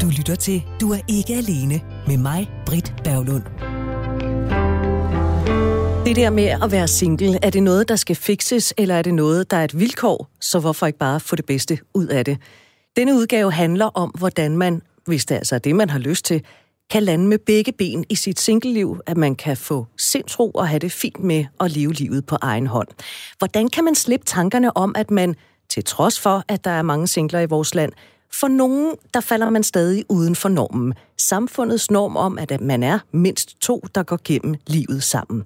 Du 0.00 0.06
lytter 0.18 0.34
til 0.34 0.62
Du 0.80 0.92
er 0.92 0.98
ikke 1.08 1.34
alene 1.34 1.80
med 2.06 2.16
mig, 2.16 2.50
Britt 2.66 2.94
Berglund. 3.04 3.42
Det 6.06 6.16
der 6.16 6.30
med 6.30 6.44
at 6.44 6.72
være 6.72 6.88
single, 6.88 7.38
er 7.42 7.50
det 7.50 7.62
noget, 7.62 7.88
der 7.88 7.96
skal 7.96 8.16
fikses, 8.16 8.74
eller 8.76 8.94
er 8.94 9.02
det 9.02 9.14
noget, 9.14 9.50
der 9.50 9.56
er 9.56 9.64
et 9.64 9.78
vilkår, 9.78 10.30
så 10.40 10.60
hvorfor 10.60 10.86
ikke 10.86 10.98
bare 10.98 11.20
få 11.20 11.36
det 11.36 11.46
bedste 11.46 11.78
ud 11.94 12.06
af 12.06 12.24
det? 12.24 12.38
Denne 12.96 13.14
udgave 13.14 13.52
handler 13.52 13.86
om, 13.86 14.10
hvordan 14.10 14.56
man, 14.56 14.82
hvis 15.06 15.24
det 15.24 15.34
altså 15.34 15.54
er 15.54 15.58
det, 15.58 15.76
man 15.76 15.90
har 15.90 15.98
lyst 15.98 16.24
til, 16.24 16.42
kan 16.90 17.02
lande 17.02 17.26
med 17.26 17.38
begge 17.38 17.72
ben 17.72 18.04
i 18.08 18.14
sit 18.14 18.40
singleliv, 18.40 19.00
at 19.06 19.16
man 19.16 19.34
kan 19.34 19.56
få 19.56 19.86
sindsro 19.98 20.50
og 20.50 20.68
have 20.68 20.78
det 20.78 20.92
fint 20.92 21.20
med 21.20 21.44
at 21.60 21.70
leve 21.70 21.92
livet 21.92 22.26
på 22.26 22.36
egen 22.40 22.66
hånd. 22.66 22.88
Hvordan 23.38 23.68
kan 23.68 23.84
man 23.84 23.94
slippe 23.94 24.26
tankerne 24.26 24.76
om, 24.76 24.94
at 24.96 25.10
man, 25.10 25.34
til 25.68 25.84
trods 25.84 26.20
for, 26.20 26.44
at 26.48 26.64
der 26.64 26.70
er 26.70 26.82
mange 26.82 27.06
singler 27.06 27.40
i 27.40 27.46
vores 27.46 27.74
land, 27.74 27.92
for 28.34 28.48
nogen, 28.48 28.96
der 29.14 29.20
falder 29.20 29.50
man 29.50 29.62
stadig 29.62 30.04
uden 30.08 30.36
for 30.36 30.48
normen. 30.48 30.94
Samfundets 31.18 31.90
norm 31.90 32.16
om, 32.16 32.38
at 32.38 32.60
man 32.60 32.82
er 32.82 32.98
mindst 33.12 33.60
to, 33.60 33.84
der 33.94 34.02
går 34.02 34.20
gennem 34.24 34.54
livet 34.66 35.02
sammen. 35.02 35.44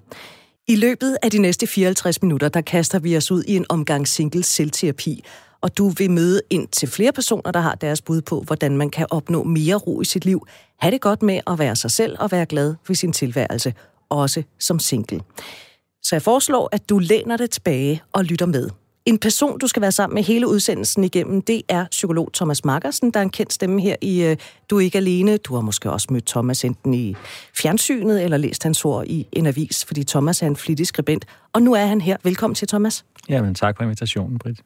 I 0.67 0.75
løbet 0.75 1.17
af 1.21 1.31
de 1.31 1.37
næste 1.37 1.67
54 1.67 2.21
minutter, 2.21 2.49
der 2.49 2.61
kaster 2.61 2.99
vi 2.99 3.17
os 3.17 3.31
ud 3.31 3.43
i 3.47 3.55
en 3.55 3.65
omgang 3.69 4.07
single 4.07 4.43
selvterapi, 4.43 5.23
og 5.61 5.77
du 5.77 5.89
vil 5.89 6.11
møde 6.11 6.41
ind 6.49 6.67
til 6.67 6.87
flere 6.87 7.11
personer, 7.11 7.51
der 7.51 7.59
har 7.59 7.75
deres 7.75 8.01
bud 8.01 8.21
på, 8.21 8.41
hvordan 8.41 8.77
man 8.77 8.89
kan 8.89 9.07
opnå 9.09 9.43
mere 9.43 9.75
ro 9.75 10.01
i 10.01 10.05
sit 10.05 10.25
liv, 10.25 10.47
have 10.79 10.91
det 10.91 11.01
godt 11.01 11.21
med 11.21 11.39
at 11.47 11.59
være 11.59 11.75
sig 11.75 11.91
selv 11.91 12.15
og 12.19 12.31
være 12.31 12.45
glad 12.45 12.75
for 12.83 12.93
sin 12.93 13.13
tilværelse, 13.13 13.73
også 14.09 14.43
som 14.59 14.79
single. 14.79 15.21
Så 16.03 16.15
jeg 16.15 16.21
foreslår, 16.21 16.69
at 16.71 16.89
du 16.89 16.99
læner 16.99 17.37
dig 17.37 17.49
tilbage 17.49 18.03
og 18.13 18.23
lytter 18.23 18.45
med. 18.45 18.69
En 19.05 19.17
person, 19.17 19.59
du 19.59 19.67
skal 19.67 19.81
være 19.81 19.91
sammen 19.91 20.15
med 20.15 20.23
hele 20.23 20.47
udsendelsen 20.47 21.03
igennem, 21.03 21.41
det 21.41 21.61
er 21.67 21.85
psykolog 21.91 22.33
Thomas 22.33 22.65
Markersen, 22.65 23.11
der 23.11 23.19
er 23.19 23.23
en 23.23 23.29
kendt 23.29 23.53
stemme 23.53 23.81
her 23.81 23.95
i 24.01 24.31
uh, 24.31 24.37
Du 24.69 24.77
er 24.77 24.81
ikke 24.81 24.97
alene. 24.97 25.37
Du 25.37 25.53
har 25.55 25.61
måske 25.61 25.91
også 25.91 26.07
mødt 26.09 26.25
Thomas 26.25 26.63
enten 26.63 26.93
i 26.93 27.15
fjernsynet 27.53 28.23
eller 28.23 28.37
læst 28.37 28.63
hans 28.63 28.85
ord 28.85 29.07
i 29.07 29.27
en 29.31 29.45
avis, 29.45 29.85
fordi 29.85 30.03
Thomas 30.03 30.41
er 30.41 30.47
en 30.47 30.55
flittig 30.55 30.87
skribent. 30.87 31.25
Og 31.53 31.61
nu 31.61 31.73
er 31.73 31.85
han 31.85 32.01
her. 32.01 32.17
Velkommen 32.23 32.55
til, 32.55 32.67
Thomas. 32.67 33.05
Jamen, 33.29 33.55
tak 33.55 33.77
for 33.77 33.83
invitationen, 33.83 34.39
Britt. 34.39 34.61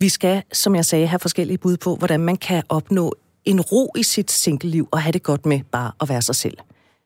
Vi 0.00 0.08
skal, 0.08 0.42
som 0.52 0.74
jeg 0.74 0.84
sagde, 0.84 1.06
have 1.06 1.18
forskellige 1.18 1.58
bud 1.58 1.76
på, 1.76 1.96
hvordan 1.96 2.20
man 2.20 2.36
kan 2.36 2.62
opnå 2.68 3.14
en 3.44 3.60
ro 3.60 3.92
i 3.96 4.02
sit 4.02 4.30
single-liv 4.30 4.88
og 4.90 5.02
have 5.02 5.12
det 5.12 5.22
godt 5.22 5.46
med 5.46 5.60
bare 5.72 5.92
at 6.00 6.08
være 6.08 6.22
sig 6.22 6.34
selv. 6.34 6.56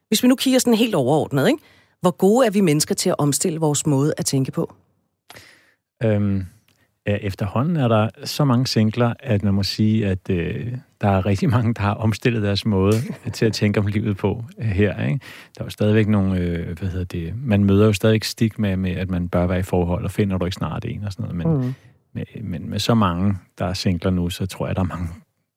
Hvis 0.08 0.22
vi 0.22 0.28
nu 0.28 0.36
kigger 0.36 0.58
sådan 0.58 0.74
helt 0.74 0.94
overordnet, 0.94 1.48
ikke? 1.48 1.58
hvor 2.00 2.10
gode 2.10 2.46
er 2.46 2.50
vi 2.50 2.60
mennesker 2.60 2.94
til 2.94 3.08
at 3.08 3.14
omstille 3.18 3.60
vores 3.60 3.86
måde 3.86 4.14
at 4.16 4.26
tænke 4.26 4.52
på? 4.52 4.74
Øhm, 6.04 6.46
ja, 7.06 7.16
efterhånden 7.16 7.76
er 7.76 7.88
der 7.88 8.08
så 8.24 8.44
mange 8.44 8.66
singler, 8.66 9.14
at 9.20 9.42
man 9.42 9.54
må 9.54 9.62
sige, 9.62 10.06
at 10.06 10.30
øh, 10.30 10.76
der 11.00 11.08
er 11.08 11.26
rigtig 11.26 11.48
mange, 11.48 11.74
der 11.74 11.80
har 11.80 11.94
omstillet 11.94 12.42
deres 12.42 12.64
måde 12.64 12.92
til 13.32 13.46
at 13.46 13.52
tænke 13.52 13.80
om 13.80 13.86
livet 13.86 14.16
på 14.16 14.44
øh, 14.58 14.64
her. 14.64 15.06
Ikke? 15.06 15.20
Der 15.54 15.60
er 15.60 15.64
jo 15.64 15.70
stadigvæk 15.70 16.08
nogle, 16.08 16.38
øh, 16.38 16.78
hvad 16.78 16.88
hedder 16.88 17.04
det, 17.04 17.34
man 17.36 17.64
møder 17.64 17.86
jo 17.86 17.92
stadig 17.92 18.24
stigma 18.24 18.76
med, 18.76 18.90
at 18.90 19.10
man 19.10 19.28
bør 19.28 19.46
være 19.46 19.58
i 19.58 19.62
forhold, 19.62 20.04
og 20.04 20.10
finder 20.10 20.38
du 20.38 20.44
ikke 20.44 20.54
snart 20.54 20.84
en 20.84 21.04
og 21.04 21.12
sådan 21.12 21.22
noget. 21.22 21.36
Men, 21.36 21.66
mm. 21.66 21.74
med, 22.12 22.24
men 22.42 22.70
med 22.70 22.78
så 22.78 22.94
mange, 22.94 23.36
der 23.58 23.66
er 23.66 23.74
singler 23.74 24.10
nu, 24.10 24.30
så 24.30 24.46
tror 24.46 24.66
jeg, 24.66 24.76
der 24.76 24.82
er 24.82 24.86
mange, 24.86 25.08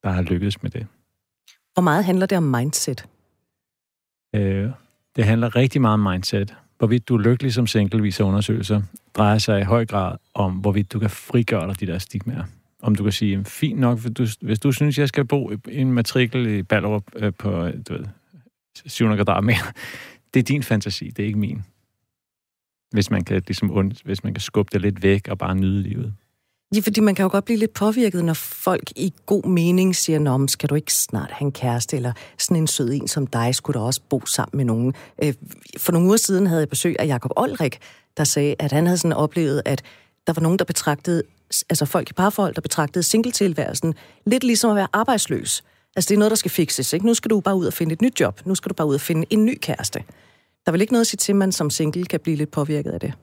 der 0.03 0.09
har 0.09 0.21
lykkedes 0.21 0.63
med 0.63 0.71
det. 0.71 0.87
Hvor 1.73 1.81
meget 1.81 2.05
handler 2.05 2.25
det 2.25 2.37
om 2.37 2.43
mindset? 2.43 3.05
Øh, 4.35 4.69
det 5.15 5.25
handler 5.25 5.55
rigtig 5.55 5.81
meget 5.81 5.93
om 5.93 5.99
mindset. 5.99 6.55
Hvorvidt 6.77 7.07
du 7.09 7.15
er 7.15 7.21
lykkelig 7.21 7.53
som 7.53 7.67
single, 7.67 8.01
viser 8.01 8.23
undersøgelser, 8.23 8.81
drejer 9.13 9.37
sig 9.37 9.61
i 9.61 9.63
høj 9.63 9.85
grad 9.85 10.17
om, 10.33 10.53
hvorvidt 10.53 10.93
du 10.93 10.99
kan 10.99 11.09
frigøre 11.09 11.67
dig 11.67 11.79
de 11.79 11.87
der 11.87 11.97
stigmaer. 11.97 12.43
Om 12.81 12.95
du 12.95 13.03
kan 13.03 13.11
sige, 13.11 13.45
fint 13.45 13.79
nok, 13.79 13.99
hvis 13.99 14.11
du, 14.11 14.27
hvis 14.41 14.59
du 14.59 14.71
synes, 14.71 14.97
jeg 14.97 15.07
skal 15.07 15.25
bo 15.25 15.51
i 15.51 15.57
en 15.67 15.91
matrikel 15.91 16.47
i 16.47 16.63
Ballerup 16.63 17.03
øh, 17.15 17.33
på 17.33 17.69
du 17.89 17.93
ved, 17.93 18.05
700 18.85 19.23
kvadratmeter, 19.23 19.71
det 20.33 20.39
er 20.39 20.43
din 20.43 20.63
fantasi, 20.63 21.09
det 21.09 21.23
er 21.23 21.27
ikke 21.27 21.39
min. 21.39 21.63
Hvis 22.91 23.11
man 23.11 23.23
kan, 23.23 23.41
ligesom, 23.47 23.71
und, 23.71 23.91
hvis 24.05 24.23
man 24.23 24.33
kan 24.33 24.41
skubbe 24.41 24.69
det 24.73 24.81
lidt 24.81 25.03
væk 25.03 25.27
og 25.27 25.37
bare 25.37 25.55
nyde 25.55 25.81
livet. 25.81 26.13
Ja, 26.75 26.79
fordi 26.79 26.99
man 26.99 27.15
kan 27.15 27.23
jo 27.23 27.29
godt 27.29 27.45
blive 27.45 27.59
lidt 27.59 27.73
påvirket, 27.73 28.25
når 28.25 28.33
folk 28.33 28.91
i 28.95 29.13
god 29.25 29.43
mening 29.43 29.95
siger, 29.95 30.19
Nå, 30.19 30.47
skal 30.47 30.69
du 30.69 30.75
ikke 30.75 30.93
snart 30.93 31.31
have 31.31 31.45
en 31.45 31.51
kæreste, 31.51 31.95
eller 31.95 32.13
sådan 32.37 32.57
en 32.57 32.67
sød 32.67 32.89
en 32.93 33.07
som 33.07 33.27
dig, 33.27 33.55
skulle 33.55 33.79
da 33.79 33.85
også 33.85 34.01
bo 34.09 34.25
sammen 34.25 34.57
med 34.57 34.65
nogen. 34.65 34.93
Øh, 35.23 35.33
for 35.77 35.91
nogle 35.91 36.07
uger 36.07 36.17
siden 36.17 36.47
havde 36.47 36.59
jeg 36.59 36.69
besøg 36.69 36.95
af 36.99 37.07
Jakob 37.07 37.31
Olrik, 37.35 37.79
der 38.17 38.23
sagde, 38.23 38.55
at 38.59 38.71
han 38.71 38.85
havde 38.85 38.97
sådan 38.97 39.13
oplevet, 39.13 39.61
at 39.65 39.81
der 40.27 40.33
var 40.33 40.41
nogen, 40.41 40.59
der 40.59 40.65
betragtede, 40.65 41.23
altså 41.69 41.85
folk 41.85 42.09
i 42.09 42.13
parforhold, 42.13 42.55
der 42.55 42.61
betragtede 42.61 43.03
singletilværelsen 43.03 43.93
lidt 44.25 44.43
ligesom 44.43 44.69
at 44.69 44.75
være 44.75 44.87
arbejdsløs. 44.93 45.63
Altså 45.95 46.09
det 46.09 46.15
er 46.15 46.19
noget, 46.19 46.29
der 46.29 46.35
skal 46.35 46.51
fikses, 46.51 46.93
ikke? 46.93 47.05
Nu 47.05 47.13
skal 47.13 47.29
du 47.29 47.39
bare 47.39 47.55
ud 47.55 47.65
og 47.65 47.73
finde 47.73 47.93
et 47.93 48.01
nyt 48.01 48.19
job. 48.19 48.41
Nu 48.45 48.55
skal 48.55 48.69
du 48.69 48.73
bare 48.73 48.87
ud 48.87 48.95
og 48.95 49.01
finde 49.01 49.25
en 49.29 49.45
ny 49.45 49.57
kæreste. 49.61 49.99
Der 50.65 50.69
er 50.69 50.71
vel 50.71 50.81
ikke 50.81 50.93
noget 50.93 51.01
at 51.01 51.07
sige 51.07 51.17
til, 51.17 51.31
at 51.31 51.35
man 51.35 51.51
som 51.51 51.69
single 51.69 52.05
kan 52.05 52.19
blive 52.19 52.37
lidt 52.37 52.51
påvirket 52.51 52.91
af 52.91 52.99
det? 52.99 53.13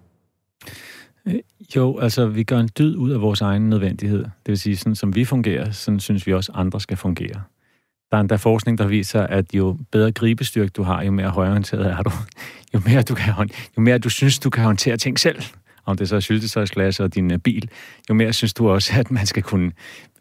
Øh, 1.27 1.35
jo, 1.77 1.99
altså 1.99 2.27
vi 2.27 2.43
gør 2.43 2.59
en 2.59 2.69
dyd 2.79 2.97
ud 2.97 3.11
af 3.11 3.21
vores 3.21 3.41
egen 3.41 3.71
nødvendighed. 3.71 4.19
Det 4.23 4.49
vil 4.49 4.59
sige, 4.59 4.77
sådan 4.77 4.95
som 4.95 5.15
vi 5.15 5.25
fungerer, 5.25 5.71
sådan 5.71 6.01
synes 6.01 6.27
vi 6.27 6.33
også 6.33 6.53
andre 6.55 6.81
skal 6.81 6.97
fungere. 6.97 7.43
Der 8.11 8.17
er 8.17 8.21
endda 8.21 8.37
forskning, 8.37 8.79
der 8.79 8.87
viser, 8.87 9.23
at 9.23 9.55
jo 9.55 9.79
bedre 9.93 10.13
gribestyrke 10.13 10.71
du 10.71 10.83
har, 10.83 11.03
jo 11.03 11.11
mere 11.11 11.31
højorienteret 11.31 11.87
er 11.87 12.03
du. 12.03 12.11
Jo 12.75 12.81
mere 12.87 13.03
du, 13.03 13.15
kan, 13.15 13.35
jo 13.77 13.83
mere 13.83 13.99
du 13.99 14.09
synes, 14.09 14.39
du 14.39 14.51
kan 14.51 14.65
håndtere 14.65 14.97
ting 14.97 15.19
selv, 15.19 15.43
om 15.85 15.97
det 15.97 16.09
så 16.09 16.17
er 16.17 16.21
syltetøjsglas 16.21 17.01
og 17.01 17.15
din 17.15 17.33
øh, 17.33 17.39
bil, 17.39 17.71
jo 18.09 18.15
mere 18.15 18.33
synes 18.33 18.55
du 18.55 18.71
også, 18.71 18.93
at 19.01 19.11
man 19.11 19.27
skal 19.27 19.43
kunne 19.43 19.73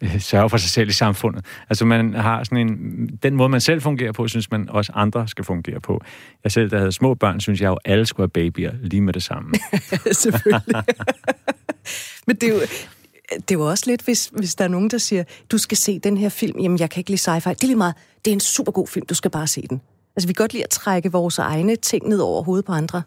øh, 0.02 0.22
sørge 0.22 0.50
for 0.50 0.58
sig 0.58 0.70
selv 0.70 0.90
i 0.90 0.94
samfundet. 0.94 1.46
Altså 1.70 1.86
man 1.86 2.14
har 2.14 2.44
sådan 2.44 2.58
en, 2.58 3.08
den 3.24 3.36
måde, 3.36 3.50
man 3.50 3.62
selv 3.62 3.82
fungerer 3.82 4.12
på, 4.12 4.28
synes 4.28 4.52
man 4.52 4.70
også 4.70 4.92
andre 4.96 5.28
skal 5.28 5.46
fungere 5.46 5.80
på. 5.80 6.02
Jeg 6.44 6.52
selv, 6.52 6.70
der 6.70 6.78
havde 6.78 6.92
små 6.92 7.14
børn, 7.14 7.40
synes 7.40 7.62
jeg 7.62 7.68
jo, 7.68 7.78
alle 7.86 8.06
skulle 8.06 8.24
have 8.24 8.30
babyer 8.52 8.72
lige 8.82 9.02
med 9.02 9.14
det 9.14 9.24
samme. 9.24 9.52
Selvfølgelig. 10.12 10.64
Men 12.28 12.36
det 12.36 12.44
er 12.44 12.54
jo, 12.54 12.60
det 13.36 13.52
er 13.52 13.60
jo 13.60 13.70
også 13.70 13.84
lidt, 13.88 14.02
hvis, 14.02 14.32
hvis 14.34 14.56
der 14.56 14.64
er 14.64 14.70
nogen, 14.70 14.90
der 14.90 14.98
siger, 14.98 15.24
du 15.52 15.58
skal 15.58 15.78
se 15.78 16.00
den 16.00 16.18
her 16.18 16.30
film, 16.30 16.60
jamen 16.60 16.80
jeg 16.80 16.90
kan 16.90 17.00
ikke 17.00 17.10
lide 17.10 17.22
sci-fi. 17.22 17.50
Det 17.50 17.64
er 17.64 17.68
lige 17.68 17.76
meget, 17.76 17.96
det 18.26 18.32
er 18.32 18.36
en 18.36 18.40
super 18.40 18.72
god 18.72 18.88
film, 18.88 19.06
du 19.06 19.14
skal 19.14 19.32
bare 19.32 19.48
se 19.48 19.68
den. 19.70 19.82
Altså 20.16 20.28
vi 20.28 20.34
kan 20.34 20.44
godt 20.44 20.54
lide 20.54 20.64
at 20.64 20.70
trække 20.70 21.12
vores 21.12 21.40
egne 21.40 21.76
ting 21.76 22.10
ned 22.10 22.20
over 22.20 22.44
hovedet 22.44 22.66
på 22.66 22.72
andre. 22.72 23.02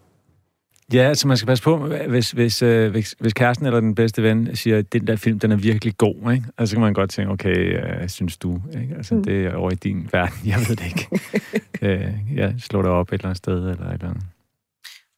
Ja, 0.92 0.98
altså 0.98 1.28
man 1.28 1.36
skal 1.36 1.46
passe 1.46 1.64
på, 1.64 1.76
hvis, 2.08 2.30
hvis, 2.30 2.62
øh, 2.62 2.90
hvis, 2.90 3.14
hvis 3.20 3.32
kæresten 3.32 3.66
eller 3.66 3.80
den 3.80 3.94
bedste 3.94 4.22
ven 4.22 4.56
siger, 4.56 4.78
at 4.78 4.92
den 4.92 5.06
der 5.06 5.16
film, 5.16 5.38
den 5.38 5.52
er 5.52 5.56
virkelig 5.56 5.98
god, 5.98 6.32
ikke? 6.32 6.46
Altså, 6.58 6.70
så 6.70 6.76
kan 6.76 6.80
man 6.80 6.94
godt 6.94 7.10
tænke, 7.10 7.32
okay, 7.32 7.56
øh, 7.56 8.08
synes 8.08 8.36
du, 8.36 8.60
ikke? 8.82 8.94
Altså, 8.96 9.14
mm. 9.14 9.24
det 9.24 9.46
er 9.46 9.54
over 9.54 9.70
i 9.70 9.74
din 9.74 10.08
verden, 10.12 10.38
jeg 10.50 10.58
ved 10.68 10.76
det 10.76 10.86
ikke. 10.86 11.08
øh, 11.82 12.36
jeg 12.36 12.54
slår 12.58 12.82
dig 12.82 12.90
op 12.90 13.08
et 13.08 13.12
eller 13.12 13.26
andet 13.26 13.36
sted, 13.36 13.54
eller 13.54 13.86
et 13.86 13.92
eller 13.92 14.08
andet. 14.08 14.22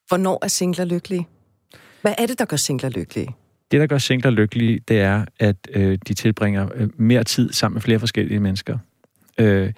Hvornår 0.07 0.39
er 0.43 0.47
singler 0.47 0.85
lykkelige? 0.85 1.27
Hvad 2.01 2.13
er 2.17 2.25
det, 2.25 2.39
der 2.39 2.45
gør 2.45 2.57
singler 2.57 2.89
lykkelige? 2.89 3.35
Det, 3.71 3.79
der 3.79 3.87
gør 3.87 3.97
singler 3.97 4.31
lykkelige, 4.31 4.79
det 4.87 4.99
er, 4.99 5.25
at 5.39 5.55
øh, 5.69 5.97
de 6.07 6.13
tilbringer 6.13 6.69
øh, 6.75 6.89
mere 6.97 7.23
tid 7.23 7.53
sammen 7.53 7.75
med 7.75 7.81
flere 7.81 7.99
forskellige 7.99 8.39
mennesker. 8.39 8.77
Øh, 9.39 9.73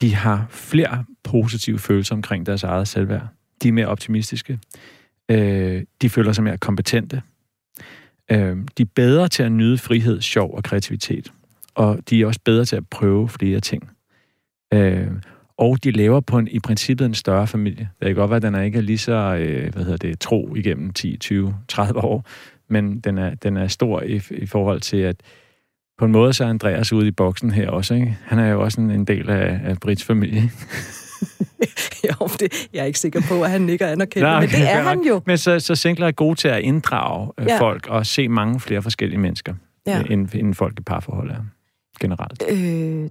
de 0.00 0.14
har 0.14 0.46
flere 0.50 1.04
positive 1.22 1.78
følelser 1.78 2.14
omkring 2.14 2.46
deres 2.46 2.62
eget 2.62 2.88
selvværd. 2.88 3.28
De 3.62 3.68
er 3.68 3.72
mere 3.72 3.86
optimistiske. 3.86 4.58
Øh, 5.30 5.82
de 6.02 6.10
føler 6.10 6.32
sig 6.32 6.44
mere 6.44 6.58
kompetente. 6.58 7.22
Øh, 8.30 8.56
de 8.78 8.82
er 8.82 8.90
bedre 8.94 9.28
til 9.28 9.42
at 9.42 9.52
nyde 9.52 9.78
frihed, 9.78 10.20
sjov 10.20 10.54
og 10.54 10.64
kreativitet. 10.64 11.32
Og 11.74 11.98
de 12.10 12.22
er 12.22 12.26
også 12.26 12.40
bedre 12.44 12.64
til 12.64 12.76
at 12.76 12.88
prøve 12.88 13.28
flere 13.28 13.60
ting. 13.60 13.90
Øh, 14.74 15.10
og 15.56 15.84
de 15.84 15.90
lever 15.90 16.20
på 16.20 16.38
en, 16.38 16.48
i 16.48 16.60
princippet 16.60 17.04
en 17.04 17.14
større 17.14 17.46
familie. 17.46 17.88
Det 18.00 18.06
kan 18.06 18.16
godt 18.16 18.30
være, 18.30 18.36
at 18.36 18.42
den 18.42 18.54
er 18.54 18.62
ikke 18.62 18.80
lige 18.80 18.98
så 18.98 19.12
øh, 19.12 19.72
hvad 19.72 19.84
hedder 19.84 19.96
det, 19.96 20.20
tro 20.20 20.54
igennem 20.54 20.92
10, 20.92 21.16
20, 21.16 21.56
30 21.68 22.04
år, 22.04 22.24
men 22.68 23.00
den 23.00 23.18
er, 23.18 23.34
den 23.34 23.56
er 23.56 23.66
stor 23.66 24.02
i, 24.02 24.22
i 24.30 24.46
forhold 24.46 24.80
til, 24.80 24.96
at 24.96 25.16
på 25.98 26.04
en 26.04 26.12
måde 26.12 26.32
så 26.32 26.44
er 26.44 26.48
Andreas 26.48 26.92
ude 26.92 27.08
i 27.08 27.10
boksen 27.10 27.50
her 27.50 27.70
også. 27.70 27.94
Ikke? 27.94 28.18
Han 28.24 28.38
er 28.38 28.48
jo 28.48 28.62
også 28.62 28.80
en, 28.80 28.90
en 28.90 29.04
del 29.04 29.30
af, 29.30 29.60
af 29.64 29.78
Brits 29.80 30.04
familie. 30.04 30.42
jo, 32.10 32.28
det, 32.40 32.68
jeg 32.72 32.80
er 32.80 32.84
ikke 32.84 32.98
sikker 32.98 33.22
på, 33.28 33.42
at 33.42 33.50
han 33.50 33.60
nikker 33.60 33.86
anerkendt, 33.86 34.28
okay, 34.28 34.40
men 34.40 34.48
det 34.48 34.68
er 34.76 34.82
han 34.82 35.02
jo. 35.02 35.22
Men 35.26 35.38
så, 35.38 35.60
så 35.60 35.74
singler 35.74 36.06
er 36.06 36.12
gode 36.12 36.34
til 36.34 36.48
at 36.48 36.62
inddrage 36.62 37.32
øh, 37.38 37.46
ja. 37.46 37.60
folk 37.60 37.86
og 37.86 38.06
se 38.06 38.28
mange 38.28 38.60
flere 38.60 38.82
forskellige 38.82 39.18
mennesker, 39.18 39.54
ja. 39.86 39.98
Øh, 39.98 40.10
end, 40.10 40.28
end 40.34 40.54
folk 40.54 40.80
i 40.80 40.82
parforhold 40.82 41.30
er 41.30 41.44
generelt. 42.00 42.42
Øh, 42.48 43.08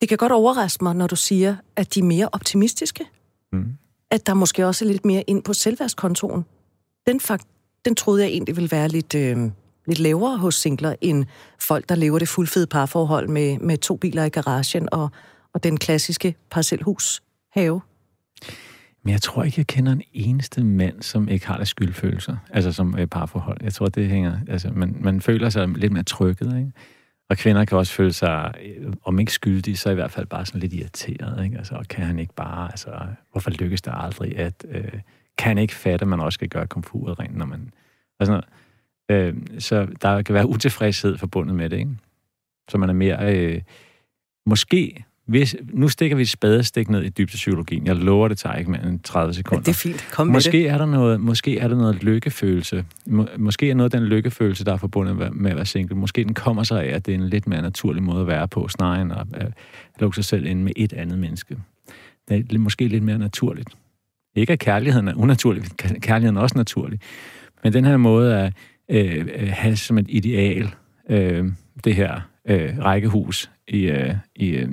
det 0.00 0.08
kan 0.08 0.18
godt 0.18 0.32
overraske 0.32 0.84
mig, 0.84 0.96
når 0.96 1.06
du 1.06 1.16
siger, 1.16 1.56
at 1.76 1.94
de 1.94 2.00
er 2.00 2.04
mere 2.04 2.28
optimistiske. 2.32 3.04
Mm. 3.52 3.72
At 4.10 4.26
der 4.26 4.34
måske 4.34 4.66
også 4.66 4.84
er 4.84 4.88
lidt 4.88 5.04
mere 5.04 5.24
ind 5.26 5.42
på 5.42 5.52
selvværdskontoen. 5.52 6.44
Den, 7.06 7.20
fakt, 7.20 7.46
den 7.84 7.94
troede 7.94 8.22
jeg 8.22 8.30
egentlig 8.30 8.56
ville 8.56 8.70
være 8.70 8.88
lidt, 8.88 9.14
øh, 9.14 9.36
lidt 9.86 9.98
lavere 9.98 10.38
hos 10.38 10.54
singler, 10.54 10.94
end 11.00 11.24
folk, 11.60 11.88
der 11.88 11.94
lever 11.94 12.18
det 12.18 12.28
fuldfede 12.28 12.66
parforhold 12.66 13.28
med, 13.28 13.58
med 13.58 13.78
to 13.78 13.96
biler 13.96 14.24
i 14.24 14.28
garagen 14.28 14.88
og, 14.92 15.08
og 15.54 15.62
den 15.62 15.76
klassiske 15.76 16.34
parcelhus 16.50 17.22
have. 17.54 17.80
Men 19.02 19.12
jeg 19.12 19.22
tror 19.22 19.44
ikke, 19.44 19.54
jeg 19.58 19.66
kender 19.66 19.92
en 19.92 20.02
eneste 20.12 20.64
mand, 20.64 21.02
som 21.02 21.28
ikke 21.28 21.46
har 21.46 21.58
det 21.58 21.68
skyldfølelser, 21.68 22.36
altså 22.50 22.72
som 22.72 22.98
øh, 22.98 23.06
parforhold. 23.06 23.58
Jeg 23.62 23.72
tror, 23.72 23.86
det 23.86 24.08
hænger... 24.08 24.38
Altså, 24.48 24.70
man, 24.70 24.96
man 25.00 25.20
føler 25.20 25.48
sig 25.48 25.68
lidt 25.68 25.92
mere 25.92 26.02
trykket, 26.02 26.58
ikke? 26.58 26.72
Og 27.30 27.36
kvinder 27.36 27.64
kan 27.64 27.78
også 27.78 27.92
føle 27.92 28.12
sig, 28.12 28.54
øh, 28.64 28.92
om 29.04 29.18
ikke 29.18 29.32
skyldige, 29.32 29.76
så 29.76 29.90
i 29.90 29.94
hvert 29.94 30.10
fald 30.10 30.26
bare 30.26 30.46
sådan 30.46 30.60
lidt 30.60 30.72
irriteret. 30.72 31.44
Ikke? 31.44 31.58
Altså, 31.58 31.84
kan 31.90 32.04
han 32.04 32.18
ikke 32.18 32.34
bare, 32.34 32.70
altså, 32.70 32.90
hvorfor 33.32 33.50
lykkes 33.50 33.82
det 33.82 33.92
aldrig, 33.96 34.38
at 34.38 34.66
øh, 34.68 34.92
kan 35.38 35.48
han 35.48 35.58
ikke 35.58 35.74
fatte, 35.74 36.02
at 36.02 36.08
man 36.08 36.20
også 36.20 36.34
skal 36.34 36.48
gøre 36.48 36.66
komfuret 36.66 37.18
rent, 37.18 37.36
når 37.36 37.46
man... 37.46 37.72
Og 38.20 38.26
sådan 38.26 38.42
noget. 39.08 39.34
Øh, 39.34 39.60
så 39.60 39.86
der 40.02 40.22
kan 40.22 40.34
være 40.34 40.48
utilfredshed 40.48 41.18
forbundet 41.18 41.56
med 41.56 41.70
det, 41.70 41.78
ikke? 41.78 41.96
Så 42.68 42.78
man 42.78 42.88
er 42.88 42.94
mere... 42.94 43.36
Øh, 43.36 43.62
måske 44.46 45.04
hvis, 45.26 45.56
nu 45.72 45.88
stikker 45.88 46.16
vi 46.16 46.22
et 46.22 46.28
spadestik 46.28 46.88
ned 46.90 47.02
i 47.02 47.08
dybdepsykologien. 47.08 47.86
Jeg 47.86 47.96
lover, 47.96 48.28
det 48.28 48.38
tager 48.38 48.56
ikke 48.56 48.70
mere 48.70 48.86
end 48.86 49.00
30 49.00 49.34
sekunder. 49.34 49.60
Ja, 49.60 49.64
det 49.64 49.68
er 49.68 49.74
fint. 49.74 50.08
Kom 50.12 50.26
med 50.26 50.32
måske 50.32 50.52
det. 50.52 50.68
Er 50.68 50.78
der 50.78 50.86
noget, 50.86 51.20
måske 51.20 51.58
er 51.58 51.68
der 51.68 51.76
noget 51.76 52.04
lykkefølelse. 52.04 52.84
Må, 53.06 53.26
måske 53.38 53.70
er 53.70 53.74
noget 53.74 53.94
af 53.94 54.00
den 54.00 54.08
lykkefølelse, 54.08 54.64
der 54.64 54.72
er 54.72 54.76
forbundet 54.76 55.36
med 55.36 55.50
at 55.50 55.56
være 55.56 55.66
single. 55.66 55.96
Måske 55.96 56.24
den 56.24 56.34
kommer 56.34 56.62
sig 56.62 56.84
af, 56.84 56.94
at 56.94 57.06
det 57.06 57.14
er 57.14 57.18
en 57.18 57.28
lidt 57.28 57.46
mere 57.46 57.62
naturlig 57.62 58.02
måde 58.02 58.20
at 58.20 58.26
være 58.26 58.48
på, 58.48 58.68
snarere 58.68 59.02
end 59.02 59.12
at, 59.12 59.26
at 59.32 59.52
lukke 60.00 60.14
sig 60.14 60.24
selv 60.24 60.46
ind 60.46 60.62
med 60.62 60.72
et 60.76 60.92
andet 60.92 61.18
menneske. 61.18 61.56
Det 62.28 62.52
er 62.52 62.58
måske 62.58 62.88
lidt 62.88 63.04
mere 63.04 63.18
naturligt. 63.18 63.68
Ikke 64.36 64.52
at 64.52 64.58
kærligheden 64.58 65.08
er 65.08 65.14
unaturlig, 65.14 65.62
kærligheden 65.76 66.36
er 66.36 66.40
også 66.40 66.58
naturlig. 66.58 67.00
Men 67.64 67.72
den 67.72 67.84
her 67.84 67.96
måde 67.96 68.36
at 68.36 68.52
øh, 68.88 69.26
have 69.48 69.76
som 69.76 69.98
et 69.98 70.06
ideal, 70.08 70.74
øh, 71.10 71.52
det 71.84 71.94
her 71.94 72.20
øh, 72.48 72.78
rækkehus 72.78 73.50
i, 73.68 73.86
øh, 73.86 74.14
i 74.36 74.48
øh, 74.48 74.68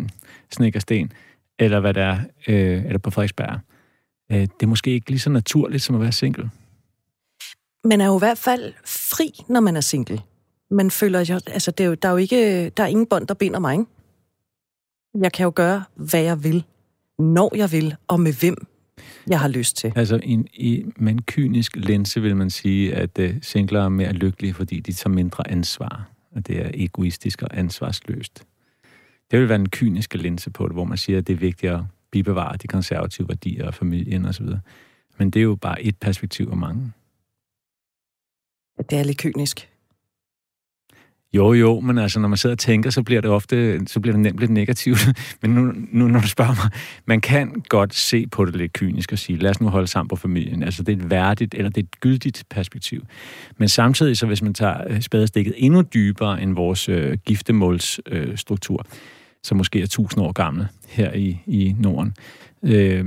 Snækkersten, 0.51 1.11
eller 1.59 1.79
hvad 1.79 1.93
der 1.93 2.03
er, 2.03 2.19
øh, 2.47 2.85
eller 2.85 2.97
på 2.97 3.11
Frederiksberg. 3.11 3.59
Øh, 4.31 4.37
det 4.37 4.63
er 4.63 4.67
måske 4.67 4.91
ikke 4.91 5.09
lige 5.09 5.19
så 5.19 5.29
naturligt 5.29 5.83
som 5.83 5.95
at 5.95 6.01
være 6.01 6.11
single. 6.11 6.49
Man 7.83 8.01
er 8.01 8.05
jo 8.05 8.17
i 8.17 8.19
hvert 8.19 8.37
fald 8.37 8.73
fri, 8.85 9.31
når 9.49 9.59
man 9.59 9.75
er 9.75 9.81
single. 9.81 10.21
Man 10.71 10.91
føler 10.91 11.19
jo, 11.19 11.35
altså 11.47 11.71
det 11.71 11.83
er 11.83 11.87
jo, 11.87 11.93
der 11.93 12.07
er 12.07 12.11
jo 12.11 12.17
ikke, 12.17 12.69
der 12.69 12.83
er 12.83 12.87
ingen 12.87 13.05
bånd, 13.05 13.27
der 13.27 13.33
binder 13.33 13.59
mig. 13.59 13.73
Ikke? 13.73 13.85
Jeg 15.21 15.31
kan 15.31 15.43
jo 15.43 15.51
gøre, 15.55 15.83
hvad 15.95 16.21
jeg 16.21 16.43
vil, 16.43 16.63
når 17.19 17.55
jeg 17.55 17.71
vil, 17.71 17.95
og 18.07 18.19
med 18.19 18.33
hvem 18.33 18.67
jeg 19.27 19.39
har 19.39 19.47
lyst 19.47 19.77
til. 19.77 19.93
Altså, 19.95 20.19
i, 20.23 20.39
i, 20.53 20.85
med 20.95 21.11
en 21.11 21.21
kynisk 21.21 21.75
linse 21.75 22.21
vil 22.21 22.35
man 22.35 22.49
sige, 22.49 22.95
at 22.95 23.19
uh, 23.19 23.29
singler 23.41 23.85
er 23.85 23.89
mere 23.89 24.13
lykkelige, 24.13 24.53
fordi 24.53 24.79
de 24.79 24.93
tager 24.93 25.13
mindre 25.13 25.51
ansvar. 25.51 26.09
Og 26.35 26.47
det 26.47 26.61
er 26.61 26.71
egoistisk 26.73 27.41
og 27.41 27.49
ansvarsløst. 27.51 28.43
Det 29.31 29.39
vil 29.39 29.49
være 29.49 29.59
en 29.59 29.69
kyniske 29.69 30.17
linse 30.17 30.49
på 30.49 30.67
det, 30.67 30.73
hvor 30.73 30.83
man 30.83 30.97
siger, 30.97 31.17
at 31.17 31.27
det 31.27 31.33
er 31.33 31.37
vigtigt 31.37 31.71
at 31.71 31.79
bibevare 32.11 32.57
de 32.57 32.67
konservative 32.67 33.27
værdier 33.27 33.67
og 33.67 33.73
familien 33.73 34.25
osv. 34.25 34.45
Men 35.17 35.29
det 35.29 35.39
er 35.39 35.43
jo 35.43 35.55
bare 35.55 35.83
et 35.83 35.97
perspektiv 35.97 36.47
af 36.51 36.57
mange. 36.57 36.91
Det 38.89 38.99
er 38.99 39.03
lidt 39.03 39.17
kynisk. 39.17 39.71
Jo, 41.33 41.53
jo, 41.53 41.79
men 41.79 41.97
altså, 41.97 42.19
når 42.19 42.27
man 42.27 42.37
sidder 42.37 42.53
og 42.55 42.59
tænker, 42.59 42.89
så 42.89 43.03
bliver 43.03 43.21
det 43.21 43.31
ofte, 43.31 43.87
så 43.87 43.99
bliver 43.99 44.13
det 44.13 44.21
nemt 44.21 44.39
lidt 44.39 44.51
negativt. 44.51 45.07
Men 45.41 45.51
nu, 45.51 45.73
nu, 45.91 46.07
når 46.07 46.19
du 46.19 46.27
spørger 46.27 46.55
mig, 46.63 46.71
man 47.05 47.21
kan 47.21 47.63
godt 47.69 47.93
se 47.93 48.27
på 48.27 48.45
det 48.45 48.55
lidt 48.55 48.73
kynisk 48.73 49.11
og 49.11 49.19
sige, 49.19 49.39
lad 49.39 49.49
os 49.49 49.61
nu 49.61 49.69
holde 49.69 49.87
sammen 49.87 50.09
på 50.09 50.15
familien. 50.15 50.63
Altså, 50.63 50.83
det 50.83 50.93
er 50.93 51.03
et 51.03 51.09
værdigt, 51.09 51.53
eller 51.53 51.69
det 51.69 51.77
er 51.77 51.85
et 51.85 51.99
gyldigt 51.99 52.43
perspektiv. 52.49 53.05
Men 53.57 53.69
samtidig, 53.69 54.17
så 54.17 54.25
hvis 54.25 54.41
man 54.41 54.53
tager 54.53 54.83
øh, 54.89 55.01
spadestikket 55.01 55.53
endnu 55.57 55.81
dybere 55.81 56.41
end 56.41 56.53
vores 56.53 56.89
øh, 56.89 57.17
giftemålsstruktur, 57.25 58.85
øh, 58.89 59.20
som 59.43 59.57
måske 59.57 59.81
er 59.81 59.87
tusind 59.87 60.23
år 60.23 60.31
gamle 60.31 60.67
her 60.87 61.13
i, 61.13 61.41
i 61.45 61.75
Norden, 61.79 62.13
øh, 62.63 63.05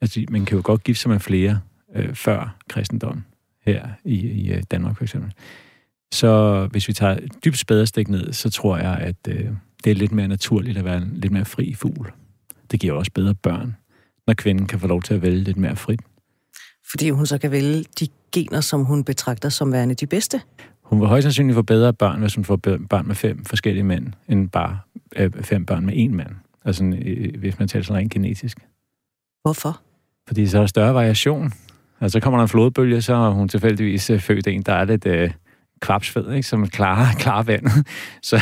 altså, 0.00 0.24
man 0.30 0.44
kan 0.44 0.56
jo 0.56 0.62
godt 0.64 0.84
gifte 0.84 1.02
sig 1.02 1.10
med 1.10 1.20
flere 1.20 1.60
øh, 1.94 2.14
før 2.14 2.56
kristendommen 2.68 3.24
her 3.66 3.88
i, 4.04 4.14
i 4.14 4.52
øh, 4.52 4.62
Danmark 4.70 4.96
for 4.96 5.04
eksempel. 5.04 5.32
Så 6.12 6.66
hvis 6.70 6.88
vi 6.88 6.92
tager 6.92 7.18
dybt 7.44 7.58
spadestik 7.58 8.08
ned, 8.08 8.32
så 8.32 8.50
tror 8.50 8.76
jeg, 8.76 8.96
at 8.98 9.16
øh, 9.28 9.48
det 9.84 9.90
er 9.90 9.94
lidt 9.94 10.12
mere 10.12 10.28
naturligt 10.28 10.78
at 10.78 10.84
være 10.84 10.96
en 10.96 11.10
lidt 11.14 11.32
mere 11.32 11.44
fri 11.44 11.74
fugl. 11.74 12.12
Det 12.70 12.80
giver 12.80 12.92
også 12.92 13.12
bedre 13.12 13.34
børn, 13.34 13.76
når 14.26 14.34
kvinden 14.34 14.66
kan 14.66 14.80
få 14.80 14.86
lov 14.86 15.02
til 15.02 15.14
at 15.14 15.22
vælge 15.22 15.40
lidt 15.40 15.56
mere 15.56 15.76
frit. 15.76 16.00
Fordi 16.90 17.10
hun 17.10 17.26
så 17.26 17.38
kan 17.38 17.50
vælge 17.50 17.84
de 18.00 18.08
gener, 18.32 18.60
som 18.60 18.84
hun 18.84 19.04
betragter 19.04 19.48
som 19.48 19.72
værende 19.72 19.94
de 19.94 20.06
bedste? 20.06 20.40
Hun 20.86 21.00
vil 21.00 21.08
højst 21.08 21.22
sandsynligt 21.22 21.54
få 21.54 21.62
bedre 21.62 21.92
børn, 21.92 22.20
hvis 22.20 22.34
hun 22.34 22.44
får 22.44 22.56
børn 22.90 23.06
med 23.06 23.14
fem 23.14 23.44
forskellige 23.44 23.84
mænd, 23.84 24.12
end 24.28 24.48
bare 24.48 24.78
øh, 25.16 25.32
fem 25.32 25.66
børn 25.66 25.86
med 25.86 25.94
én 25.94 26.14
mand. 26.14 26.30
Altså, 26.64 26.84
øh, 26.84 27.40
hvis 27.40 27.58
man 27.58 27.68
taler 27.68 27.84
sådan 27.84 28.00
rent 28.00 28.12
genetisk. 28.12 28.58
Hvorfor? 29.42 29.80
Fordi 30.28 30.46
så 30.46 30.58
er 30.58 30.62
der 30.62 30.66
større 30.66 30.94
variation. 30.94 31.52
Altså, 32.00 32.16
så 32.16 32.22
kommer 32.22 32.38
der 32.38 32.42
en 32.42 32.48
flodbølge, 32.48 33.02
så 33.02 33.14
har 33.14 33.30
hun 33.30 33.48
tilfældigvis 33.48 34.10
øh, 34.10 34.20
født 34.20 34.46
en, 34.46 34.62
der 34.62 34.72
er 34.72 34.84
lidt... 34.84 35.06
Øh, 35.06 35.30
kvapsfed, 35.80 36.32
ikke? 36.32 36.48
som 36.48 36.68
klarer, 36.68 37.14
klarer 37.22 37.42
vandet. 37.42 37.86
Så 38.22 38.36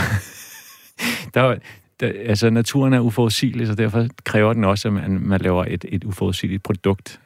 der, 1.35 1.59
der, 2.01 2.13
altså, 2.27 2.51
naturen 2.51 2.93
er 2.93 3.01
uforudsigelig, 3.01 3.67
så 3.67 3.75
derfor 3.75 4.07
kræver 4.25 4.53
den 4.53 4.65
også, 4.65 4.89
at 4.89 4.95
man, 4.95 5.21
man 5.21 5.41
laver 5.41 5.65
et, 5.65 5.85
et 5.89 6.05
uforudsigeligt 6.05 6.63
produkt. 6.63 7.21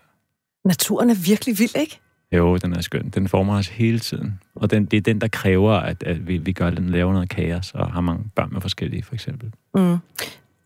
Naturen 0.65 1.11
er 1.11 1.15
virkelig 1.27 1.59
vild, 1.59 1.77
ikke? 1.77 2.01
Jo, 2.33 2.57
den 2.57 2.73
er 2.73 2.81
skøn. 2.81 3.09
Den 3.15 3.29
former 3.29 3.59
os 3.59 3.69
hele 3.69 3.99
tiden. 3.99 4.41
Og 4.55 4.71
den, 4.71 4.85
det 4.85 4.97
er 4.97 5.01
den, 5.01 5.21
der 5.21 5.29
kræver, 5.29 5.73
at, 5.73 6.03
at 6.03 6.29
vi, 6.29 6.37
vi 6.37 6.53
gør 6.53 6.71
den, 6.71 6.91
laver 6.91 7.13
noget 7.13 7.29
kaos, 7.29 7.73
og 7.75 7.93
har 7.93 8.01
mange 8.01 8.25
børn 8.37 8.49
med 8.53 8.61
forskellige, 8.61 9.03
for 9.03 9.15
eksempel. 9.15 9.53
Mm. 9.75 9.97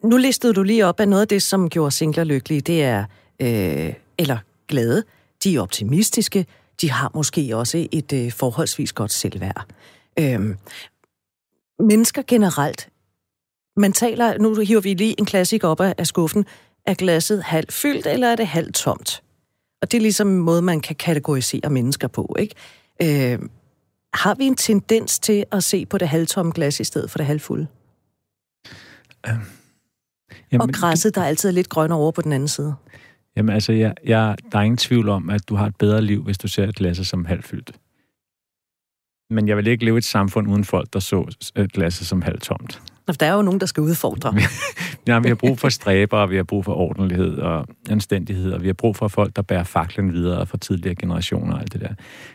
Nu 0.04 0.16
listede 0.16 0.54
du 0.54 0.62
lige 0.62 0.86
op, 0.86 1.00
at 1.00 1.08
noget 1.08 1.22
af 1.22 1.28
det, 1.28 1.42
som 1.42 1.68
gjorde 1.68 1.90
singler 1.90 2.24
lykkelige, 2.24 2.60
det 2.60 2.82
er, 2.82 3.04
øh, 3.42 3.94
eller 4.18 4.38
glade, 4.68 5.04
de 5.44 5.56
er 5.56 5.60
optimistiske, 5.60 6.46
de 6.80 6.90
har 6.90 7.10
måske 7.14 7.56
også 7.56 7.88
et 7.92 8.12
øh, 8.12 8.32
forholdsvis 8.32 8.92
godt 8.92 9.12
selvværd. 9.12 9.66
Øh, 10.18 10.56
mennesker 11.78 12.22
generelt, 12.26 12.88
man 13.76 13.92
taler, 13.92 14.38
nu 14.38 14.54
hiver 14.54 14.80
vi 14.80 14.94
lige 14.94 15.14
en 15.18 15.26
klassik 15.26 15.64
op 15.64 15.80
af, 15.80 15.94
af 15.98 16.06
skuffen, 16.06 16.44
er 16.86 16.94
glasset 16.94 17.42
halvt 17.42 17.72
fyldt, 17.72 18.06
eller 18.06 18.28
er 18.28 18.36
det 18.36 18.46
halvt 18.46 18.74
tomt? 18.74 19.22
Og 19.82 19.92
det 19.92 19.98
er 19.98 20.02
ligesom 20.02 20.28
en 20.28 20.38
måde, 20.38 20.62
man 20.62 20.80
kan 20.80 20.96
kategorisere 20.96 21.70
mennesker 21.70 22.08
på, 22.08 22.36
ikke? 22.38 22.54
Øh, 23.02 23.38
har 24.14 24.34
vi 24.34 24.44
en 24.44 24.54
tendens 24.54 25.18
til 25.18 25.44
at 25.52 25.64
se 25.64 25.86
på 25.86 25.98
det 25.98 26.08
halvtomme 26.08 26.52
glas 26.52 26.80
i 26.80 26.84
stedet 26.84 27.10
for 27.10 27.18
det 27.18 27.26
halvfulde? 27.26 27.66
Øh, 29.26 29.34
jamen, 30.52 30.62
og 30.62 30.74
græsset, 30.74 31.14
der 31.14 31.24
altid 31.24 31.48
er 31.48 31.52
lidt 31.52 31.68
grønnere 31.68 31.98
over 31.98 32.12
på 32.12 32.22
den 32.22 32.32
anden 32.32 32.48
side. 32.48 32.74
Jamen 33.36 33.54
altså, 33.54 33.72
jeg, 33.72 33.94
jeg, 34.04 34.36
der 34.52 34.58
er 34.58 34.62
ingen 34.62 34.76
tvivl 34.76 35.08
om, 35.08 35.30
at 35.30 35.48
du 35.48 35.54
har 35.54 35.66
et 35.66 35.76
bedre 35.76 36.02
liv, 36.02 36.22
hvis 36.22 36.38
du 36.38 36.48
ser 36.48 36.72
glasset 36.72 37.06
som 37.06 37.24
halvfyldt. 37.24 37.72
Men 39.30 39.48
jeg 39.48 39.56
vil 39.56 39.66
ikke 39.66 39.84
leve 39.84 39.96
i 39.96 39.98
et 39.98 40.04
samfund 40.04 40.48
uden 40.48 40.64
folk, 40.64 40.92
der 40.92 40.98
så 40.98 41.36
glasset 41.72 42.06
som 42.06 42.22
halvtomt. 42.22 42.82
Der 43.20 43.26
er 43.26 43.34
jo 43.34 43.42
nogen, 43.42 43.60
der 43.60 43.66
skal 43.66 43.80
udfordre. 43.80 44.34
ja, 45.06 45.18
vi 45.18 45.28
har 45.28 45.34
brug 45.34 45.58
for 45.58 45.68
stræber, 45.68 46.18
og 46.18 46.30
vi 46.30 46.36
har 46.36 46.42
brug 46.42 46.64
for 46.64 46.74
ordentlighed 46.74 47.38
og 47.38 47.66
anstændighed, 47.90 48.52
og 48.52 48.62
vi 48.62 48.66
har 48.66 48.74
brug 48.74 48.96
for 48.96 49.08
folk, 49.08 49.36
der 49.36 49.42
bærer 49.42 49.64
faklen 49.64 50.12
videre 50.12 50.46
fra 50.46 50.58
tidligere 50.58 50.94
generationer 50.94 51.54
og 51.54 51.60
alt 51.60 51.72
det 51.72 51.80
der. 51.80 51.94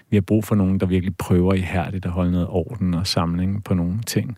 Vi 0.09 0.17
har 0.17 0.21
brug 0.21 0.43
for 0.43 0.55
nogen, 0.55 0.79
der 0.79 0.85
virkelig 0.85 1.17
prøver 1.17 1.53
ihærdigt 1.53 2.05
at 2.05 2.11
holde 2.11 2.31
noget 2.31 2.47
orden 2.47 2.93
og 2.93 3.07
samling 3.07 3.63
på 3.63 3.73
nogle 3.73 4.01
ting. 4.01 4.37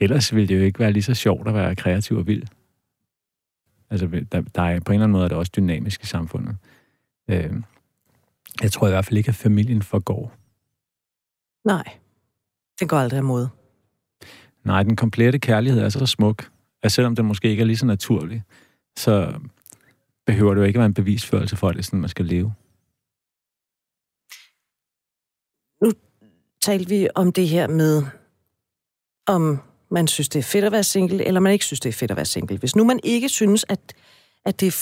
Ellers 0.00 0.34
ville 0.34 0.48
det 0.48 0.58
jo 0.58 0.64
ikke 0.64 0.78
være 0.78 0.92
lige 0.92 1.02
så 1.02 1.14
sjovt 1.14 1.48
at 1.48 1.54
være 1.54 1.76
kreativ 1.76 2.16
og 2.16 2.26
vild. 2.26 2.42
Altså, 3.90 4.06
der, 4.32 4.40
der 4.40 4.62
er 4.62 4.80
på 4.80 4.92
en 4.92 4.94
eller 4.94 5.04
anden 5.04 5.12
måde 5.12 5.24
er 5.24 5.28
det 5.28 5.36
også 5.36 5.52
dynamisk 5.56 6.02
i 6.02 6.06
samfundet. 6.06 6.56
Øh, 7.30 7.52
jeg 8.62 8.72
tror 8.72 8.86
i 8.86 8.90
hvert 8.90 9.04
fald 9.04 9.18
ikke, 9.18 9.28
at 9.28 9.34
familien 9.34 9.82
forgår. 9.82 10.32
Nej, 11.64 11.84
det 12.80 12.88
går 12.88 12.96
aldrig 12.96 13.24
mod. 13.24 13.48
Nej, 14.64 14.82
den 14.82 14.96
komplette 14.96 15.38
kærlighed 15.38 15.80
er 15.80 15.88
så 15.88 16.06
smuk, 16.06 16.50
at 16.82 16.92
selvom 16.92 17.16
det 17.16 17.24
måske 17.24 17.48
ikke 17.48 17.60
er 17.60 17.66
lige 17.66 17.76
så 17.76 17.86
naturligt, 17.86 18.42
så 18.96 19.40
behøver 20.26 20.54
det 20.54 20.60
jo 20.60 20.66
ikke 20.66 20.78
være 20.78 20.86
en 20.86 20.94
bevisførelse 20.94 21.56
for, 21.56 21.68
at 21.68 21.74
det 21.74 21.80
er 21.80 21.84
sådan, 21.84 22.00
man 22.00 22.08
skal 22.08 22.24
leve. 22.24 22.54
Nu 25.82 25.92
talte 26.62 26.88
vi 26.88 27.08
om 27.14 27.32
det 27.32 27.48
her 27.48 27.68
med, 27.68 28.02
om 29.26 29.58
man 29.90 30.08
synes, 30.08 30.28
det 30.28 30.38
er 30.38 30.42
fedt 30.42 30.64
at 30.64 30.72
være 30.72 30.84
single, 30.84 31.26
eller 31.26 31.40
man 31.40 31.52
ikke 31.52 31.64
synes, 31.64 31.80
det 31.80 31.88
er 31.88 31.92
fedt 31.92 32.10
at 32.10 32.16
være 32.16 32.26
single. 32.26 32.58
Hvis 32.58 32.76
nu 32.76 32.84
man 32.84 33.00
ikke 33.02 33.28
synes, 33.28 33.64
at, 33.68 33.94
at 34.44 34.60
det 34.60 34.66
er 34.66 34.76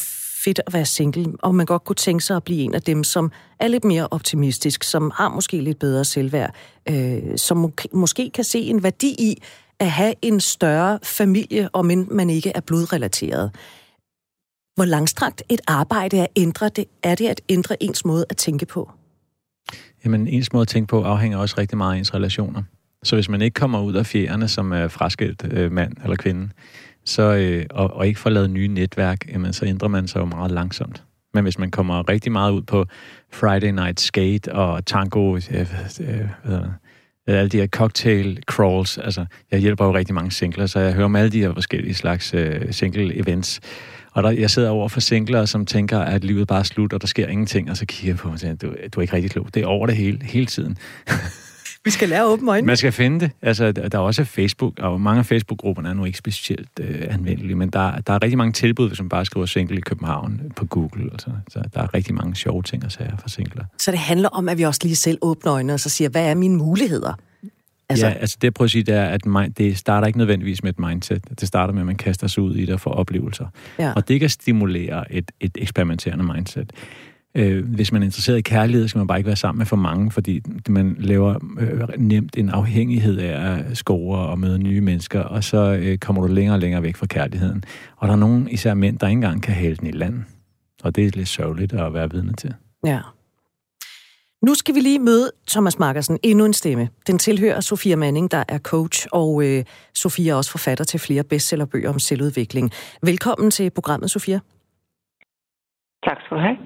fedt 0.44 0.60
at 0.66 0.72
være 0.72 0.86
single, 0.86 1.32
og 1.38 1.54
man 1.54 1.66
godt 1.66 1.84
kunne 1.84 1.96
tænke 1.96 2.24
sig 2.24 2.36
at 2.36 2.44
blive 2.44 2.62
en 2.62 2.74
af 2.74 2.82
dem, 2.82 3.04
som 3.04 3.32
er 3.58 3.68
lidt 3.68 3.84
mere 3.84 4.08
optimistisk, 4.10 4.82
som 4.84 5.10
har 5.14 5.28
måske 5.28 5.60
lidt 5.60 5.78
bedre 5.78 6.04
selvværd, 6.04 6.54
øh, 6.88 7.38
som 7.38 7.56
må, 7.56 7.72
måske 7.92 8.30
kan 8.30 8.44
se 8.44 8.58
en 8.58 8.82
værdi 8.82 9.16
i 9.18 9.42
at 9.80 9.90
have 9.90 10.14
en 10.22 10.40
større 10.40 10.98
familie, 11.02 11.68
om 11.72 11.90
end 11.90 12.08
man 12.08 12.30
ikke 12.30 12.52
er 12.54 12.60
blodrelateret. 12.60 13.50
Hvor 14.74 14.84
langstrakt 14.84 15.42
et 15.48 15.60
arbejde 15.66 16.18
er, 16.18 16.26
ændre 16.36 16.68
det, 16.68 16.84
er 17.02 17.14
det 17.14 17.28
at 17.28 17.40
ændre 17.48 17.82
ens 17.82 18.04
måde 18.04 18.24
at 18.30 18.36
tænke 18.36 18.66
på? 18.66 18.90
Jamen, 20.04 20.28
ens 20.28 20.52
måde 20.52 20.62
at 20.62 20.68
tænke 20.68 20.88
på 20.88 21.02
afhænger 21.02 21.38
også 21.38 21.54
rigtig 21.58 21.78
meget 21.78 21.94
af 21.94 21.98
ens 21.98 22.14
relationer. 22.14 22.62
Så 23.02 23.16
hvis 23.16 23.28
man 23.28 23.42
ikke 23.42 23.54
kommer 23.54 23.80
ud 23.80 23.94
af 23.94 24.06
fjerne 24.06 24.48
som 24.48 24.72
er 24.72 24.88
fraskilt 24.88 25.46
øh, 25.50 25.72
mand 25.72 25.92
eller 26.02 26.16
kvinde, 26.16 26.48
så, 27.04 27.22
øh, 27.22 27.66
og, 27.70 27.90
og 27.90 28.06
ikke 28.06 28.20
får 28.20 28.30
lavet 28.30 28.50
nye 28.50 28.68
netværk, 28.68 29.28
jamen, 29.28 29.52
så 29.52 29.64
ændrer 29.66 29.88
man 29.88 30.08
sig 30.08 30.20
jo 30.20 30.24
meget 30.24 30.50
langsomt. 30.50 31.04
Men 31.34 31.42
hvis 31.42 31.58
man 31.58 31.70
kommer 31.70 32.08
rigtig 32.08 32.32
meget 32.32 32.52
ud 32.52 32.62
på 32.62 32.84
Friday 33.32 33.70
Night 33.70 34.00
Skate 34.00 34.52
og 34.52 34.86
tango, 34.86 35.36
øh, 35.36 35.66
øh, 36.00 36.60
Øh, 37.28 37.38
alle 37.38 37.48
de 37.48 37.58
her 37.58 37.66
cocktail 37.66 38.42
crawls. 38.46 38.98
Altså, 38.98 39.26
jeg 39.50 39.60
hjælper 39.60 39.84
jo 39.84 39.94
rigtig 39.94 40.14
mange 40.14 40.30
singler, 40.30 40.66
så 40.66 40.80
jeg 40.80 40.92
hører 40.92 41.04
om 41.04 41.16
alle 41.16 41.30
de 41.30 41.40
her 41.40 41.54
forskellige 41.54 41.94
slags 41.94 42.34
uh, 42.34 42.40
single 42.70 43.16
events. 43.16 43.60
Og 44.12 44.22
der, 44.22 44.30
jeg 44.30 44.50
sidder 44.50 44.70
over 44.70 44.88
for 44.88 45.00
singler, 45.00 45.44
som 45.44 45.66
tænker, 45.66 45.98
at 45.98 46.24
livet 46.24 46.48
bare 46.48 46.58
er 46.58 46.62
slut, 46.62 46.92
og 46.92 47.00
der 47.00 47.06
sker 47.06 47.26
ingenting, 47.26 47.70
og 47.70 47.76
så 47.76 47.86
kigger 47.86 48.12
jeg 48.12 48.18
på 48.18 48.28
mig 48.28 48.32
og 48.32 48.40
siger, 48.40 48.54
du, 48.54 48.66
du 48.66 49.00
er 49.00 49.02
ikke 49.02 49.14
rigtig 49.14 49.30
klog. 49.30 49.46
Det 49.54 49.62
er 49.62 49.66
over 49.66 49.86
det 49.86 49.96
hele, 49.96 50.18
hele 50.22 50.46
tiden. 50.46 50.76
Vi 51.84 51.90
skal 51.90 52.08
lære 52.08 52.26
åbne 52.26 52.50
øjne. 52.50 52.66
Man 52.66 52.76
skal 52.76 52.92
finde 52.92 53.20
det. 53.20 53.30
Altså, 53.42 53.72
der 53.72 53.98
er 53.98 54.02
også 54.02 54.24
Facebook, 54.24 54.78
og 54.78 55.00
mange 55.00 55.18
af 55.18 55.26
Facebook-grupperne 55.26 55.88
er 55.88 55.94
nu 55.94 56.04
ikke 56.04 56.18
specielt 56.18 56.68
øh, 56.80 57.06
anvendelige, 57.10 57.54
men 57.54 57.70
der, 57.70 58.00
der 58.00 58.12
er 58.12 58.22
rigtig 58.22 58.38
mange 58.38 58.52
tilbud, 58.52 58.88
hvis 58.88 59.00
man 59.00 59.08
bare 59.08 59.24
skriver 59.24 59.46
single 59.46 59.76
i 59.76 59.80
København 59.80 60.40
på 60.56 60.66
Google. 60.66 61.10
Altså. 61.12 61.30
Så 61.48 61.62
der 61.74 61.82
er 61.82 61.94
rigtig 61.94 62.14
mange 62.14 62.36
sjove 62.36 62.62
ting 62.62 62.84
at 62.84 62.92
sige 62.92 63.14
for 63.20 63.28
singler. 63.28 63.64
Så 63.78 63.90
det 63.90 64.00
handler 64.00 64.28
om, 64.28 64.48
at 64.48 64.58
vi 64.58 64.62
også 64.62 64.80
lige 64.82 64.96
selv 64.96 65.18
åbner 65.22 65.54
øjnene 65.54 65.72
og 65.72 65.80
så 65.80 65.88
siger, 65.88 66.08
hvad 66.08 66.30
er 66.30 66.34
mine 66.34 66.56
muligheder? 66.56 67.14
Altså... 67.88 68.06
Ja, 68.06 68.12
altså 68.12 68.36
det 68.40 68.44
jeg 68.44 68.54
prøver 68.54 68.66
at 68.66 68.70
sige, 68.70 68.82
det 68.82 68.94
er, 68.94 69.04
at 69.04 69.26
mind, 69.26 69.54
det 69.54 69.78
starter 69.78 70.06
ikke 70.06 70.18
nødvendigvis 70.18 70.62
med 70.62 70.70
et 70.70 70.78
mindset. 70.78 71.24
Det 71.40 71.48
starter 71.48 71.74
med, 71.74 71.82
at 71.82 71.86
man 71.86 71.96
kaster 71.96 72.26
sig 72.26 72.42
ud 72.42 72.56
i 72.56 72.60
det 72.60 72.74
og 72.74 72.80
får 72.80 72.90
oplevelser. 72.90 73.46
Ja. 73.78 73.92
Og 73.92 74.08
det 74.08 74.20
kan 74.20 74.28
stimulere 74.28 75.12
et, 75.12 75.30
et 75.40 75.52
eksperimenterende 75.54 76.24
mindset. 76.24 76.72
Øh, 77.34 77.74
hvis 77.74 77.92
man 77.92 78.02
er 78.02 78.06
interesseret 78.06 78.38
i 78.38 78.40
kærlighed, 78.40 78.88
skal 78.88 78.98
man 78.98 79.06
bare 79.06 79.18
ikke 79.18 79.26
være 79.26 79.36
sammen 79.36 79.58
med 79.58 79.66
for 79.66 79.76
mange, 79.76 80.10
fordi 80.10 80.42
man 80.68 80.96
laver 80.98 81.34
øh, 81.60 81.88
nemt 81.98 82.36
en 82.36 82.48
afhængighed 82.48 83.18
af 83.18 83.58
at 83.58 83.76
score 83.76 84.18
og 84.18 84.38
møde 84.38 84.58
nye 84.58 84.80
mennesker, 84.80 85.20
og 85.20 85.44
så 85.44 85.78
øh, 85.82 85.98
kommer 85.98 86.22
du 86.22 86.28
længere 86.28 86.56
og 86.56 86.60
længere 86.60 86.82
væk 86.82 86.96
fra 86.96 87.06
kærligheden. 87.06 87.64
Og 87.96 88.08
der 88.08 88.14
er 88.14 88.18
nogen, 88.18 88.48
især 88.48 88.74
mænd, 88.74 88.98
der 88.98 89.06
ikke 89.06 89.16
engang 89.16 89.42
kan 89.42 89.54
hælde 89.54 89.76
den 89.76 89.86
i 89.86 89.90
land. 89.90 90.24
Og 90.82 90.96
det 90.96 91.06
er 91.06 91.10
lidt 91.14 91.28
sørgeligt 91.28 91.72
at 91.72 91.94
være 91.94 92.10
vidne 92.10 92.32
til. 92.32 92.54
Ja. 92.86 93.00
Nu 94.42 94.54
skal 94.54 94.74
vi 94.74 94.80
lige 94.80 94.98
møde 94.98 95.30
Thomas 95.48 95.78
Markersen, 95.78 96.18
endnu 96.22 96.44
en 96.44 96.52
stemme. 96.52 96.88
Den 97.06 97.18
tilhører 97.18 97.60
Sofia 97.60 97.96
Manning, 97.96 98.30
der 98.30 98.44
er 98.48 98.58
coach, 98.58 99.06
og 99.12 99.42
øh, 99.44 99.64
Sofia 99.94 100.32
er 100.32 100.36
også 100.36 100.50
forfatter 100.50 100.84
til 100.84 101.00
flere 101.00 101.24
bestsellerbøger 101.24 101.88
om 101.88 101.98
selvudvikling. 101.98 102.70
Velkommen 103.02 103.50
til 103.50 103.70
programmet, 103.70 104.10
Sofia. 104.10 104.40
Tak 106.04 106.16
skal 106.24 106.36
du 106.36 106.42
have. 106.42 106.56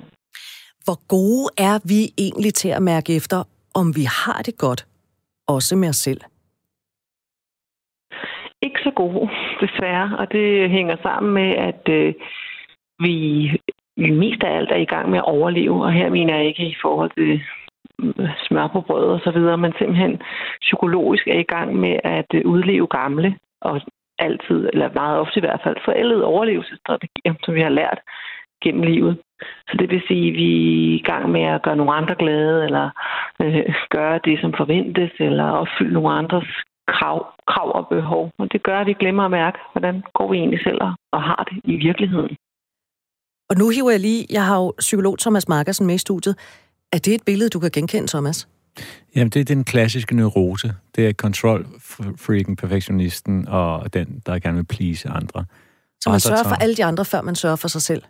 Hvor 0.84 0.98
gode 1.08 1.46
er 1.68 1.76
vi 1.92 2.00
egentlig 2.24 2.54
til 2.54 2.68
at 2.68 2.82
mærke 2.82 3.16
efter, 3.16 3.38
om 3.74 3.86
vi 3.96 4.04
har 4.24 4.42
det 4.42 4.58
godt, 4.58 4.86
også 5.46 5.76
med 5.76 5.88
os 5.88 5.96
selv? 5.96 6.20
Ikke 8.62 8.80
så 8.82 8.90
gode, 8.96 9.30
desværre. 9.60 10.16
Og 10.18 10.32
det 10.32 10.70
hænger 10.70 10.96
sammen 11.02 11.34
med, 11.34 11.50
at 11.68 11.88
øh, 11.88 12.14
vi, 12.98 13.14
vi 13.96 14.10
mest 14.10 14.42
af 14.42 14.56
alt 14.56 14.70
er 14.70 14.76
i 14.86 14.92
gang 14.94 15.10
med 15.10 15.18
at 15.18 15.30
overleve. 15.36 15.84
Og 15.84 15.92
her 15.92 16.10
mener 16.10 16.36
jeg 16.36 16.46
ikke 16.46 16.66
i 16.66 16.76
forhold 16.82 17.10
til 17.18 17.32
øh, 18.02 18.28
smør 18.46 18.66
på 18.66 18.80
brød 18.80 19.04
og 19.04 19.20
så 19.24 19.30
videre, 19.30 19.58
men 19.58 19.72
simpelthen 19.78 20.22
psykologisk 20.60 21.26
er 21.26 21.38
i 21.38 21.50
gang 21.54 21.76
med 21.76 21.96
at 22.04 22.30
øh, 22.34 22.42
udleve 22.44 22.86
gamle 22.86 23.38
og 23.60 23.80
altid, 24.18 24.68
eller 24.72 24.92
meget 24.94 25.18
ofte 25.18 25.38
i 25.38 25.44
hvert 25.46 25.60
fald, 25.64 25.76
forældede 25.84 26.24
overlevelsesstrategier, 26.24 27.34
som 27.44 27.54
vi 27.54 27.60
har 27.60 27.74
lært 27.80 28.00
gennem 28.64 28.82
livet. 28.82 29.14
Så 29.68 29.74
det 29.78 29.90
vil 29.90 30.02
sige, 30.08 30.28
at 30.28 30.36
vi 30.42 30.50
er 30.90 30.94
i 31.00 31.02
gang 31.10 31.30
med 31.30 31.42
at 31.42 31.62
gøre 31.62 31.76
nogle 31.76 31.92
andre 32.00 32.14
glade, 32.22 32.64
eller 32.64 32.90
øh, 33.42 33.74
gøre 33.90 34.20
det, 34.24 34.40
som 34.40 34.52
forventes, 34.60 35.12
eller 35.18 35.44
opfylde 35.44 35.92
nogle 35.92 36.10
andres 36.20 36.48
krav, 36.88 37.18
krav 37.50 37.68
og 37.78 37.84
behov. 37.88 38.30
Og 38.38 38.52
det 38.52 38.62
gør, 38.62 38.78
at 38.80 38.86
vi 38.86 38.92
glemmer 38.92 39.24
at 39.24 39.30
mærke, 39.30 39.58
hvordan 39.72 40.02
går 40.14 40.30
vi 40.30 40.36
egentlig 40.38 40.60
selv 40.64 40.78
og 41.12 41.22
har 41.22 41.48
det 41.50 41.60
i 41.64 41.76
virkeligheden. 41.76 42.36
Og 43.50 43.56
nu 43.58 43.68
hiver 43.68 43.90
jeg 43.90 44.00
lige, 44.00 44.26
jeg 44.30 44.44
har 44.46 44.56
jo 44.56 44.74
psykolog 44.78 45.18
Thomas 45.18 45.48
Markersen 45.48 45.86
med 45.86 45.94
i 45.94 45.98
studiet. 45.98 46.34
Er 46.92 46.98
det 46.98 47.14
et 47.14 47.22
billede, 47.26 47.50
du 47.50 47.60
kan 47.60 47.70
genkende, 47.70 48.08
Thomas? 48.08 48.48
Jamen, 49.16 49.30
det 49.30 49.40
er 49.40 49.44
den 49.44 49.64
klassiske 49.64 50.16
neurose. 50.16 50.74
Det 50.96 51.08
er 51.08 51.12
control-freaken, 51.12 52.56
perfektionisten 52.56 53.48
og 53.48 53.94
den, 53.94 54.22
der 54.26 54.38
gerne 54.38 54.56
vil 54.56 54.64
please 54.64 55.08
andre. 55.08 55.44
Så 56.00 56.10
man 56.10 56.20
sørger 56.20 56.44
for 56.44 56.54
alle 56.54 56.74
de 56.74 56.84
andre, 56.84 57.04
før 57.04 57.20
man 57.20 57.34
sørger 57.34 57.56
for 57.56 57.68
sig 57.68 57.82
selv? 57.82 58.02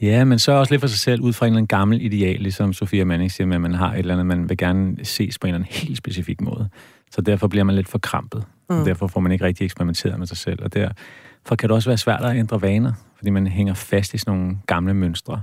Ja, 0.00 0.24
men 0.24 0.38
så 0.38 0.52
også 0.52 0.72
lidt 0.72 0.80
for 0.80 0.88
sig 0.88 0.98
selv 0.98 1.20
ud 1.20 1.32
fra 1.32 1.46
en 1.46 1.52
eller 1.52 1.58
anden 1.58 1.66
gammel 1.66 2.02
ideal, 2.02 2.40
ligesom 2.40 2.72
Sofia 2.72 3.04
Manning 3.04 3.32
siger, 3.32 3.54
at 3.54 3.60
man 3.60 3.74
har 3.74 3.92
et 3.92 3.98
eller 3.98 4.14
andet, 4.14 4.26
man 4.26 4.48
vil 4.48 4.56
gerne 4.56 5.04
ses 5.04 5.38
på 5.38 5.46
en 5.46 5.54
eller 5.54 5.64
anden 5.64 5.72
helt 5.72 5.96
specifik 5.96 6.40
måde. 6.40 6.68
Så 7.10 7.20
derfor 7.20 7.48
bliver 7.48 7.64
man 7.64 7.74
lidt 7.74 7.88
forkrampet, 7.88 8.44
mm. 8.70 8.80
og 8.80 8.86
derfor 8.86 9.06
får 9.06 9.20
man 9.20 9.32
ikke 9.32 9.44
rigtig 9.44 9.64
eksperimenteret 9.64 10.18
med 10.18 10.26
sig 10.26 10.36
selv. 10.36 10.62
Og 10.62 10.74
derfor 10.74 11.56
kan 11.58 11.68
det 11.68 11.74
også 11.74 11.90
være 11.90 11.98
svært 11.98 12.24
at 12.24 12.36
ændre 12.36 12.62
vaner, 12.62 12.92
fordi 13.16 13.30
man 13.30 13.46
hænger 13.46 13.74
fast 13.74 14.14
i 14.14 14.18
sådan 14.18 14.38
nogle 14.38 14.58
gamle 14.66 14.94
mønstre. 14.94 15.42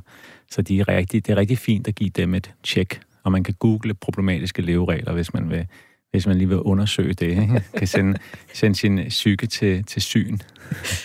Så 0.51 0.62
de 0.62 0.79
er 0.79 0.88
rigtig, 0.88 1.25
det 1.25 1.32
er 1.32 1.38
rigtig 1.38 1.58
fint 1.58 1.88
at 1.88 1.96
give 1.96 2.10
dem 2.10 2.34
et 2.34 2.51
tjek, 2.63 3.01
og 3.24 3.32
man 3.32 3.43
kan 3.43 3.53
google 3.60 3.93
problematiske 3.93 4.62
leveregler, 4.62 5.13
hvis 5.13 5.34
man 5.34 5.50
vil 5.50 5.67
hvis 6.13 6.27
man 6.27 6.38
lige 6.38 6.48
vil 6.48 6.60
undersøge 6.60 7.13
det, 7.13 7.27
ikke? 7.27 7.63
kan 7.77 7.88
sende, 7.88 8.20
sende 8.53 8.75
sin 8.75 9.00
psyke 9.10 9.48
til, 9.48 9.84
til 9.84 10.01
syn. 10.01 10.38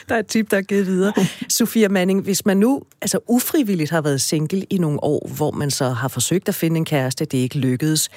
Der 0.08 0.14
er 0.14 0.18
et 0.18 0.26
tip, 0.26 0.50
der 0.50 0.56
er 0.56 0.62
givet 0.62 0.86
videre. 0.86 1.12
Sofia 1.48 1.88
Manning, 1.88 2.22
hvis 2.22 2.46
man 2.46 2.56
nu 2.56 2.82
altså 3.00 3.18
ufrivilligt 3.28 3.90
har 3.90 4.00
været 4.00 4.20
single 4.20 4.64
i 4.70 4.78
nogle 4.78 5.04
år, 5.04 5.30
hvor 5.36 5.50
man 5.50 5.70
så 5.70 5.88
har 5.88 6.08
forsøgt 6.08 6.48
at 6.48 6.54
finde 6.54 6.76
en 6.76 6.84
kæreste, 6.84 7.24
det 7.24 7.38
ikke 7.38 7.58
lykkedes, 7.58 8.08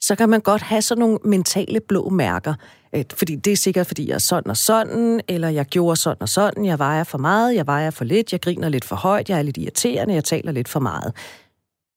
så 0.00 0.14
kan 0.14 0.28
man 0.28 0.40
godt 0.40 0.62
have 0.62 0.82
sådan 0.82 1.00
nogle 1.00 1.18
mentale 1.24 1.80
blå 1.80 2.08
mærker. 2.08 2.54
Fordi 3.14 3.36
det 3.36 3.52
er 3.52 3.56
sikkert, 3.56 3.86
fordi 3.86 4.08
jeg 4.08 4.14
er 4.14 4.18
sådan 4.18 4.50
og 4.50 4.56
sådan, 4.56 5.20
eller 5.28 5.48
jeg 5.48 5.66
gjorde 5.66 5.96
sådan 5.96 6.22
og 6.22 6.28
sådan, 6.28 6.64
jeg 6.64 6.78
vejer 6.78 7.04
for 7.04 7.18
meget, 7.18 7.54
jeg 7.54 7.66
vejer 7.66 7.90
for 7.90 8.04
lidt, 8.04 8.32
jeg 8.32 8.40
griner 8.40 8.68
lidt 8.68 8.84
for 8.84 8.96
højt, 8.96 9.28
jeg 9.28 9.38
er 9.38 9.42
lidt 9.42 9.56
irriterende, 9.56 10.14
jeg 10.14 10.24
taler 10.24 10.52
lidt 10.52 10.68
for 10.68 10.80
meget. 10.80 11.12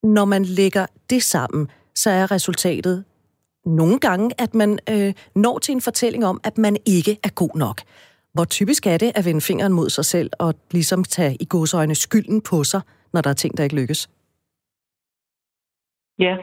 Når 0.03 0.25
man 0.25 0.45
lægger 0.45 0.85
det 1.09 1.23
sammen, 1.23 1.67
så 1.95 2.09
er 2.09 2.31
resultatet 2.31 3.03
nogle 3.65 3.99
gange, 3.99 4.31
at 4.39 4.53
man 4.53 4.79
øh, 4.89 5.13
når 5.35 5.59
til 5.59 5.71
en 5.73 5.81
fortælling 5.81 6.25
om, 6.25 6.39
at 6.43 6.57
man 6.57 6.77
ikke 6.85 7.13
er 7.23 7.33
god 7.35 7.55
nok. 7.55 7.77
Hvor 8.33 8.45
typisk 8.45 8.87
er 8.87 8.97
det 8.97 9.11
at 9.15 9.25
vende 9.25 9.41
fingeren 9.41 9.73
mod 9.73 9.89
sig 9.89 10.05
selv 10.05 10.29
og 10.39 10.53
ligesom 10.71 11.03
tage 11.03 11.37
i 11.39 11.45
godsøjne 11.49 11.95
skylden 11.95 12.41
på 12.49 12.63
sig, 12.63 12.81
når 13.13 13.21
der 13.21 13.29
er 13.29 13.33
ting, 13.33 13.57
der 13.57 13.63
ikke 13.63 13.75
lykkes? 13.81 14.09
Ja, 16.19 16.35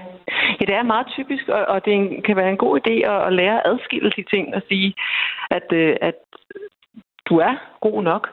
ja 0.60 0.64
det 0.68 0.74
er 0.74 0.82
meget 0.82 1.06
typisk, 1.16 1.48
og, 1.48 1.64
og 1.64 1.84
det 1.84 2.24
kan 2.24 2.36
være 2.36 2.50
en 2.50 2.64
god 2.64 2.80
idé 2.80 2.94
at, 3.12 3.26
at 3.26 3.32
lære 3.32 3.56
at 3.66 3.72
adskille 3.72 4.10
de 4.16 4.24
ting 4.34 4.54
og 4.54 4.62
sige, 4.68 4.94
at, 5.50 5.72
øh, 5.72 5.96
at 6.00 6.14
du 7.28 7.38
er 7.38 7.54
god 7.80 8.02
nok, 8.02 8.28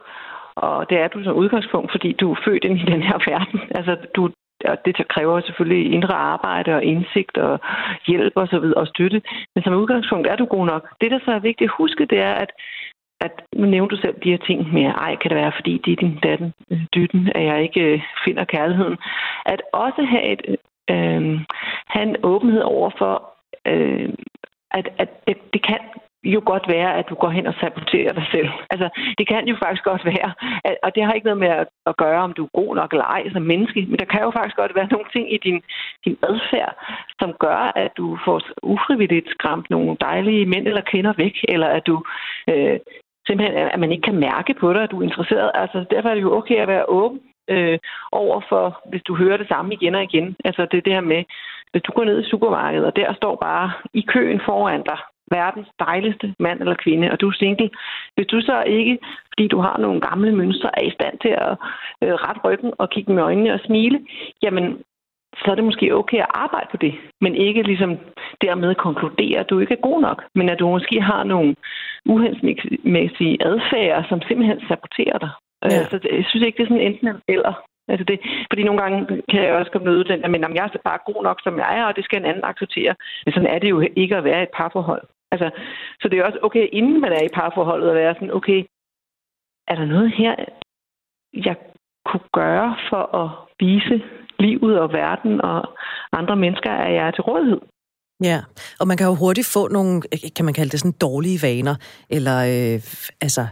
og 0.54 0.90
det 0.90 0.98
er 0.98 1.08
du 1.08 1.24
som 1.24 1.36
udgangspunkt, 1.36 1.90
fordi 1.92 2.12
du 2.12 2.32
er 2.32 2.42
født 2.44 2.64
ind 2.64 2.78
i 2.78 2.90
den 2.92 3.02
her 3.02 3.18
verden. 3.30 3.60
Altså, 3.78 3.96
du, 4.16 4.30
og 4.70 4.76
det 4.84 5.08
kræver 5.08 5.40
selvfølgelig 5.40 5.92
indre 5.92 6.14
arbejde 6.14 6.74
og 6.74 6.84
indsigt 6.84 7.38
og 7.38 7.60
hjælp 8.06 8.32
og 8.36 8.48
så 8.48 8.58
videre 8.58 8.80
og 8.80 8.86
støtte. 8.86 9.22
Men 9.54 9.64
som 9.64 9.74
udgangspunkt 9.74 10.26
er 10.26 10.36
du 10.36 10.44
god 10.44 10.66
nok. 10.66 10.82
Det, 11.00 11.10
der 11.10 11.18
så 11.24 11.30
er 11.30 11.38
vigtigt 11.38 11.70
at 11.70 11.76
huske, 11.78 12.06
det 12.06 12.18
er, 12.18 12.34
at 12.34 12.50
at 13.20 13.32
nu 13.56 13.66
nævner 13.66 13.88
du 13.88 13.96
selv 13.96 14.14
de 14.24 14.30
her 14.30 14.38
ting 14.46 14.72
med, 14.72 14.82
ej, 14.84 15.16
kan 15.16 15.30
det 15.30 15.36
være, 15.36 15.52
fordi 15.56 15.78
det 15.84 15.92
er 15.92 15.96
din 15.96 16.18
datten, 16.22 16.52
dytten, 16.94 17.32
at 17.34 17.44
jeg 17.44 17.62
ikke 17.62 17.80
øh, 17.80 18.02
finder 18.24 18.44
kærligheden. 18.44 18.96
At 19.46 19.62
også 19.72 20.02
have, 20.02 20.24
et, 20.32 20.42
øh, 20.90 21.40
have 21.86 22.02
en 22.08 22.16
åbenhed 22.22 22.62
over 22.62 22.90
for, 22.98 23.14
øh, 23.66 24.08
at, 24.70 24.88
at, 24.98 25.08
at 25.26 25.36
det 25.52 25.62
kan 25.62 25.78
jo 26.34 26.42
godt 26.44 26.68
være, 26.68 26.90
at 26.98 27.08
du 27.10 27.14
går 27.14 27.30
hen 27.30 27.46
og 27.46 27.54
saboterer 27.60 28.12
dig 28.12 28.26
selv. 28.30 28.48
Altså, 28.70 28.88
det 29.18 29.28
kan 29.28 29.48
jo 29.48 29.56
faktisk 29.62 29.84
godt 29.84 30.04
være, 30.04 30.30
at, 30.64 30.76
og 30.82 30.94
det 30.94 31.02
har 31.04 31.12
ikke 31.12 31.28
noget 31.30 31.44
med 31.44 31.48
at, 31.48 31.66
at 31.86 31.96
gøre, 31.96 32.20
om 32.22 32.32
du 32.32 32.44
er 32.44 32.58
god 32.60 32.76
nok 32.76 32.92
eller 32.92 33.04
ej 33.04 33.22
som 33.32 33.42
menneske, 33.42 33.86
men 33.88 33.98
der 33.98 34.04
kan 34.04 34.22
jo 34.22 34.30
faktisk 34.30 34.56
godt 34.56 34.74
være 34.74 34.88
nogle 34.90 35.08
ting 35.12 35.32
i 35.34 35.38
din, 35.46 35.62
din 36.04 36.16
adfærd, 36.22 36.72
som 37.20 37.30
gør, 37.44 37.72
at 37.84 37.90
du 37.96 38.18
får 38.24 38.40
ufrivilligt 38.62 39.30
skræmt 39.30 39.70
nogle 39.70 39.96
dejlige 40.00 40.46
mænd 40.46 40.66
eller 40.66 40.90
kvinder 40.90 41.12
væk, 41.16 41.36
eller 41.48 41.66
at 41.66 41.86
du 41.86 42.04
øh, 42.48 42.78
simpelthen, 43.26 43.56
at 43.74 43.80
man 43.80 43.92
ikke 43.92 44.08
kan 44.10 44.20
mærke 44.28 44.54
på 44.60 44.72
dig, 44.72 44.82
at 44.82 44.90
du 44.90 44.98
er 44.98 45.08
interesseret. 45.08 45.50
Altså, 45.54 45.84
derfor 45.90 46.08
er 46.08 46.14
det 46.14 46.22
jo 46.22 46.36
okay 46.36 46.56
at 46.56 46.68
være 46.68 46.88
åben 46.88 47.20
øh, 47.48 47.78
over 48.12 48.40
for, 48.48 48.80
hvis 48.90 49.02
du 49.02 49.14
hører 49.14 49.36
det 49.36 49.48
samme 49.48 49.74
igen 49.74 49.94
og 49.94 50.02
igen. 50.02 50.36
Altså, 50.44 50.62
det 50.70 50.78
er 50.78 50.86
det 50.86 50.92
her 50.92 51.00
med, 51.14 51.24
hvis 51.72 51.82
du 51.82 51.92
går 51.92 52.04
ned 52.04 52.20
i 52.20 52.30
supermarkedet, 52.30 52.86
og 52.86 52.96
der 52.96 53.14
står 53.14 53.36
bare 53.36 53.72
i 53.94 54.02
køen 54.12 54.40
foran 54.46 54.82
dig 54.82 54.98
verdens 55.30 55.68
dejligste 55.78 56.34
mand 56.38 56.60
eller 56.60 56.74
kvinde, 56.74 57.10
og 57.12 57.20
du 57.20 57.28
er 57.28 57.32
single. 57.32 57.70
Hvis 58.14 58.26
du 58.26 58.40
så 58.40 58.62
ikke, 58.62 58.98
fordi 59.32 59.48
du 59.48 59.58
har 59.60 59.78
nogle 59.78 60.00
gamle 60.00 60.36
mønstre, 60.36 60.70
er 60.78 60.84
i 60.84 60.96
stand 60.98 61.18
til 61.18 61.28
at 61.28 61.52
øh, 62.02 62.14
rette 62.24 62.40
ryggen 62.44 62.72
og 62.78 62.90
kigge 62.90 63.12
med 63.12 63.22
øjnene 63.22 63.52
og 63.52 63.60
smile, 63.66 63.98
jamen 64.42 64.78
så 65.36 65.50
er 65.50 65.54
det 65.54 65.64
måske 65.64 65.94
okay 65.94 66.18
at 66.18 66.32
arbejde 66.44 66.68
på 66.70 66.76
det, 66.76 66.94
men 67.20 67.34
ikke 67.34 67.62
ligesom 67.62 67.98
dermed 68.42 68.74
konkludere, 68.74 69.38
at 69.38 69.50
du 69.50 69.58
ikke 69.58 69.74
er 69.74 69.88
god 69.88 70.00
nok, 70.00 70.24
men 70.34 70.48
at 70.48 70.58
du 70.58 70.68
måske 70.68 71.00
har 71.00 71.24
nogle 71.24 71.56
uhensigtsmæssige 72.06 73.46
adfærd, 73.46 74.08
som 74.08 74.22
simpelthen 74.22 74.60
saboterer 74.68 75.18
dig. 75.18 75.30
Ja. 75.64 75.80
Øh, 75.80 75.84
så 75.90 75.96
jeg 76.12 76.24
synes 76.28 76.46
ikke, 76.46 76.56
det 76.56 76.62
er 76.62 76.68
sådan 76.68 76.86
enten 76.88 77.08
eller. 77.28 77.54
Altså 77.88 78.04
det, 78.04 78.20
fordi 78.50 78.62
nogle 78.62 78.82
gange 78.82 79.22
kan 79.30 79.42
jeg 79.44 79.54
også 79.54 79.70
komme 79.70 79.90
ud 79.90 80.04
den 80.04 80.22
der, 80.22 80.28
men 80.28 80.40
jeg 80.54 80.64
er 80.64 80.78
bare 80.84 81.06
god 81.10 81.22
nok, 81.22 81.38
som 81.42 81.58
jeg 81.58 81.78
er, 81.78 81.84
og 81.84 81.96
det 81.96 82.04
skal 82.04 82.18
en 82.18 82.30
anden 82.30 82.44
acceptere. 82.44 82.94
Men 83.24 83.32
sådan 83.32 83.52
er 83.54 83.58
det 83.58 83.70
jo 83.70 83.80
ikke 83.96 84.16
at 84.16 84.24
være 84.24 84.42
et 84.42 84.48
parforhold. 84.56 85.02
Altså, 85.36 85.50
så 86.00 86.08
det 86.08 86.18
er 86.18 86.24
også 86.28 86.38
okay, 86.42 86.68
inden 86.72 87.00
man 87.00 87.12
er 87.12 87.22
i 87.24 87.34
parforholdet, 87.38 87.88
at 87.88 87.96
være 88.02 88.14
sådan, 88.14 88.36
okay, 88.38 88.60
er 89.70 89.74
der 89.74 89.86
noget 89.94 90.12
her, 90.20 90.34
jeg 91.48 91.56
kunne 92.08 92.28
gøre 92.32 92.76
for 92.90 93.04
at 93.22 93.28
vise 93.60 93.96
livet 94.38 94.78
og 94.78 94.92
verden 94.92 95.40
og 95.40 95.58
andre 96.12 96.36
mennesker, 96.36 96.70
at 96.70 96.94
jeg 96.94 97.06
er 97.06 97.10
til 97.10 97.22
rådighed? 97.22 97.60
Ja, 98.22 98.38
og 98.80 98.88
man 98.88 98.96
kan 98.96 99.06
jo 99.06 99.14
hurtigt 99.14 99.52
få 99.56 99.68
nogle, 99.68 100.02
kan 100.36 100.44
man 100.44 100.54
kalde 100.54 100.70
det 100.70 100.80
sådan 100.80 100.98
dårlige 101.00 101.38
vaner, 101.42 101.74
eller 102.10 102.36
øh, 102.54 102.80
altså 103.26 103.46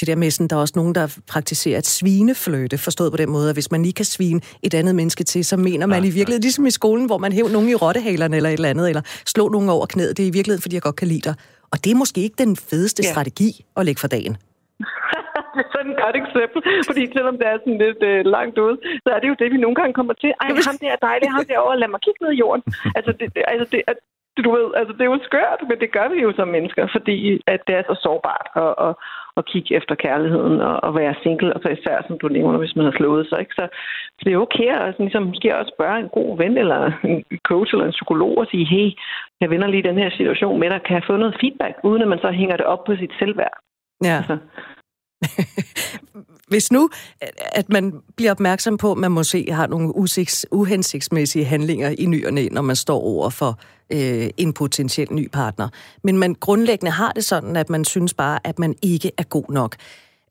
det 0.00 0.06
der 0.06 0.16
med 0.16 0.30
sådan, 0.30 0.48
der 0.48 0.56
er 0.56 0.60
også 0.60 0.72
nogen, 0.76 0.94
der 0.94 1.20
praktiserer 1.28 1.78
et 1.78 1.86
svinefløte, 1.86 2.78
forstået 2.78 3.10
på 3.12 3.16
den 3.16 3.30
måde, 3.30 3.48
at 3.48 3.56
hvis 3.56 3.70
man 3.70 3.82
lige 3.82 3.92
kan 3.92 4.04
svine 4.04 4.40
et 4.62 4.74
andet 4.74 4.94
menneske 4.94 5.24
til, 5.24 5.44
så 5.44 5.56
mener 5.56 5.86
man 5.86 6.02
ja, 6.02 6.08
i 6.10 6.12
virkeligheden, 6.18 6.42
ja. 6.42 6.46
ligesom 6.46 6.66
i 6.66 6.70
skolen, 6.70 7.06
hvor 7.06 7.18
man 7.18 7.32
hæver 7.32 7.48
nogen 7.48 7.68
i 7.68 7.74
rottehalerne 7.74 8.36
eller 8.36 8.50
et 8.50 8.52
eller 8.52 8.68
andet, 8.68 8.88
eller 8.88 9.02
slå 9.34 9.48
nogen 9.48 9.68
over 9.68 9.86
knæet, 9.86 10.16
det 10.16 10.22
er 10.22 10.30
i 10.32 10.36
virkeligheden, 10.38 10.62
fordi 10.62 10.74
jeg 10.74 10.82
godt 10.82 10.96
kan 10.96 11.08
lide 11.08 11.24
dig. 11.28 11.34
Og 11.72 11.76
det 11.84 11.90
er 11.90 11.98
måske 12.02 12.20
ikke 12.26 12.38
den 12.44 12.56
fedeste 12.56 13.00
ja. 13.04 13.10
strategi 13.12 13.50
at 13.76 13.82
lægge 13.86 14.00
for 14.00 14.08
dagen. 14.16 14.34
det 15.54 15.60
er 15.64 15.70
sådan 15.74 15.90
et 15.94 15.98
godt 16.04 16.16
eksempel, 16.22 16.60
fordi 16.88 17.02
selvom 17.16 17.34
det 17.40 17.46
er 17.52 17.56
sådan 17.62 17.80
lidt 17.86 18.02
øh, 18.10 18.20
langt 18.36 18.56
ude, 18.64 18.76
så 19.04 19.08
er 19.14 19.20
det 19.20 19.28
jo 19.32 19.36
det, 19.42 19.48
vi 19.54 19.58
nogle 19.64 19.76
gange 19.80 19.92
kommer 19.98 20.14
til. 20.22 20.30
Ej, 20.42 20.48
ham 20.68 20.76
der 20.82 20.90
er 20.96 21.00
dejlig, 21.08 21.26
ham 21.36 21.44
derovre, 21.52 21.80
lad 21.82 21.90
mig 21.94 22.00
kigge 22.06 22.20
ned 22.24 22.32
i 22.36 22.40
jorden. 22.44 22.62
Altså, 22.96 23.10
det, 23.18 23.26
det, 23.34 23.42
altså 23.52 23.66
det, 23.72 23.80
du 24.44 24.50
ved, 24.56 24.66
altså 24.76 24.92
det 24.92 25.00
er 25.00 25.12
jo 25.12 25.18
skørt, 25.22 25.60
men 25.68 25.78
det 25.82 25.92
gør 25.92 26.08
vi 26.14 26.18
jo 26.26 26.32
som 26.36 26.48
mennesker, 26.48 26.86
fordi 26.92 27.40
at 27.46 27.60
det 27.66 27.74
er 27.76 27.82
så 27.82 27.96
sårbart 28.02 28.46
at, 28.64 28.72
at, 28.86 28.94
at 29.36 29.46
kigge 29.50 29.74
efter 29.78 29.94
kærligheden 29.94 30.60
og 30.60 30.88
at 30.88 30.94
være 31.00 31.14
single, 31.22 31.52
og 31.54 31.60
så 31.62 31.68
især, 31.68 31.96
som 32.06 32.18
du 32.18 32.28
nævner, 32.28 32.58
hvis 32.58 32.76
man 32.76 32.84
har 32.84 32.94
slået 32.96 33.28
sig. 33.28 33.38
Ikke? 33.40 33.54
Så, 33.58 33.64
så 34.16 34.22
det 34.24 34.32
er 34.32 34.44
okay 34.46 34.68
at 34.76 34.82
altså, 34.86 35.02
ligesom, 35.02 35.22
måske 35.22 35.56
også 35.58 35.72
spørge 35.76 36.00
en 36.00 36.08
god 36.18 36.38
ven 36.38 36.58
eller 36.58 36.80
en 37.04 37.24
coach 37.50 37.70
eller 37.74 37.86
en 37.86 37.98
psykolog 37.98 38.38
og 38.38 38.46
sige, 38.50 38.66
hey, 38.74 38.88
jeg 39.40 39.50
vender 39.50 39.68
lige 39.68 39.88
den 39.88 39.98
her 40.02 40.10
situation 40.10 40.60
med 40.60 40.70
dig, 40.70 40.80
kan 40.82 40.94
jeg 40.94 41.04
få 41.06 41.16
noget 41.16 41.36
feedback, 41.40 41.74
uden 41.84 42.02
at 42.02 42.08
man 42.08 42.20
så 42.24 42.30
hænger 42.30 42.56
det 42.56 42.66
op 42.66 42.84
på 42.84 42.96
sit 42.96 43.12
selvværd. 43.18 43.56
Ja. 44.04 44.16
Altså, 44.20 44.36
Hvis 46.50 46.72
nu, 46.72 46.88
at 47.52 47.68
man 47.68 48.02
bliver 48.16 48.30
opmærksom 48.30 48.76
på, 48.76 48.92
at 48.92 48.98
man 48.98 49.12
måske 49.12 49.52
har 49.52 49.66
nogle 49.66 49.96
usigs, 49.96 50.46
uhensigtsmæssige 50.50 51.44
handlinger 51.44 51.94
i 51.98 52.06
ny 52.06 52.26
og 52.26 52.32
næ, 52.32 52.48
når 52.50 52.62
man 52.62 52.76
står 52.76 53.00
over 53.00 53.30
for 53.30 53.52
øh, 53.92 54.30
en 54.36 54.52
potentiel 54.52 55.08
ny 55.12 55.28
partner. 55.32 55.68
Men 56.04 56.18
man 56.18 56.34
grundlæggende 56.34 56.92
har 56.92 57.12
det 57.12 57.24
sådan, 57.24 57.56
at 57.56 57.70
man 57.70 57.84
synes 57.84 58.14
bare, 58.14 58.38
at 58.44 58.58
man 58.58 58.74
ikke 58.82 59.10
er 59.18 59.22
god 59.22 59.44
nok. 59.48 59.76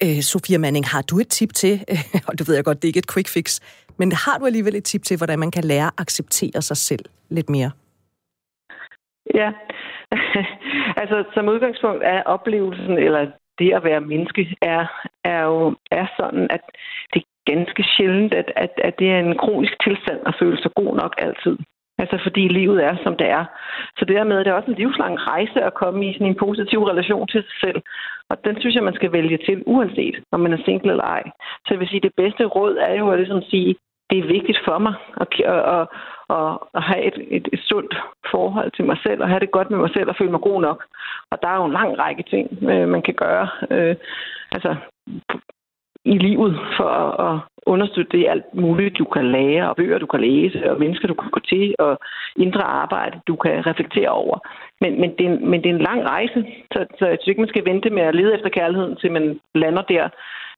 Øh, 0.04 0.22
Sofia 0.22 0.58
Manning, 0.58 0.86
har 0.88 1.02
du 1.02 1.20
et 1.20 1.28
tip 1.28 1.54
til, 1.54 1.86
og 2.28 2.40
det 2.40 2.48
ved 2.48 2.56
jeg 2.56 2.64
godt, 2.64 2.82
det 2.82 2.88
er 2.88 2.90
ikke 2.90 3.04
et 3.06 3.14
quick 3.14 3.30
fix, 3.30 3.60
men 3.98 4.12
har 4.12 4.38
du 4.38 4.46
alligevel 4.46 4.76
et 4.76 4.84
tip 4.84 5.04
til, 5.04 5.18
hvordan 5.18 5.40
man 5.40 5.52
kan 5.52 5.64
lære 5.64 5.88
at 5.88 5.94
acceptere 5.98 6.62
sig 6.62 6.78
selv 6.78 7.06
lidt 7.30 7.50
mere? 7.50 7.72
Ja, 9.34 9.50
altså 11.02 11.24
som 11.34 11.48
udgangspunkt 11.48 12.04
er 12.04 12.24
oplevelsen, 12.24 12.98
eller 12.98 13.32
det 13.60 13.74
at 13.74 13.84
være 13.84 14.02
menneske 14.02 14.56
er, 14.62 14.86
er 15.24 15.42
jo 15.44 15.76
er 15.92 16.08
sådan, 16.20 16.48
at 16.50 16.62
det 17.14 17.20
er 17.22 17.54
ganske 17.54 17.84
sjældent, 17.84 18.34
at, 18.34 18.52
at, 18.56 18.72
at 18.78 19.00
det 19.00 19.12
er 19.12 19.20
en 19.20 19.38
kronisk 19.38 19.74
tilstand 19.84 20.20
at 20.26 20.36
føle 20.40 20.58
sig 20.62 20.72
god 20.76 20.96
nok 20.96 21.16
altid. 21.18 21.58
Altså 22.02 22.18
fordi 22.26 22.48
livet 22.48 22.84
er, 22.84 22.96
som 23.04 23.18
det 23.18 23.30
er. 23.30 23.46
Så 23.98 24.06
dermed 24.06 24.36
er 24.38 24.44
det 24.44 24.54
også 24.54 24.72
en 24.72 24.82
livslang 24.82 25.16
rejse 25.32 25.60
at 25.62 25.74
komme 25.74 26.10
i 26.10 26.14
sådan 26.14 26.28
en 26.28 26.42
positiv 26.46 26.80
relation 26.84 27.28
til 27.28 27.42
sig 27.44 27.58
selv. 27.66 27.82
Og 28.30 28.36
den 28.46 28.56
synes 28.60 28.76
jeg, 28.76 28.84
man 28.84 29.00
skal 29.00 29.12
vælge 29.12 29.38
til, 29.38 29.64
uanset 29.66 30.16
om 30.32 30.40
man 30.40 30.54
er 30.54 30.64
single 30.66 30.92
eller 30.92 31.04
ej. 31.04 31.24
Så 31.66 31.68
jeg 31.70 31.80
vil 31.80 31.88
sige, 31.88 32.06
det 32.08 32.14
bedste 32.18 32.46
råd 32.46 32.76
er 32.90 32.94
jo 32.94 33.10
at 33.12 33.20
ligesom 33.20 33.42
sige, 33.42 33.76
det 34.10 34.18
er 34.20 34.34
vigtigt 34.38 34.60
for 34.66 34.78
mig 34.78 34.94
at, 35.22 35.28
at, 35.54 35.62
at, 35.76 35.88
og, 36.30 36.68
at 36.74 36.84
have 36.84 37.04
et, 37.10 37.18
et, 37.38 37.50
et 37.54 37.60
sundt 37.60 37.94
forhold 38.32 38.72
til 38.72 38.86
mig 38.86 38.98
selv, 39.04 39.22
og 39.22 39.30
have 39.30 39.40
det 39.40 39.52
godt 39.52 39.70
med 39.70 39.80
mig 39.80 39.90
selv 39.94 40.10
og 40.10 40.16
føle 40.16 40.32
mig 40.32 40.42
god 40.42 40.62
nok. 40.62 40.84
Og 41.32 41.38
der 41.42 41.48
er 41.48 41.56
jo 41.56 41.66
en 41.66 41.78
lang 41.80 42.00
række 42.00 42.24
ting, 42.24 42.46
øh, 42.72 42.88
man 42.88 43.02
kan 43.02 43.14
gøre. 43.14 43.48
Øh, 43.72 43.96
altså, 44.52 44.76
i 46.06 46.18
livet 46.18 46.60
for 46.78 46.90
at, 46.90 47.12
at 47.28 47.40
understøtte 47.66 48.18
det 48.18 48.30
alt 48.30 48.54
muligt, 48.54 48.98
du 48.98 49.06
kan 49.06 49.32
lære, 49.32 49.70
og 49.70 49.76
bøger, 49.76 49.98
du 49.98 50.06
kan 50.06 50.22
læse, 50.22 50.72
og 50.72 50.80
mennesker, 50.80 51.08
du 51.08 51.14
kan 51.14 51.32
gå 51.32 51.40
til, 51.40 51.76
og 51.80 52.00
indre 52.36 52.64
arbejde, 52.64 53.20
du 53.28 53.36
kan 53.36 53.66
reflektere 53.66 54.10
over. 54.10 54.38
Men, 54.82 55.02
men, 55.02 55.10
det, 55.18 55.26
er 55.26 55.30
en, 55.30 55.50
men 55.50 55.64
det 55.64 55.70
er 55.70 55.76
en 55.76 55.88
lang 55.90 56.02
rejse, 56.04 56.46
så, 56.74 56.86
så 57.00 57.06
jeg 57.08 57.18
synes 57.18 57.28
ikke, 57.28 57.42
man 57.42 57.50
skal 57.50 57.66
vente 57.66 57.90
med 57.90 58.04
at 58.04 58.16
lede 58.16 58.36
efter 58.36 58.50
kærligheden, 58.50 58.96
til 58.96 59.12
man 59.12 59.40
lander 59.56 59.82
der, 59.82 60.10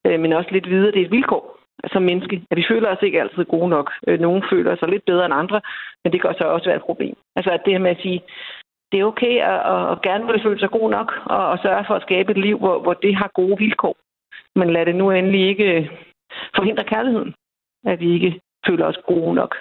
øh, 0.05 0.19
men 0.19 0.33
også 0.33 0.49
lidt 0.51 0.69
videre, 0.69 0.91
det 0.91 1.01
er 1.01 1.05
et 1.05 1.11
vilkår 1.11 1.60
som 1.93 2.01
menneske, 2.03 2.41
at 2.51 2.57
vi 2.57 2.65
føler 2.69 2.89
os 2.89 3.01
ikke 3.01 3.21
altid 3.21 3.45
gode 3.45 3.69
nok. 3.69 3.91
Øh, 4.07 4.19
nogle 4.19 4.43
føler 4.51 4.75
sig 4.75 4.89
lidt 4.89 5.05
bedre 5.05 5.25
end 5.25 5.33
andre, 5.33 5.61
men 6.03 6.13
det 6.13 6.21
kan 6.21 6.33
så 6.37 6.43
også 6.43 6.65
være 6.65 6.75
et 6.75 6.89
problem. 6.89 7.15
Altså 7.35 7.51
at 7.51 7.61
det 7.65 7.73
her 7.73 7.79
med 7.79 7.91
at 7.91 8.01
sige, 8.01 8.21
det 8.91 8.99
er 8.99 9.05
okay 9.05 9.35
at, 9.51 9.59
at 9.91 10.01
gerne 10.01 10.25
vil 10.25 10.43
føle 10.43 10.59
sig 10.59 10.69
god 10.69 10.89
nok, 10.89 11.13
og, 11.25 11.49
og 11.49 11.59
sørge 11.59 11.85
for 11.87 11.95
at 11.95 12.01
skabe 12.01 12.31
et 12.31 12.37
liv, 12.37 12.57
hvor, 12.57 12.79
hvor 12.79 12.93
det 12.93 13.15
har 13.15 13.29
gode 13.33 13.57
vilkår. 13.57 13.95
Men 14.55 14.73
lad 14.73 14.85
det 14.85 14.95
nu 14.95 15.11
endelig 15.11 15.47
ikke 15.47 15.73
øh, 15.73 15.89
forhindre 16.55 16.83
kærligheden, 16.83 17.33
at 17.85 17.99
vi 17.99 18.13
ikke 18.13 18.39
føler 18.67 18.85
os 18.85 18.99
gode 19.07 19.33
nok. 19.33 19.55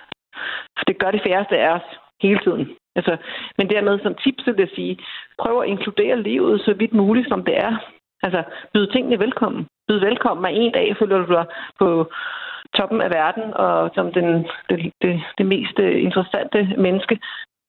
For 0.78 0.84
det 0.86 0.98
gør 0.98 1.10
det 1.10 1.22
færreste 1.26 1.58
af 1.58 1.74
os 1.74 1.98
hele 2.22 2.40
tiden. 2.44 2.76
Altså, 2.96 3.16
men 3.58 3.70
dermed 3.70 3.98
som 3.98 4.14
tips 4.14 4.46
vil 4.46 4.54
jeg 4.58 4.68
sige, 4.74 4.98
prøv 5.38 5.60
at 5.60 5.68
inkludere 5.68 6.22
livet 6.22 6.60
så 6.60 6.74
vidt 6.74 6.92
muligt, 6.92 7.28
som 7.28 7.44
det 7.44 7.56
er. 7.58 7.72
Altså, 8.22 8.42
byde 8.74 8.92
tingene 8.92 9.18
velkommen. 9.18 9.66
Byde 9.90 10.06
velkommen, 10.10 10.44
at 10.46 10.56
en 10.62 10.72
dag 10.72 10.96
føler 10.98 11.18
du 11.18 11.32
dig 11.34 11.46
på 11.78 11.88
toppen 12.76 13.00
af 13.00 13.10
verden, 13.10 13.44
og 13.54 13.90
som 13.94 14.12
den, 14.12 14.28
det, 14.68 14.92
det, 15.02 15.12
det 15.38 15.46
mest 15.46 15.78
interessante 15.78 16.60
menneske, 16.84 17.14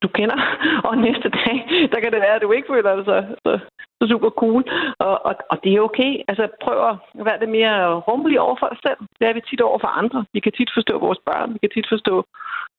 du 0.03 0.07
kender, 0.17 0.39
og 0.87 0.97
næste 0.97 1.29
dag, 1.29 1.57
der 1.91 1.99
kan 1.99 2.11
det 2.11 2.21
være, 2.25 2.35
at 2.35 2.41
du 2.41 2.51
ikke 2.51 2.71
føler 2.73 2.95
dig 2.95 3.05
så, 3.05 3.17
så, 3.45 3.51
så 3.99 4.03
super 4.13 4.29
cool, 4.29 4.63
og, 4.99 5.25
og, 5.27 5.33
og 5.51 5.57
det 5.63 5.69
er 5.73 5.81
okay. 5.87 6.11
Altså 6.27 6.47
prøv 6.63 6.77
at 6.89 6.95
være 7.27 7.39
det 7.39 7.49
mere 7.49 7.99
rummelig 8.07 8.39
over 8.39 8.55
for 8.59 8.67
dig 8.71 8.79
selv. 8.85 8.99
Det 9.19 9.25
er 9.27 9.33
vi 9.33 9.41
tit 9.41 9.61
over 9.61 9.79
for 9.79 9.91
andre. 10.01 10.25
Vi 10.33 10.39
kan 10.39 10.51
tit 10.51 10.71
forstå 10.73 10.99
vores 10.99 11.19
børn, 11.25 11.53
vi 11.53 11.59
kan 11.63 11.71
tit 11.75 11.87
forstå 11.93 12.15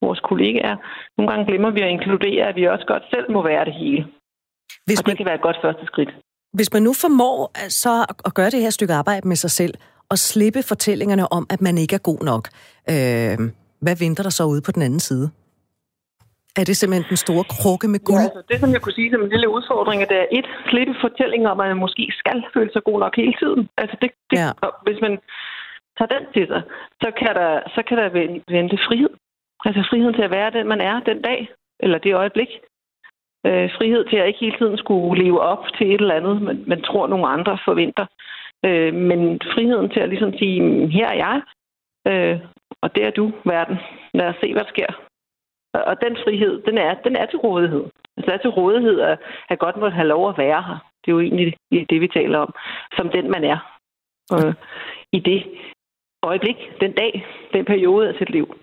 vores 0.05 0.21
kollegaer. 0.21 0.77
Nogle 1.17 1.31
gange 1.31 1.47
glemmer 1.49 1.71
vi 1.71 1.81
at 1.81 1.91
inkludere, 1.97 2.45
at 2.51 2.57
vi 2.57 2.65
også 2.65 2.87
godt 2.87 3.05
selv 3.15 3.27
må 3.31 3.43
være 3.43 3.65
det 3.65 3.75
hele. 3.75 4.03
Hvis 4.87 5.01
og 5.01 5.05
det 5.05 5.13
man, 5.13 5.17
kan 5.17 5.27
være 5.27 5.41
et 5.41 5.49
godt 5.49 5.59
første 5.63 5.87
skridt. 5.87 6.13
Hvis 6.53 6.73
man 6.73 6.83
nu 6.83 6.93
formår 6.93 7.37
så 7.69 8.07
at 8.25 8.35
gøre 8.35 8.51
det 8.51 8.61
her 8.61 8.71
stykke 8.71 8.95
arbejde 8.95 9.29
med 9.29 9.37
sig 9.37 9.51
selv, 9.51 9.75
og 10.13 10.19
slippe 10.19 10.63
fortællingerne 10.63 11.33
om, 11.33 11.47
at 11.55 11.61
man 11.61 11.79
ikke 11.79 11.95
er 11.95 12.05
god 12.11 12.21
nok, 12.31 12.45
øh, 12.93 13.37
hvad 13.85 13.97
venter 14.05 14.23
der 14.27 14.35
så 14.39 14.45
ude 14.53 14.63
på 14.67 14.73
den 14.77 14.83
anden 14.83 15.01
side? 15.01 15.27
Er 16.61 16.65
det 16.69 16.77
simpelthen 16.77 17.09
den 17.13 17.21
store 17.27 17.45
krukke 17.55 17.87
med 17.95 18.01
guld? 18.09 18.25
Ja, 18.25 18.29
altså, 18.29 18.43
det, 18.51 18.59
som 18.63 18.71
jeg 18.75 18.81
kunne 18.83 18.99
sige 19.01 19.11
som 19.13 19.23
en 19.27 19.33
lille 19.35 19.49
udfordring, 19.57 19.99
er, 20.03 20.09
det 20.13 20.19
er 20.25 20.29
et, 20.39 20.49
slippe 20.71 20.95
fortælling 21.05 21.43
om, 21.53 21.61
at 21.61 21.69
man 21.73 21.83
måske 21.85 22.05
skal 22.21 22.39
føle 22.55 22.71
sig 22.73 22.83
god 22.89 22.99
nok 23.05 23.15
hele 23.23 23.37
tiden. 23.43 23.63
Altså, 23.83 23.97
det, 24.03 24.11
det, 24.31 24.37
ja. 24.43 24.51
Hvis 24.87 25.01
man 25.05 25.15
tager 25.99 26.13
den 26.15 26.25
til 26.35 26.45
sig, 26.53 26.63
så 27.03 27.09
kan 27.21 27.33
der, 27.41 27.53
så 27.75 27.81
kan 27.89 27.97
der 28.01 28.09
vente 28.57 28.79
frihed. 28.87 29.13
Altså 29.67 29.81
friheden 29.91 30.15
til 30.19 30.29
at 30.29 30.35
være 30.39 30.51
den, 30.57 30.65
man 30.73 30.81
er 30.91 30.97
den 31.11 31.19
dag, 31.29 31.41
eller 31.85 31.99
det 31.99 32.21
øjeblik. 32.23 32.51
Øh, 33.47 33.71
frihed 33.77 34.05
til 34.05 34.17
at 34.17 34.27
ikke 34.27 34.41
hele 34.41 34.59
tiden 34.59 34.79
skulle 34.79 35.25
leve 35.25 35.41
op 35.41 35.65
til 35.79 35.95
et 35.95 36.01
eller 36.01 36.15
andet, 36.15 36.43
man, 36.43 36.65
man 36.67 36.83
tror, 36.83 37.07
nogle 37.07 37.27
andre 37.27 37.59
forventer. 37.65 38.07
Øh, 38.65 38.95
men 38.95 39.41
friheden 39.55 39.91
til 39.91 40.01
at 40.01 40.09
ligesom 40.09 40.33
sige, 40.39 40.63
mm, 40.63 40.89
her 40.89 41.09
er 41.09 41.19
jeg, 41.27 41.41
øh, 42.11 42.41
og 42.83 42.95
det 42.95 43.05
er 43.05 43.11
du, 43.11 43.33
verden. 43.45 43.77
Lad 44.15 44.27
os 44.27 44.37
se, 44.41 44.53
hvad 44.53 44.63
der 44.63 44.69
sker. 44.69 44.93
Og 45.75 45.97
den 46.03 46.17
frihed, 46.25 46.63
den 46.63 46.79
er, 46.79 46.95
den 46.95 47.17
er 47.17 47.27
til 47.27 47.39
rådighed. 47.39 47.85
Altså 48.17 48.33
er 48.33 48.37
til 48.37 48.51
rådighed 48.51 49.01
at 49.01 49.19
at 49.49 49.59
godt 49.59 49.77
måtte 49.77 49.95
have 49.95 50.09
lov 50.09 50.29
at 50.29 50.39
være 50.39 50.63
her. 50.63 50.79
Det 51.05 51.09
er 51.11 51.13
jo 51.13 51.21
egentlig 51.21 51.57
det, 51.91 52.01
vi 52.01 52.09
taler 52.09 52.39
om. 52.39 52.55
Som 52.97 53.09
den, 53.09 53.31
man 53.31 53.45
er. 53.45 53.59
Og 54.31 54.55
I 55.13 55.19
det 55.19 55.45
øjeblik, 56.23 56.57
den 56.81 56.93
dag, 56.93 57.27
den 57.53 57.65
periode 57.65 58.09
af 58.09 58.15
sit 58.19 58.31
liv. 58.31 58.55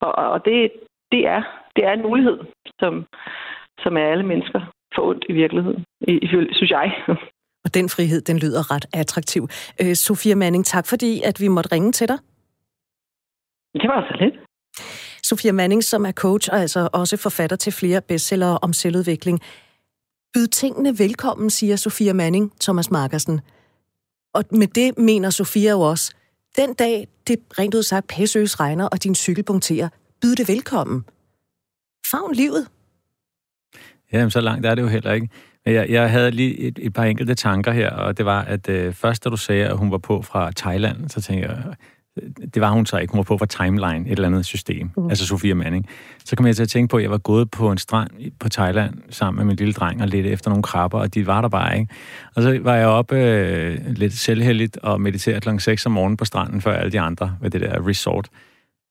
Og, 0.00 0.14
og 0.14 0.44
det, 0.44 0.72
det, 1.12 1.26
er, 1.26 1.42
det 1.76 1.84
er 1.84 1.92
en 1.92 2.02
mulighed, 2.02 2.38
som, 2.80 3.06
som 3.82 3.96
er 3.96 4.06
alle 4.12 4.26
mennesker 4.26 4.60
ondt 4.98 5.24
i 5.28 5.32
virkeligheden, 5.32 5.84
synes 6.52 6.70
jeg. 6.70 6.92
Og 7.64 7.74
den 7.74 7.88
frihed, 7.88 8.20
den 8.20 8.38
lyder 8.38 8.70
ret 8.74 8.86
attraktiv. 8.92 9.48
Øh, 9.82 9.94
Sofia 9.94 10.34
Manning, 10.34 10.66
tak 10.66 10.86
fordi, 10.86 11.22
at 11.24 11.40
vi 11.40 11.48
måtte 11.48 11.72
ringe 11.72 11.92
til 11.92 12.08
dig. 12.08 12.18
Det 13.74 13.88
var 13.88 14.00
så 14.08 14.16
lidt. 14.20 14.34
Sofia 15.22 15.52
Manning, 15.52 15.84
som 15.84 16.06
er 16.06 16.12
coach 16.12 16.48
og 16.52 16.58
altså 16.58 16.88
også 16.92 17.16
forfatter 17.16 17.56
til 17.56 17.72
flere 17.72 18.00
bestsellere 18.00 18.58
om 18.62 18.72
selvudvikling. 18.72 19.40
Byd 20.34 20.46
tingene 20.46 20.98
velkommen, 20.98 21.50
siger 21.50 21.76
Sofia 21.76 22.12
Manning, 22.12 22.52
Thomas 22.60 22.90
Markersen. 22.90 23.40
Og 24.34 24.44
med 24.50 24.66
det 24.66 24.98
mener 24.98 25.30
Sofia 25.30 25.70
jo 25.70 25.80
også, 25.80 26.14
den 26.56 26.74
dag, 26.74 27.08
det 27.26 27.38
rent 27.58 27.74
ud 27.74 27.82
sagt 27.82 28.06
pæsøs 28.08 28.60
regner, 28.60 28.88
og 28.88 29.04
din 29.04 29.14
cykel 29.14 29.44
punkterer, 29.44 29.88
byd 30.22 30.34
det 30.34 30.48
velkommen. 30.48 31.04
Favn 32.10 32.34
livet. 32.34 32.68
Jamen, 34.12 34.30
så 34.30 34.40
langt 34.40 34.66
er 34.66 34.74
det 34.74 34.82
jo 34.82 34.88
heller 34.88 35.12
ikke. 35.12 35.28
Jeg, 35.66 35.86
jeg 35.90 36.10
havde 36.10 36.30
lige 36.30 36.58
et, 36.58 36.78
et 36.82 36.92
par 36.92 37.04
enkelte 37.04 37.34
tanker 37.34 37.72
her, 37.72 37.90
og 37.90 38.18
det 38.18 38.26
var, 38.26 38.42
at 38.42 38.68
øh, 38.68 38.92
først 38.92 39.24
da 39.24 39.30
du 39.30 39.36
sagde, 39.36 39.66
at 39.66 39.76
hun 39.76 39.90
var 39.90 39.98
på 39.98 40.22
fra 40.22 40.50
Thailand, 40.56 41.08
så 41.08 41.20
tænkte 41.20 41.48
jeg, 41.48 41.62
det 42.54 42.62
var 42.62 42.70
hun 42.70 42.86
så 42.86 42.98
ikke. 42.98 43.12
Hun 43.12 43.18
var 43.18 43.22
på 43.22 43.38
for 43.38 43.46
Timeline, 43.46 44.06
et 44.06 44.12
eller 44.12 44.26
andet 44.26 44.44
system. 44.44 44.90
Mm. 44.96 45.08
Altså 45.08 45.26
Sofia 45.26 45.54
Manning. 45.54 45.86
Så 46.24 46.36
kom 46.36 46.46
jeg 46.46 46.56
til 46.56 46.62
at 46.62 46.68
tænke 46.68 46.90
på, 46.90 46.96
at 46.96 47.02
jeg 47.02 47.10
var 47.10 47.18
gået 47.18 47.50
på 47.50 47.70
en 47.72 47.78
strand 47.78 48.10
på 48.40 48.48
Thailand 48.48 48.94
sammen 49.10 49.36
med 49.36 49.44
min 49.44 49.56
lille 49.56 49.72
dreng 49.72 50.02
og 50.02 50.08
lidt 50.08 50.26
efter 50.26 50.50
nogle 50.50 50.62
krabber, 50.62 50.98
og 50.98 51.14
de 51.14 51.26
var 51.26 51.40
der 51.40 51.48
bare 51.48 51.78
ikke. 51.78 51.94
Og 52.34 52.42
så 52.42 52.58
var 52.62 52.74
jeg 52.74 52.86
oppe 52.86 53.16
øh, 53.16 53.78
lidt 53.86 54.12
selvheldigt 54.12 54.76
og 54.76 55.00
mediterede 55.00 55.40
kl. 55.40 55.48
6 55.58 55.86
om 55.86 55.92
morgenen 55.92 56.16
på 56.16 56.24
stranden 56.24 56.60
før 56.60 56.74
alle 56.74 56.92
de 56.92 57.00
andre 57.00 57.36
ved 57.40 57.50
det 57.50 57.60
der 57.60 57.88
resort. 57.88 58.28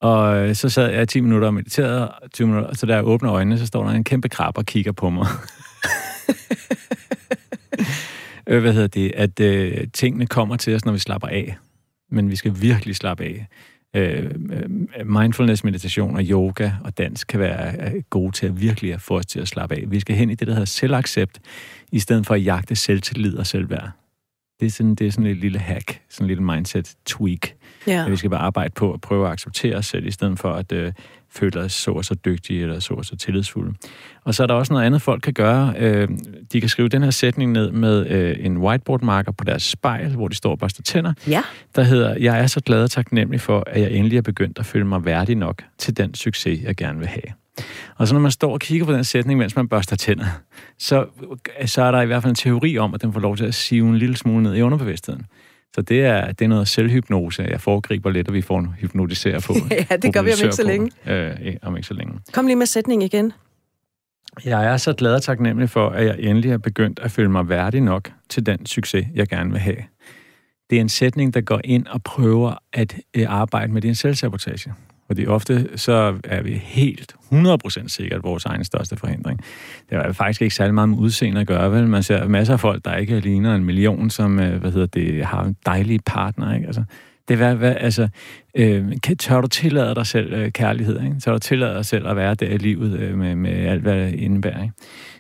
Og 0.02 0.38
øh, 0.38 0.56
så 0.56 0.70
sad 0.70 0.92
jeg 0.92 1.08
10 1.08 1.22
minutter 1.22 1.48
og 1.48 1.54
mediterede, 1.54 2.12
20 2.34 2.48
minutter, 2.48 2.76
så 2.76 2.86
da 2.86 2.96
jeg 2.96 3.06
åbner 3.06 3.34
øjnene, 3.34 3.58
så 3.58 3.66
står 3.66 3.84
der 3.84 3.92
en 3.92 4.04
kæmpe 4.04 4.30
krab 4.30 4.58
og 4.58 4.66
kigger 4.66 4.92
på 4.92 5.10
mig. 5.10 5.28
øh, 8.48 8.62
hvad 8.62 8.74
hedder 8.74 8.88
det? 8.88 9.12
At 9.16 9.40
øh, 9.40 9.88
tingene 9.94 10.28
kommer 10.28 10.56
til 10.56 10.76
os, 10.76 10.86
når 10.86 10.92
vi 10.92 11.00
slapper 11.00 11.28
af. 11.28 11.58
Men 12.12 12.30
vi 12.30 12.36
skal 12.36 12.62
virkelig 12.62 12.96
slappe 12.96 13.24
af. 13.24 13.48
Øh, 13.96 14.32
mindfulness, 15.06 15.64
meditation 15.64 16.16
og 16.16 16.24
yoga 16.24 16.72
og 16.84 16.98
dans 16.98 17.24
kan 17.24 17.40
være 17.40 17.94
øh, 17.96 18.04
gode 18.10 18.32
til 18.32 18.46
at 18.46 18.62
virkelig 18.62 18.94
at 18.94 19.02
få 19.02 19.18
os 19.18 19.26
til 19.26 19.40
at 19.40 19.48
slappe 19.48 19.76
af. 19.76 19.84
Vi 19.88 20.00
skal 20.00 20.16
hen 20.16 20.30
i 20.30 20.36
det, 20.36 20.48
der 20.48 20.54
hedder 20.54 20.66
selvaccept, 20.66 21.40
i 21.92 22.00
stedet 22.00 22.26
for 22.26 22.34
at 22.34 22.46
jagte 22.46 22.76
selvtillid 22.76 23.38
og 23.38 23.48
selvværd. 23.48 23.90
Det 24.60 24.66
er 24.66 24.70
sådan, 24.70 24.96
det 24.96 25.08
er 25.08 25.12
sådan 25.12 25.32
et 25.32 25.38
lille 25.38 25.60
hack, 25.60 26.02
sådan 26.10 26.26
en 26.26 26.28
lille 26.28 26.44
mindset 26.44 26.96
tweak. 27.06 27.48
Ja. 27.88 28.06
At 28.06 28.12
vi 28.12 28.16
skal 28.18 28.30
bare 28.30 28.40
arbejde 28.40 28.74
på 28.76 28.94
at 28.94 29.02
prøve 29.02 29.26
at 29.26 29.32
acceptere 29.32 29.76
os 29.76 29.86
selv, 29.86 30.08
i 30.08 30.12
stedet 30.12 30.40
for 30.40 30.54
at 30.54 30.72
øh, 30.72 30.94
føle 31.30 31.60
os 31.60 31.74
så 31.74 31.92
og 31.92 32.06
så 32.06 32.16
dygtige 32.16 32.62
eller 32.62 32.80
så 32.80 32.94
og 32.94 33.06
så 33.06 33.16
tillidsfulde. 33.16 33.74
Og 34.24 34.36
så 34.36 34.44
er 34.44 34.48
der 34.48 34.54
også 34.54 34.74
noget 34.74 34.86
andet, 34.86 35.02
folk 35.02 35.22
kan 35.22 35.34
gøre. 35.34 35.74
Øh, 35.78 36.08
de 36.54 36.60
kan 36.60 36.70
skrive 36.70 36.90
den 36.90 37.04
her 37.04 37.12
sætning 37.12 37.52
ned 37.52 37.72
med 37.72 38.08
øh, 38.08 38.46
en 38.46 38.58
whiteboard-marker 38.58 39.32
på 39.32 39.44
deres 39.44 39.63
spejl, 39.63 40.16
hvor 40.16 40.28
de 40.28 40.36
står 40.36 40.52
og 40.52 40.60
børster 40.60 40.84
tænder. 40.84 41.13
Ja. 41.28 41.42
Der 41.76 41.84
hedder, 41.84 42.16
jeg 42.20 42.40
er 42.40 42.48
så 42.48 42.62
glad 42.62 42.84
og 42.84 42.92
taknemmelig 42.92 43.42
for, 43.42 43.63
at 43.68 43.82
jeg 43.82 43.92
endelig 43.92 44.18
er 44.18 44.22
begyndt 44.22 44.60
at 44.60 44.66
føle 44.66 44.86
mig 44.86 45.06
værdig 45.06 45.36
nok 45.36 45.63
til 45.78 45.98
den 45.98 46.13
succes, 46.13 46.63
jeg 46.63 46.76
gerne 46.76 47.00
vil 47.00 47.08
have. 47.08 47.34
Og 47.96 48.08
så 48.08 48.13
når 48.13 48.22
man 48.22 48.32
står 48.32 48.54
og 48.54 48.60
kigger 48.60 48.86
på 48.86 48.94
den 48.94 49.04
sætning, 49.04 49.40
mens 49.40 49.56
man 49.56 49.68
børster 49.68 49.96
tænder, 49.96 50.26
så, 50.78 51.06
så 51.66 51.82
er 51.82 51.92
der 51.92 52.02
i 52.02 52.06
hvert 52.06 52.24
fald 52.24 52.32
en 52.32 52.36
teori 52.36 52.78
om, 52.78 52.94
at 52.94 53.02
den 53.02 53.13
får 53.13 53.20
lov 53.20 53.38
til 53.38 53.46
at 53.46 53.56
sive 53.56 53.88
en 53.88 53.98
lille 53.98 54.18
smule 54.18 54.44
ned 54.44 54.56
i 54.56 54.62
underbevidstheden. 54.62 55.26
Så 55.78 55.82
det 55.82 56.02
er, 56.02 56.32
det 56.32 56.46
er 56.46 56.50
noget 56.50 56.68
selvhypnose, 56.68 57.44
jeg 57.44 57.62
foregriber 57.62 58.10
lidt, 58.10 58.28
og 58.28 58.34
vi 58.34 58.42
får 58.42 58.60
en 58.60 58.68
hypnotisere 58.68 59.42
på. 59.42 59.54
ja, 59.90 59.96
det 59.96 60.13
gør 60.13 60.22
vi 60.22 60.32
om 60.34 60.40
ikke 60.44 60.56
så 60.56 60.63
længe. 60.63 60.92
Øh, 61.08 61.56
om 61.62 61.78
ikke 61.78 61.88
så 61.88 61.94
længe. 61.94 62.20
Kom 62.34 62.46
lige 62.46 62.56
med 62.56 62.66
sætningen 62.66 63.06
igen. 63.06 63.34
Jeg 64.46 64.66
er 64.66 64.78
så 64.78 64.94
glad 64.94 65.16
og 65.16 65.22
taknemmelig 65.22 65.70
for, 65.70 65.90
at 65.90 66.06
jeg 66.06 66.16
endelig 66.20 66.52
har 66.52 66.58
begyndt 66.58 67.00
at 67.00 67.12
føle 67.12 67.32
mig 67.32 67.50
værdig 67.50 67.82
nok 67.82 68.12
til 68.30 68.46
den 68.46 68.66
succes, 68.66 69.08
jeg 69.16 69.28
gerne 69.28 69.52
vil 69.52 69.60
have. 69.60 69.78
Det 70.70 70.76
er 70.76 70.82
en 70.82 70.90
sætning, 70.90 71.34
der 71.34 71.42
går 71.42 71.62
ind 71.63 71.88
og 71.88 72.04
prøver 72.04 72.54
at 72.74 72.96
øh, 73.13 73.26
arbejde 73.28 73.74
med 73.74 73.82
din 73.82 73.96
selvsabotage. 73.96 74.74
Fordi 75.08 75.26
ofte 75.26 75.70
så 75.76 76.15
er 76.24 76.41
vi 76.41 76.54
helt 76.54 77.15
100% 77.34 77.88
sikkert 77.88 78.24
vores 78.24 78.46
egen 78.46 78.63
største 78.63 78.96
forhindring. 78.96 79.39
Det 79.89 79.98
er 79.98 80.12
faktisk 80.12 80.41
ikke 80.41 80.56
særlig 80.56 80.74
meget 80.74 80.89
med 80.89 80.98
udseende 80.98 81.41
at 81.41 81.48
gøre, 81.48 81.72
vel? 81.72 81.88
Man 81.88 82.04
ser 82.04 82.28
masser 82.28 82.54
af 82.54 82.60
folk, 82.60 82.86
der 82.86 82.96
ikke 82.96 83.20
ligner 83.20 83.56
en 83.56 83.65
million, 83.65 84.10
som 84.10 84.39
øh, 84.39 84.60
hvad 84.60 84.72
hedder 84.72 84.88
det, 84.88 85.26
har 85.26 85.43
en 85.43 85.56
dejlig 85.65 86.00
partner. 86.06 86.54
Ikke? 86.54 86.67
Altså, 86.67 86.84
det 87.28 87.41
er, 87.41 87.56
hvad, 87.56 87.76
altså, 87.80 88.08
øh, 88.56 88.98
tør 89.20 89.41
du 89.41 89.48
tillade 89.48 89.96
dig 89.96 90.06
selv 90.06 90.34
øh, 90.34 90.52
kærlighed? 90.52 91.02
Ikke? 91.04 91.20
Tør 91.20 91.32
du 91.32 91.39
tillade 91.39 91.76
dig 91.76 91.86
selv 91.86 92.08
at 92.08 92.15
være 92.15 92.36
der 92.36 92.48
i 92.48 92.58
livet 92.58 93.00
øh, 93.00 93.17
med, 93.17 93.36
med 93.36 93.52
alt, 93.52 93.82
hvad 93.82 94.06
det 94.06 94.13
indebærer? 94.13 94.63
Ikke? 94.63 94.74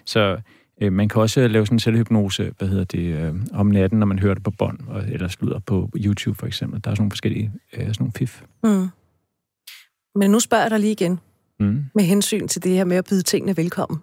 Så 0.05 0.37
øh, 0.81 0.93
man 0.93 1.09
kan 1.09 1.21
også 1.21 1.41
øh, 1.41 1.49
lave 1.49 1.65
sådan 1.65 1.75
en 1.75 1.79
selvhypnose, 1.79 2.51
hvad 2.57 2.67
hedder 2.67 2.83
det, 2.83 3.15
øh, 3.15 3.33
om 3.53 3.67
natten, 3.67 3.99
når 3.99 4.05
man 4.05 4.19
hører 4.19 4.33
det 4.33 4.43
på 4.43 4.51
bånd, 4.51 4.79
eller 5.11 5.27
slutter 5.27 5.59
på 5.59 5.89
YouTube 5.95 6.39
for 6.39 6.47
eksempel. 6.47 6.83
Der 6.83 6.91
er 6.91 6.95
sådan 6.95 7.01
nogle 7.01 7.11
forskellige 7.11 7.51
øh, 7.73 7.79
sådan 7.79 7.95
nogle 7.99 8.13
fif. 8.15 8.41
Mm. 8.63 8.87
Men 10.17 10.31
nu 10.31 10.39
spørger 10.39 10.63
jeg 10.63 10.71
dig 10.71 10.79
lige 10.79 10.91
igen, 10.91 11.19
mm. 11.59 11.85
med 11.95 12.03
hensyn 12.03 12.47
til 12.47 12.63
det 12.63 12.71
her 12.71 12.85
med 12.85 12.97
at 12.97 13.05
byde 13.09 13.21
tingene 13.21 13.57
velkommen. 13.57 13.99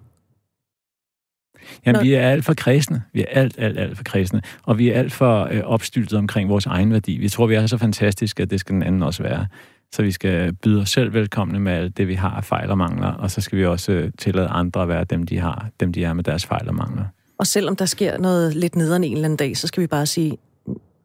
Jamen, 1.87 1.99
Nå. 1.99 2.03
vi 2.03 2.15
er 2.15 2.29
alt 2.29 2.45
for 2.45 2.55
kredsende. 2.55 3.03
Vi 3.13 3.21
er 3.21 3.27
alt, 3.31 3.55
alt, 3.59 3.79
alt 3.79 3.97
for 3.97 4.05
kredsende. 4.05 4.43
Og 4.63 4.79
vi 4.79 4.89
er 4.91 4.99
alt 4.99 5.13
for 5.13 5.49
øh, 5.51 5.61
opstyltet 5.65 6.19
omkring 6.19 6.49
vores 6.49 6.67
egen 6.67 6.93
værdi. 6.93 7.17
Vi 7.19 7.29
tror, 7.29 7.47
vi 7.47 7.55
er 7.55 7.67
så 7.67 7.79
fantastiske, 7.79 8.43
at 8.43 8.51
det 8.51 8.61
skal 8.61 8.75
den 8.75 8.83
anden 8.83 9.03
også 9.03 9.23
være. 9.23 9.47
Så 9.93 10.03
vi 10.03 10.11
skal 10.11 10.53
byde 10.53 10.81
os 10.81 10.91
selv 10.91 11.13
velkomne 11.13 11.61
med 11.61 11.73
alt 11.73 11.97
det, 11.97 12.09
vi 12.09 12.15
har 12.15 12.31
af 12.31 12.45
fejl 12.45 12.71
og 12.71 12.79
mangler, 12.79 13.13
og 13.13 13.31
så 13.31 13.41
skal 13.41 13.59
vi 13.59 13.67
også 13.67 13.93
øh, 13.93 14.11
tillade 14.19 14.49
andre 14.49 14.83
at 14.83 14.89
være 14.89 15.05
dem, 15.05 15.23
de 15.23 15.39
har, 15.39 15.69
dem, 15.81 15.93
de 15.93 16.05
er 16.05 16.13
med 16.13 16.25
deres 16.25 16.47
fejl 16.47 16.69
og 16.69 16.75
mangler. 16.75 17.05
Og 17.39 17.47
selvom 17.47 17.77
der 17.77 17.85
sker 17.85 18.19
noget 18.19 18.55
lidt 18.55 18.77
nederen 18.77 19.05
en 19.05 19.13
eller 19.13 19.25
anden 19.25 19.37
dag, 19.37 19.57
så 19.57 19.67
skal 19.67 19.81
vi 19.81 19.87
bare 19.87 20.07
sige, 20.07 20.37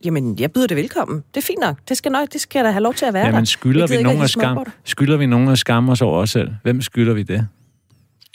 Jamen, 0.06 0.40
jeg 0.40 0.52
byder 0.52 0.68
det 0.68 0.78
velkommen. 0.78 1.24
Det 1.34 1.42
er 1.42 1.46
fint 1.46 1.60
nok. 1.60 1.78
Det 1.90 1.98
skal, 1.98 2.12
nok, 2.12 2.34
det 2.34 2.42
skal 2.42 2.66
da 2.66 2.72
have 2.72 2.84
lov 2.84 2.94
til 2.94 3.06
at 3.06 3.14
være 3.14 3.26
Jamen, 3.26 3.46
skylder 3.46 3.88
vi, 3.88 4.04
nogen 4.04 4.22
af 4.22 4.30
skam, 4.30 4.66
skylder 4.84 5.18
vi 5.18 5.26
nogen 5.26 5.48
af 5.48 5.58
skam 5.58 5.90
os 5.90 6.02
over 6.02 6.18
os 6.18 6.30
selv? 6.30 6.52
Hvem 6.64 6.82
skylder 6.82 7.14
vi 7.14 7.24
det? 7.24 7.48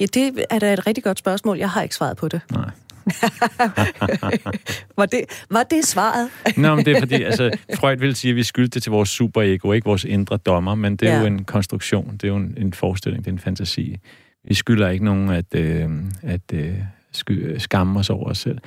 Ja, 0.01 0.07
det 0.15 0.45
er 0.51 0.59
da 0.59 0.73
et 0.73 0.87
rigtig 0.87 1.05
godt 1.05 1.19
spørgsmål. 1.19 1.59
Jeg 1.59 1.71
har 1.71 1.83
ikke 1.83 1.95
svaret 1.95 2.17
på 2.17 2.29
det. 2.29 2.41
Nej. 2.53 2.71
var, 4.99 5.07
det, 5.07 5.25
var 5.51 5.63
det 5.63 5.85
svaret? 5.85 6.29
Nå, 6.57 6.75
men 6.75 6.85
det 6.85 6.97
er 6.97 7.01
fordi, 7.01 7.23
altså, 7.23 7.51
Freud 7.75 7.97
vil 7.97 8.15
sige, 8.15 8.31
at 8.31 8.37
vi 8.37 8.43
skylder 8.43 8.69
det 8.69 8.83
til 8.83 8.93
vores 8.93 9.09
superego, 9.09 9.73
ikke 9.73 9.85
vores 9.85 10.05
indre 10.05 10.37
dommer, 10.37 10.75
men 10.75 10.97
det 10.97 11.09
er 11.09 11.15
ja. 11.15 11.21
jo 11.21 11.27
en 11.27 11.45
konstruktion, 11.45 12.13
det 12.13 12.25
er 12.25 12.29
jo 12.29 12.37
en, 12.37 12.55
en 12.57 12.73
forestilling, 12.73 13.25
det 13.25 13.31
er 13.31 13.35
en 13.35 13.39
fantasi. 13.39 13.97
Vi 14.45 14.55
skylder 14.55 14.89
ikke 14.89 15.05
nogen 15.05 15.31
at, 15.31 15.55
øh, 15.55 15.91
at 16.23 16.53
øh, 16.53 16.75
sky, 17.13 17.59
skamme 17.59 17.99
os 17.99 18.11
over 18.11 18.31
os 18.31 18.39
selv. 18.39 18.59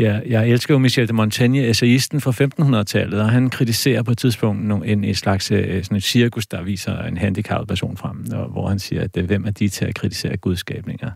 Ja, 0.00 0.20
jeg 0.26 0.48
elsker 0.48 0.74
jo 0.74 0.78
Michel 0.78 1.08
de 1.08 1.12
Montaigne, 1.12 1.68
essayisten 1.68 2.20
fra 2.20 2.30
1500-tallet, 2.30 3.20
og 3.20 3.30
han 3.30 3.50
kritiserer 3.50 4.02
på 4.02 4.10
et 4.10 4.18
tidspunkt 4.18 4.72
en, 4.72 5.04
en 5.04 5.14
slags 5.14 5.50
øh, 5.50 5.84
sådan 5.84 5.96
et 5.96 6.02
cirkus, 6.02 6.46
der 6.46 6.62
viser 6.62 6.98
en 7.02 7.16
handicappet 7.16 7.68
person 7.68 7.96
frem, 7.96 8.24
og, 8.32 8.48
hvor 8.48 8.68
han 8.68 8.78
siger, 8.78 9.02
at 9.02 9.16
øh, 9.16 9.26
hvem 9.26 9.44
er 9.44 9.50
de 9.50 9.68
til 9.68 9.84
at 9.84 9.94
kritisere 9.94 10.36
gudskabninger? 10.36 11.10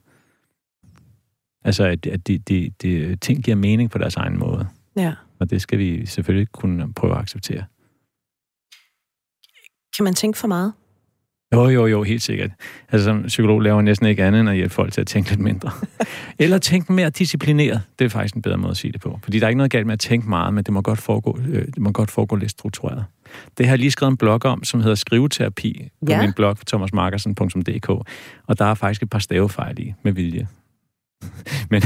Altså, 1.65 1.85
at, 1.85 2.07
at 2.07 2.27
de, 2.27 2.39
de, 2.39 2.71
de, 2.83 3.17
ting 3.17 3.45
giver 3.45 3.57
mening 3.57 3.91
på 3.91 3.99
deres 3.99 4.17
egen 4.17 4.39
måde. 4.39 4.69
Ja. 4.97 5.13
Og 5.39 5.51
det 5.51 5.63
skal 5.63 5.79
vi 5.79 6.07
selvfølgelig 6.07 6.49
kunne 6.53 6.93
prøve 6.93 7.13
at 7.13 7.19
acceptere. 7.19 7.65
Kan 9.97 10.05
man 10.05 10.15
tænke 10.15 10.39
for 10.39 10.49
meget? 10.49 10.73
Jo, 11.53 11.69
jo, 11.69 11.87
jo, 11.87 12.03
helt 12.03 12.23
sikkert. 12.23 12.51
Altså 12.93 13.05
som 13.05 13.23
psykolog 13.23 13.61
laver 13.61 13.77
jeg 13.77 13.83
næsten 13.83 14.07
ikke 14.07 14.25
andet 14.25 14.41
end 14.41 14.51
at 14.51 14.57
hjælpe 14.57 14.75
folk 14.75 14.93
til 14.93 15.01
at 15.01 15.07
tænke 15.07 15.31
lidt 15.31 15.41
mindre. 15.41 15.71
Eller 16.39 16.59
tænke 16.59 16.93
mere 16.93 17.11
disciplineret. 17.11 17.83
Det 17.99 18.05
er 18.05 18.09
faktisk 18.09 18.35
en 18.35 18.43
bedre 18.43 18.57
måde 18.57 18.71
at 18.71 18.77
sige 18.77 18.93
det 18.93 19.01
på. 19.01 19.21
Fordi 19.23 19.39
der 19.39 19.47
er 19.47 19.49
ikke 19.49 19.59
noget 19.59 19.73
galt 19.73 19.87
med 19.87 19.93
at 19.93 20.01
tænke 20.01 20.29
meget, 20.29 20.55
men 20.55 20.65
det 20.65 20.75
må 20.75 20.81
godt 20.81 20.99
foregå, 20.99 21.39
øh, 21.49 21.67
det 21.67 21.79
må 21.79 21.93
godt 21.93 22.11
foregå 22.11 22.37
lidt 22.37 22.51
struktureret. 22.51 23.05
Det 23.59 23.67
har 23.67 23.73
jeg 23.73 23.79
lige 23.79 23.91
skrevet 23.91 24.11
en 24.11 24.17
blog 24.17 24.45
om, 24.45 24.65
som 24.65 24.81
hedder 24.81 24.95
Skriveterapi 24.95 25.89
på 26.07 26.13
ja. 26.13 26.23
min 26.23 26.33
blog 26.33 26.57
thomasmarkersen.dk. 26.67 27.89
Og 28.47 28.59
der 28.59 28.65
er 28.65 28.75
faktisk 28.75 29.03
et 29.03 29.11
par 29.11 29.19
stavefejl 29.19 29.79
i 29.79 29.95
med 30.03 30.13
vilje. 30.13 30.49
men, 31.71 31.83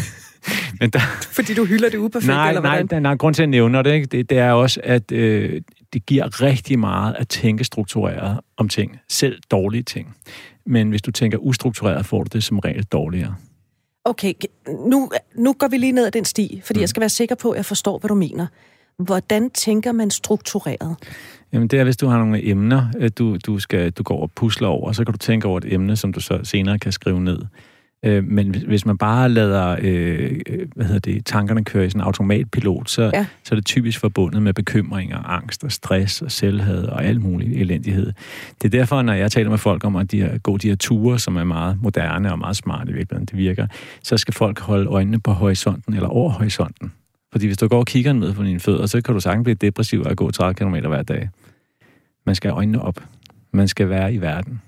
men 0.80 0.90
der... 0.90 1.00
Fordi 1.32 1.54
du 1.54 1.64
hylder 1.64 1.90
det 1.90 1.98
uperfekt, 1.98 2.28
nej, 2.28 2.48
eller 2.48 2.60
hvordan? 2.60 2.88
Nej, 2.90 3.00
nej, 3.00 3.16
grund 3.16 3.34
til 3.34 3.42
at 3.42 3.48
nævne 3.48 3.82
det, 3.82 3.92
ikke? 3.92 4.06
Det, 4.06 4.30
det 4.30 4.38
er 4.38 4.52
også, 4.52 4.80
at 4.84 5.12
øh, 5.12 5.60
det 5.92 6.06
giver 6.06 6.42
rigtig 6.42 6.78
meget 6.78 7.14
at 7.14 7.28
tænke 7.28 7.64
struktureret 7.64 8.40
om 8.56 8.68
ting. 8.68 8.98
Selv 9.08 9.38
dårlige 9.50 9.82
ting. 9.82 10.16
Men 10.66 10.88
hvis 10.88 11.02
du 11.02 11.10
tænker 11.10 11.38
ustruktureret, 11.38 12.06
får 12.06 12.22
du 12.22 12.28
det 12.32 12.44
som 12.44 12.58
regel 12.58 12.84
dårligere. 12.84 13.34
Okay, 14.04 14.32
nu, 14.86 15.10
nu 15.34 15.52
går 15.52 15.68
vi 15.68 15.76
lige 15.76 15.92
ned 15.92 16.06
ad 16.06 16.10
den 16.10 16.24
sti, 16.24 16.60
fordi 16.64 16.78
mm. 16.78 16.80
jeg 16.80 16.88
skal 16.88 17.00
være 17.00 17.08
sikker 17.08 17.34
på, 17.34 17.50
at 17.50 17.56
jeg 17.56 17.64
forstår, 17.64 17.98
hvad 17.98 18.08
du 18.08 18.14
mener. 18.14 18.46
Hvordan 18.98 19.50
tænker 19.50 19.92
man 19.92 20.10
struktureret? 20.10 20.96
Jamen 21.52 21.68
det 21.68 21.78
er, 21.78 21.84
hvis 21.84 21.96
du 21.96 22.06
har 22.06 22.18
nogle 22.18 22.46
emner, 22.46 22.86
øh, 22.98 23.10
du, 23.18 23.36
du, 23.46 23.58
skal, 23.58 23.90
du 23.90 24.02
går 24.02 24.22
og 24.22 24.30
pusler 24.32 24.68
over, 24.68 24.92
så 24.92 25.04
kan 25.04 25.12
du 25.12 25.18
tænke 25.18 25.48
over 25.48 25.58
et 25.58 25.72
emne, 25.72 25.96
som 25.96 26.12
du 26.12 26.20
så 26.20 26.40
senere 26.44 26.78
kan 26.78 26.92
skrive 26.92 27.20
ned. 27.20 27.38
Øh, 28.02 28.24
men 28.24 28.54
hvis 28.66 28.86
man 28.86 28.98
bare 28.98 29.28
lader 29.28 29.76
øh, 29.82 30.40
hvad 30.74 30.86
hedder 30.86 31.00
det, 31.00 31.26
tankerne 31.26 31.64
køre 31.64 31.86
i 31.86 31.90
sådan 31.90 32.00
en 32.00 32.04
automatpilot, 32.04 32.90
så, 32.90 33.10
ja. 33.14 33.26
så 33.44 33.54
er 33.54 33.56
det 33.56 33.66
typisk 33.66 34.00
forbundet 34.00 34.42
med 34.42 34.54
bekymringer, 34.54 35.18
angst 35.18 35.64
og 35.64 35.72
stress 35.72 36.22
og 36.22 36.32
selvhed 36.32 36.84
og 36.84 37.04
alt 37.04 37.22
muligt 37.22 37.60
elendighed. 37.60 38.12
Det 38.62 38.74
er 38.74 38.78
derfor, 38.78 39.02
når 39.02 39.12
jeg 39.12 39.32
taler 39.32 39.50
med 39.50 39.58
folk 39.58 39.84
om 39.84 39.96
at 39.96 40.10
de 40.10 40.20
her, 40.20 40.38
gå 40.38 40.56
de 40.56 40.68
her 40.68 40.76
ture, 40.76 41.18
som 41.18 41.36
er 41.36 41.44
meget 41.44 41.82
moderne 41.82 42.32
og 42.32 42.38
meget 42.38 42.56
smarte 42.56 42.90
i 42.90 42.94
virkeligheden, 42.94 43.26
det 43.26 43.36
virker, 43.36 43.66
så 44.02 44.16
skal 44.16 44.34
folk 44.34 44.60
holde 44.60 44.86
øjnene 44.86 45.20
på 45.20 45.32
horisonten 45.32 45.94
eller 45.94 46.08
over 46.08 46.30
horisonten. 46.30 46.92
Fordi 47.32 47.46
hvis 47.46 47.58
du 47.58 47.68
går 47.68 47.78
og 47.78 47.86
kigger 47.86 48.12
ned 48.12 48.34
på 48.34 48.42
dine 48.42 48.60
fødder, 48.60 48.86
så 48.86 49.00
kan 49.00 49.14
du 49.14 49.20
sagtens 49.20 49.44
blive 49.44 49.54
depressiv 49.54 50.00
og 50.00 50.16
gå 50.16 50.30
30 50.30 50.54
km 50.54 50.88
hver 50.88 51.02
dag. 51.02 51.28
Man 52.26 52.34
skal 52.34 52.50
have 52.50 52.56
øjnene 52.56 52.82
op. 52.82 53.04
Man 53.52 53.68
skal 53.68 53.88
være 53.88 54.14
i 54.14 54.20
verden. 54.20 54.60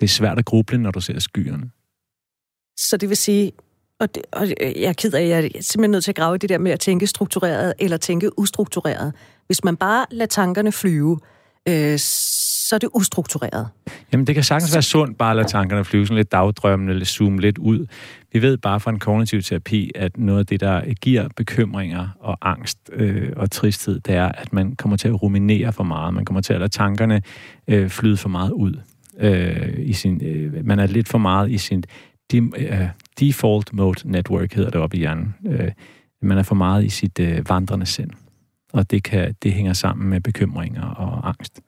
Det 0.00 0.06
er 0.06 0.10
svært 0.10 0.38
at 0.38 0.44
gruble, 0.44 0.78
når 0.78 0.90
du 0.90 1.00
ser 1.00 1.18
skyerne. 1.18 1.70
Så 2.76 2.96
det 2.96 3.08
vil 3.08 3.16
sige, 3.16 3.52
og, 4.00 4.14
det, 4.14 4.22
og 4.32 4.48
jeg 4.60 4.88
er 4.88 4.92
ked 4.92 5.14
af, 5.14 5.22
at 5.22 5.28
jeg 5.28 5.44
er 5.44 5.48
simpelthen 5.60 5.90
nødt 5.90 6.04
til 6.04 6.12
at 6.12 6.16
grave 6.16 6.34
i 6.34 6.38
det 6.38 6.48
der 6.48 6.58
med 6.58 6.72
at 6.72 6.80
tænke 6.80 7.06
struktureret 7.06 7.74
eller 7.78 7.96
tænke 7.96 8.38
ustruktureret. 8.38 9.12
Hvis 9.46 9.64
man 9.64 9.76
bare 9.76 10.06
lader 10.10 10.26
tankerne 10.26 10.72
flyve, 10.72 11.18
øh, 11.68 11.98
så 11.98 12.74
er 12.74 12.78
det 12.78 12.88
ustruktureret. 12.94 13.68
Jamen, 14.12 14.26
det 14.26 14.34
kan 14.34 14.44
sagtens 14.44 14.74
være 14.74 14.82
sundt 14.82 15.18
bare 15.18 15.30
at 15.30 15.36
lade 15.36 15.48
tankerne 15.48 15.84
flyve 15.84 16.06
sådan 16.06 16.16
lidt 16.16 16.32
dagdrømmende, 16.32 16.92
eller 16.92 17.04
zoome 17.04 17.40
lidt 17.40 17.58
ud. 17.58 17.86
Vi 18.32 18.42
ved 18.42 18.56
bare 18.56 18.80
fra 18.80 18.90
en 18.90 18.98
kognitiv 18.98 19.42
terapi, 19.42 19.90
at 19.94 20.18
noget 20.18 20.38
af 20.38 20.46
det, 20.46 20.60
der 20.60 20.94
giver 20.94 21.28
bekymringer 21.36 22.08
og 22.20 22.38
angst 22.42 22.78
øh, 22.92 23.32
og 23.36 23.50
tristhed, 23.50 24.00
det 24.00 24.14
er, 24.14 24.28
at 24.28 24.52
man 24.52 24.76
kommer 24.76 24.96
til 24.96 25.08
at 25.08 25.22
ruminere 25.22 25.72
for 25.72 25.84
meget. 25.84 26.14
Man 26.14 26.24
kommer 26.24 26.40
til 26.40 26.52
at 26.52 26.60
lade 26.60 26.72
tankerne 26.72 27.22
øh, 27.68 27.88
flyde 27.88 28.16
for 28.16 28.28
meget 28.28 28.50
ud. 28.50 28.74
Øh, 29.20 29.74
i 29.78 29.92
sin, 29.92 30.24
øh, 30.24 30.66
man 30.66 30.78
er 30.78 30.86
lidt 30.86 31.08
for 31.08 31.18
meget 31.18 31.50
i 31.50 31.58
sin 31.58 31.84
de, 32.30 32.42
uh, 32.42 32.88
default 33.20 33.72
mode 33.72 34.10
network 34.10 34.52
hedder 34.52 34.70
det 34.70 34.80
op 34.80 34.94
i 34.94 34.98
hjernen. 34.98 35.34
Uh, 35.44 35.68
man 36.22 36.38
er 36.38 36.42
for 36.42 36.54
meget 36.54 36.84
i 36.84 36.88
sit 36.88 37.18
uh, 37.20 37.48
vandrende 37.48 37.86
sind. 37.86 38.10
Og 38.72 38.90
det, 38.90 39.02
kan, 39.02 39.34
det 39.42 39.52
hænger 39.52 39.72
sammen 39.72 40.10
med 40.10 40.20
bekymringer 40.20 40.82
og 40.82 41.28
angst. 41.28 41.60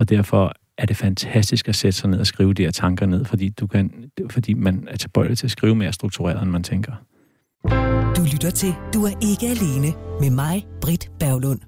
Og 0.00 0.08
derfor 0.08 0.52
er 0.78 0.86
det 0.86 0.96
fantastisk 0.96 1.68
at 1.68 1.74
sætte 1.74 1.98
sig 1.98 2.10
ned 2.10 2.18
og 2.18 2.26
skrive 2.26 2.54
de 2.54 2.62
her 2.62 2.70
tanker 2.70 3.06
ned, 3.06 3.24
fordi, 3.24 3.48
du 3.48 3.66
kan, 3.66 4.10
fordi 4.30 4.54
man 4.54 4.88
er 4.90 4.96
tilbøjelig 4.96 5.38
til 5.38 5.46
at 5.46 5.50
skrive 5.50 5.74
mere 5.74 5.92
struktureret, 5.92 6.42
end 6.42 6.50
man 6.50 6.62
tænker. 6.62 6.92
Du 8.16 8.22
lytter 8.32 8.50
til 8.50 8.74
Du 8.94 9.04
er 9.04 9.12
ikke 9.22 9.46
alene 9.46 9.92
med 10.20 10.30
mig, 10.30 10.66
Britt 10.80 11.10
Berglund. 11.20 11.60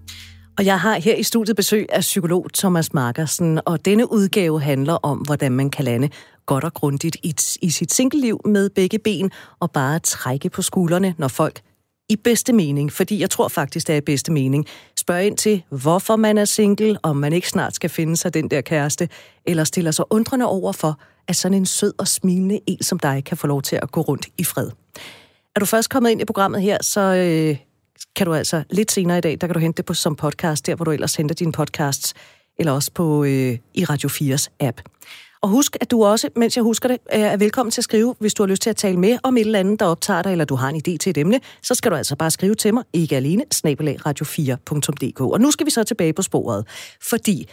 Og 0.58 0.64
jeg 0.64 0.80
har 0.80 0.98
her 1.00 1.14
i 1.14 1.22
studiet 1.22 1.56
besøg 1.56 1.86
af 1.88 2.00
psykolog 2.00 2.46
Thomas 2.54 2.92
Markersen, 2.92 3.60
og 3.64 3.84
denne 3.84 4.12
udgave 4.12 4.60
handler 4.60 4.94
om, 4.94 5.18
hvordan 5.18 5.52
man 5.52 5.70
kan 5.70 5.84
lande 5.84 6.08
godt 6.46 6.64
og 6.64 6.74
grundigt 6.74 7.16
i, 7.22 7.34
i 7.62 7.70
sit 7.70 7.92
singelliv 7.92 8.40
med 8.44 8.70
begge 8.70 8.98
ben, 8.98 9.30
og 9.60 9.70
bare 9.70 9.98
trække 9.98 10.50
på 10.50 10.62
skuldrene, 10.62 11.14
når 11.18 11.28
folk 11.28 11.60
i 12.08 12.16
bedste 12.16 12.52
mening, 12.52 12.92
fordi 12.92 13.20
jeg 13.20 13.30
tror 13.30 13.48
faktisk, 13.48 13.86
det 13.86 13.92
er 13.92 13.96
i 13.96 14.00
bedste 14.00 14.32
mening, 14.32 14.66
spørger 14.96 15.20
ind 15.20 15.36
til, 15.36 15.62
hvorfor 15.70 16.16
man 16.16 16.38
er 16.38 16.44
single, 16.44 16.98
om 17.02 17.16
man 17.16 17.32
ikke 17.32 17.48
snart 17.48 17.74
skal 17.74 17.90
finde 17.90 18.16
sig 18.16 18.34
den 18.34 18.50
der 18.50 18.60
kæreste, 18.60 19.08
eller 19.46 19.64
stiller 19.64 19.90
sig 19.90 20.04
undrende 20.10 20.46
over 20.46 20.72
for, 20.72 21.00
at 21.28 21.36
sådan 21.36 21.58
en 21.58 21.66
sød 21.66 21.92
og 21.98 22.08
smilende 22.08 22.60
en 22.66 22.82
som 22.82 22.98
dig 22.98 23.24
kan 23.24 23.36
få 23.36 23.46
lov 23.46 23.62
til 23.62 23.76
at 23.82 23.90
gå 23.90 24.00
rundt 24.00 24.26
i 24.38 24.44
fred. 24.44 24.70
Er 25.56 25.60
du 25.60 25.66
først 25.66 25.90
kommet 25.90 26.10
ind 26.10 26.20
i 26.20 26.24
programmet 26.24 26.62
her, 26.62 26.78
så 26.82 27.00
øh, 27.00 27.56
kan 28.16 28.26
du 28.26 28.34
altså 28.34 28.62
lidt 28.70 28.92
senere 28.92 29.18
i 29.18 29.20
dag, 29.20 29.38
der 29.40 29.46
kan 29.46 29.54
du 29.54 29.60
hente 29.60 29.76
det 29.76 29.84
på 29.84 29.94
som 29.94 30.16
podcast, 30.16 30.66
der 30.66 30.74
hvor 30.74 30.84
du 30.84 30.90
ellers 30.90 31.16
henter 31.16 31.34
dine 31.34 31.52
podcasts, 31.52 32.14
eller 32.58 32.72
også 32.72 32.90
på 32.94 33.24
øh, 33.24 33.58
i 33.74 33.84
Radio 33.84 34.08
4's 34.08 34.48
app. 34.60 34.80
Og 35.42 35.48
husk, 35.48 35.76
at 35.80 35.90
du 35.90 36.04
også, 36.04 36.28
mens 36.36 36.56
jeg 36.56 36.62
husker 36.62 36.88
det, 36.88 36.98
øh, 37.14 37.20
er 37.20 37.36
velkommen 37.36 37.70
til 37.70 37.80
at 37.80 37.84
skrive, 37.84 38.14
hvis 38.18 38.34
du 38.34 38.42
har 38.42 38.48
lyst 38.48 38.62
til 38.62 38.70
at 38.70 38.76
tale 38.76 38.96
med 38.96 39.18
om 39.22 39.36
et 39.36 39.40
eller 39.40 39.58
andet, 39.58 39.80
der 39.80 39.86
optager 39.86 40.22
dig, 40.22 40.32
eller 40.32 40.44
du 40.44 40.54
har 40.54 40.68
en 40.68 40.76
idé 40.76 40.96
til 40.96 41.10
et 41.10 41.18
emne, 41.18 41.40
så 41.62 41.74
skal 41.74 41.90
du 41.90 41.96
altså 41.96 42.16
bare 42.16 42.30
skrive 42.30 42.54
til 42.54 42.74
mig, 42.74 42.84
ikke 42.92 43.16
alene, 43.16 43.44
snabelag 43.52 44.06
radio4.dk. 44.06 45.20
Og 45.20 45.40
nu 45.40 45.50
skal 45.50 45.66
vi 45.66 45.70
så 45.70 45.84
tilbage 45.84 46.12
på 46.12 46.22
sporet, 46.22 46.66
fordi 47.02 47.48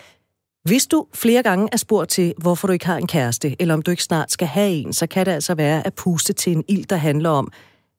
hvis 0.64 0.88
du 0.88 1.06
flere 1.14 1.44
gange 1.44 1.70
er 1.72 1.78
spurgt 1.78 2.10
til, 2.10 2.34
hvorfor 2.38 2.68
du 2.68 2.74
ikke 2.74 2.86
har 2.86 2.98
en 2.98 3.08
kæreste, 3.08 3.56
eller 3.60 3.74
om 3.74 3.82
du 3.82 3.92
ikke 3.92 4.04
snart 4.04 4.32
skal 4.32 4.48
have 4.48 4.70
en, 4.70 4.94
så 4.94 5.08
kan 5.08 5.26
det 5.26 5.32
altså 5.32 5.56
være 5.56 5.88
at 5.88 5.94
puste 5.94 6.34
til 6.34 6.52
en 6.52 6.64
ild, 6.68 6.86
der 6.86 6.96
handler 6.96 7.30
om, 7.30 7.52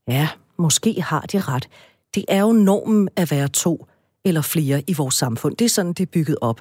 ja, 0.08 0.28
måske 0.58 1.02
har 1.02 1.20
de 1.20 1.40
ret. 1.40 1.68
Det 2.14 2.24
er 2.28 2.40
jo 2.40 2.52
normen 2.52 3.08
at 3.16 3.30
være 3.30 3.48
to 3.48 3.86
eller 4.24 4.42
flere 4.42 4.82
i 4.86 4.94
vores 4.94 5.14
samfund. 5.14 5.56
Det 5.56 5.64
er 5.64 5.68
sådan, 5.68 5.92
det 5.92 6.00
er 6.00 6.10
bygget 6.10 6.36
op 6.40 6.60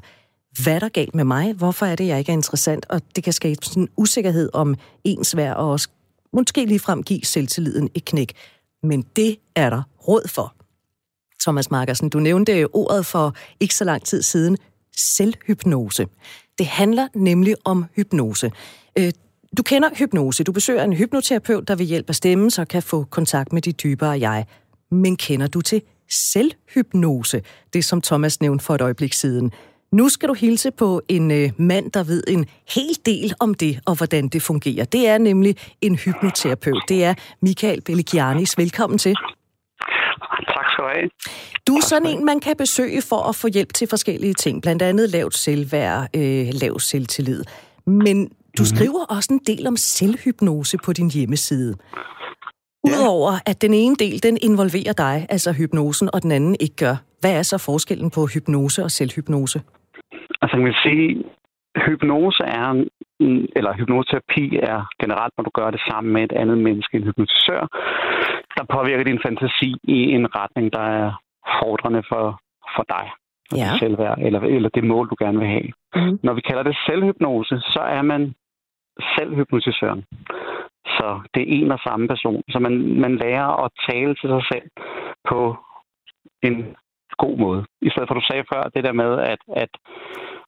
hvad 0.61 0.73
er 0.73 0.79
der 0.79 0.89
galt 0.89 1.15
med 1.15 1.23
mig? 1.23 1.53
Hvorfor 1.53 1.85
er 1.85 1.95
det, 1.95 2.07
jeg 2.07 2.19
ikke 2.19 2.31
er 2.31 2.33
interessant? 2.33 2.85
Og 2.89 3.01
det 3.15 3.23
kan 3.23 3.33
skabe 3.33 3.65
sådan 3.65 3.83
en 3.83 3.89
usikkerhed 3.97 4.49
om 4.53 4.75
ens 5.03 5.35
værd, 5.35 5.55
og 5.55 5.69
også 5.69 5.87
måske 6.33 6.65
ligefrem 6.65 7.03
give 7.03 7.21
selvtilliden 7.23 7.89
et 7.93 8.05
knæk. 8.05 8.33
Men 8.83 9.05
det 9.15 9.37
er 9.55 9.69
der 9.69 9.81
råd 10.07 10.27
for. 10.27 10.55
Thomas 11.41 11.71
Markersen, 11.71 12.09
du 12.09 12.19
nævnte 12.19 12.67
ordet 12.73 13.05
for 13.05 13.35
ikke 13.59 13.75
så 13.75 13.83
lang 13.83 14.05
tid 14.05 14.21
siden, 14.21 14.57
selvhypnose. 14.97 16.07
Det 16.57 16.65
handler 16.65 17.07
nemlig 17.15 17.55
om 17.65 17.85
hypnose. 17.95 18.51
Øh, 18.95 19.11
du 19.57 19.63
kender 19.63 19.89
hypnose. 19.95 20.43
Du 20.43 20.51
besøger 20.51 20.83
en 20.83 20.93
hypnoterapeut, 20.93 21.67
der 21.67 21.75
ved 21.75 21.85
hjælp 21.85 22.09
af 22.09 22.15
stemmen 22.15 22.51
så 22.51 22.65
kan 22.65 22.83
få 22.83 23.03
kontakt 23.03 23.53
med 23.53 23.61
dit 23.61 23.83
dybere 23.83 24.19
jeg. 24.19 24.45
Men 24.93 25.15
kender 25.15 25.47
du 25.47 25.61
til 25.61 25.81
selvhypnose? 26.09 27.41
Det 27.73 27.85
som 27.85 28.01
Thomas 28.01 28.41
nævnte 28.41 28.65
for 28.65 28.75
et 28.75 28.81
øjeblik 28.81 29.13
siden. 29.13 29.51
Nu 29.91 30.09
skal 30.09 30.29
du 30.29 30.33
hilse 30.33 30.71
på 30.71 31.01
en 31.07 31.31
øh, 31.31 31.49
mand, 31.57 31.91
der 31.91 32.03
ved 32.03 32.23
en 32.27 32.45
hel 32.75 32.97
del 33.05 33.33
om 33.39 33.53
det 33.53 33.79
og 33.85 33.95
hvordan 33.95 34.27
det 34.27 34.41
fungerer. 34.41 34.85
Det 34.85 35.07
er 35.07 35.17
nemlig 35.17 35.55
en 35.81 35.95
hypnoterapeut. 35.95 36.83
Det 36.89 37.03
er 37.03 37.13
Michael 37.41 37.81
Belligianis. 37.81 38.57
Velkommen 38.57 38.97
til. 38.97 39.15
Tak 40.47 40.65
skal 40.71 40.83
du 40.83 40.89
have. 40.95 41.09
Du 41.67 41.75
er 41.75 41.81
sådan 41.81 42.07
en, 42.07 42.25
man 42.25 42.39
kan 42.39 42.55
besøge 42.57 43.01
for 43.01 43.29
at 43.29 43.35
få 43.35 43.47
hjælp 43.47 43.73
til 43.73 43.87
forskellige 43.87 44.33
ting. 44.33 44.61
Blandt 44.61 44.81
andet 44.81 45.09
lavt 45.09 45.35
selvværd, 45.35 46.09
øh, 46.15 46.47
lav 46.51 46.79
selvtillid. 46.79 47.43
Men 47.85 48.25
du 48.57 48.63
mhm. 48.63 48.75
skriver 48.75 49.05
også 49.05 49.33
en 49.33 49.41
del 49.47 49.67
om 49.67 49.77
selvhypnose 49.77 50.77
på 50.77 50.93
din 50.93 51.11
hjemmeside. 51.11 51.75
Udover 52.89 53.33
at 53.45 53.61
den 53.61 53.73
ene 53.73 53.95
del, 53.95 54.23
den 54.23 54.37
involverer 54.49 54.95
dig, 55.05 55.15
altså 55.29 55.49
hypnosen, 55.59 56.09
og 56.13 56.21
den 56.23 56.31
anden 56.31 56.55
ikke 56.59 56.75
gør. 56.75 56.95
Hvad 57.21 57.33
er 57.39 57.43
så 57.51 57.57
forskellen 57.69 58.09
på 58.15 58.21
hypnose 58.33 58.83
og 58.83 58.91
selvhypnose? 58.91 59.59
Altså 60.41 60.55
man 60.57 60.65
kan 60.65 60.81
sige, 60.87 61.23
hypnose 61.85 62.43
er, 62.43 62.69
eller 63.57 63.71
hypnoterapi 63.79 64.45
er 64.71 64.79
generelt, 65.01 65.33
når 65.37 65.43
du 65.43 65.51
gør 65.59 65.69
det 65.71 65.81
sammen 65.89 66.13
med 66.13 66.23
et 66.23 66.31
andet 66.31 66.57
menneske, 66.57 66.97
en 66.97 67.03
hypnotisør, 67.03 67.61
der 68.57 68.63
påvirker 68.75 69.03
din 69.03 69.19
fantasi 69.25 69.71
i 69.83 69.99
en 70.17 70.35
retning, 70.35 70.73
der 70.73 70.85
er 71.01 71.11
fordrende 71.59 72.03
for, 72.11 72.25
for 72.75 72.85
dig, 72.95 73.05
for 73.49 73.57
ja. 73.57 73.77
selvværd, 73.79 74.17
eller, 74.21 74.39
eller 74.39 74.69
det 74.69 74.83
mål, 74.83 75.09
du 75.09 75.15
gerne 75.19 75.39
vil 75.39 75.47
have. 75.47 75.69
Mm. 75.95 76.19
Når 76.23 76.33
vi 76.33 76.41
kalder 76.41 76.63
det 76.63 76.77
selvhypnose, 76.85 77.55
så 77.73 77.81
er 77.97 78.01
man 78.01 78.21
selvhypnotisøren. 79.15 80.03
Så 80.97 81.07
det 81.33 81.41
er 81.41 81.53
en 81.57 81.71
og 81.71 81.79
samme 81.87 82.07
person. 82.07 82.43
Så 82.49 82.59
man, 82.59 82.73
man 83.03 83.15
lærer 83.15 83.63
at 83.65 83.71
tale 83.89 84.15
til 84.15 84.29
sig 84.29 84.43
selv 84.51 84.67
på 85.29 85.57
en 86.41 86.75
god 87.17 87.37
måde. 87.37 87.65
I 87.81 87.89
stedet 87.89 88.07
for, 88.07 88.15
du 88.15 88.25
sagde 88.27 88.49
før, 88.53 88.63
det 88.75 88.83
der 88.83 88.93
med, 89.03 89.11
at, 89.33 89.41
at 89.63 89.71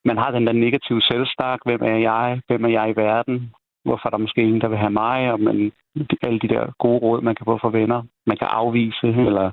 man 0.06 0.18
har 0.18 0.32
den 0.32 0.48
der 0.48 0.54
negative 0.54 1.02
selvstark. 1.02 1.60
Hvem 1.66 1.82
er 1.82 1.98
jeg? 2.12 2.42
Hvem 2.48 2.66
er 2.66 2.70
jeg 2.70 2.90
i 2.90 3.00
verden? 3.06 3.54
Hvorfor 3.86 4.06
er 4.06 4.10
der 4.10 4.26
måske 4.26 4.42
ingen, 4.42 4.62
der 4.62 4.68
vil 4.68 4.78
have 4.78 5.00
mig? 5.06 5.32
Og 5.34 5.40
man, 5.40 5.72
alle 6.22 6.40
de 6.40 6.48
der 6.48 6.64
gode 6.80 7.00
råd, 7.00 7.22
man 7.22 7.36
kan 7.36 7.46
få 7.46 7.58
fra 7.58 7.76
venner, 7.80 8.04
man 8.26 8.38
kan 8.38 8.48
afvise, 8.52 9.08
eller 9.08 9.52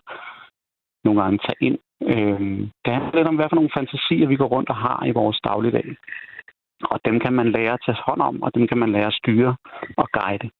nogle 1.05 1.22
gange 1.22 1.38
tage 1.38 1.62
ind. 1.68 1.78
Øh, 2.02 2.40
det 2.85 2.94
handler 2.94 3.14
lidt 3.14 3.28
om, 3.28 3.37
hvad 3.37 3.48
for 3.48 3.57
nogle 3.57 3.76
fantasier, 3.76 4.26
vi 4.26 4.37
går 4.37 4.48
rundt 4.55 4.68
og 4.68 4.76
har 4.76 5.05
i 5.07 5.11
vores 5.11 5.40
dagligdag. 5.44 5.96
Og 6.90 7.00
dem 7.05 7.20
kan 7.20 7.33
man 7.33 7.52
lære 7.52 7.72
at 7.72 7.83
tage 7.87 7.98
hånd 8.07 8.20
om, 8.20 8.42
og 8.42 8.55
dem 8.55 8.66
kan 8.66 8.78
man 8.78 8.92
lære 8.92 9.07
at 9.07 9.18
styre 9.20 9.57
og 9.96 10.09
guide. 10.12 10.50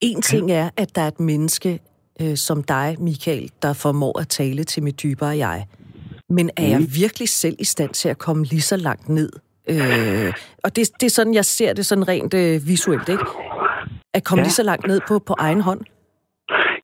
En 0.00 0.22
ting 0.22 0.50
er, 0.50 0.70
at 0.76 0.94
der 0.94 1.02
er 1.02 1.08
et 1.08 1.20
menneske 1.20 1.80
øh, 2.20 2.36
som 2.36 2.62
dig, 2.62 2.96
Michael, 2.98 3.50
der 3.62 3.72
formår 3.72 4.20
at 4.20 4.28
tale 4.28 4.64
til 4.64 4.82
mit 4.82 5.02
dybere 5.02 5.36
jeg. 5.36 5.66
Men 6.28 6.50
er 6.56 6.62
mm. 6.62 6.70
jeg 6.70 6.94
virkelig 6.94 7.28
selv 7.28 7.56
i 7.58 7.64
stand 7.64 7.90
til 7.90 8.08
at 8.08 8.18
komme 8.18 8.44
lige 8.44 8.60
så 8.60 8.76
langt 8.76 9.08
ned? 9.08 9.30
Øh, 9.68 10.34
og 10.64 10.76
det, 10.76 10.90
det 11.00 11.06
er 11.06 11.10
sådan, 11.10 11.34
jeg 11.34 11.44
ser 11.44 11.72
det 11.72 11.86
sådan 11.86 12.08
rent 12.08 12.34
øh, 12.34 12.66
visuelt, 12.66 13.08
ikke? 13.08 13.24
At 14.14 14.24
komme 14.24 14.40
ja. 14.40 14.44
lige 14.44 14.54
så 14.54 14.62
langt 14.62 14.86
ned 14.86 15.00
på, 15.08 15.18
på 15.18 15.34
egen 15.38 15.60
hånd. 15.60 15.80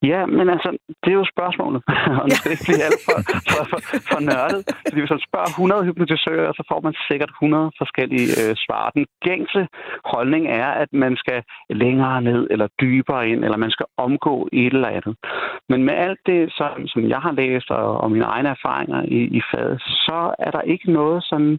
Ja, 0.02 0.26
men 0.26 0.48
altså, 0.54 0.70
det 1.04 1.10
er 1.10 1.18
jo 1.22 1.26
spørgsmålet. 1.34 1.82
og 2.22 2.26
det 2.30 2.38
er 2.46 2.50
ikke 2.50 2.84
alt 2.88 3.02
for, 3.08 3.18
for, 3.50 3.62
for, 3.70 3.80
for 4.10 4.20
nørdet. 4.30 4.60
Fordi 4.88 5.00
hvis 5.00 5.14
man 5.16 5.26
spørger 5.28 5.50
100 5.50 5.84
hypnotisører, 5.84 6.52
så 6.52 6.62
får 6.70 6.80
man 6.86 6.94
sikkert 7.08 7.30
100 7.30 7.70
forskellige 7.78 8.28
øh, 8.40 8.52
svar. 8.64 8.90
Den 8.90 9.06
gængse 9.26 9.62
holdning 10.04 10.44
er, 10.46 10.70
at 10.82 10.90
man 10.92 11.16
skal 11.16 11.42
længere 11.70 12.22
ned, 12.22 12.46
eller 12.50 12.68
dybere 12.80 13.28
ind, 13.28 13.44
eller 13.44 13.56
man 13.56 13.70
skal 13.70 13.86
omgå 13.96 14.48
et 14.52 14.72
eller 14.72 14.88
andet. 14.88 15.14
Men 15.68 15.82
med 15.82 15.94
alt 15.94 16.20
det, 16.26 16.52
som, 16.56 16.86
som 16.86 17.02
jeg 17.08 17.20
har 17.26 17.32
læst, 17.32 17.70
og, 17.70 18.00
og 18.02 18.10
mine 18.10 18.24
egne 18.24 18.48
erfaringer 18.48 19.02
i, 19.02 19.20
i 19.38 19.40
faget, 19.50 19.82
så 20.06 20.34
er 20.38 20.50
der 20.50 20.60
ikke 20.60 20.92
noget 20.92 21.24
sådan 21.24 21.58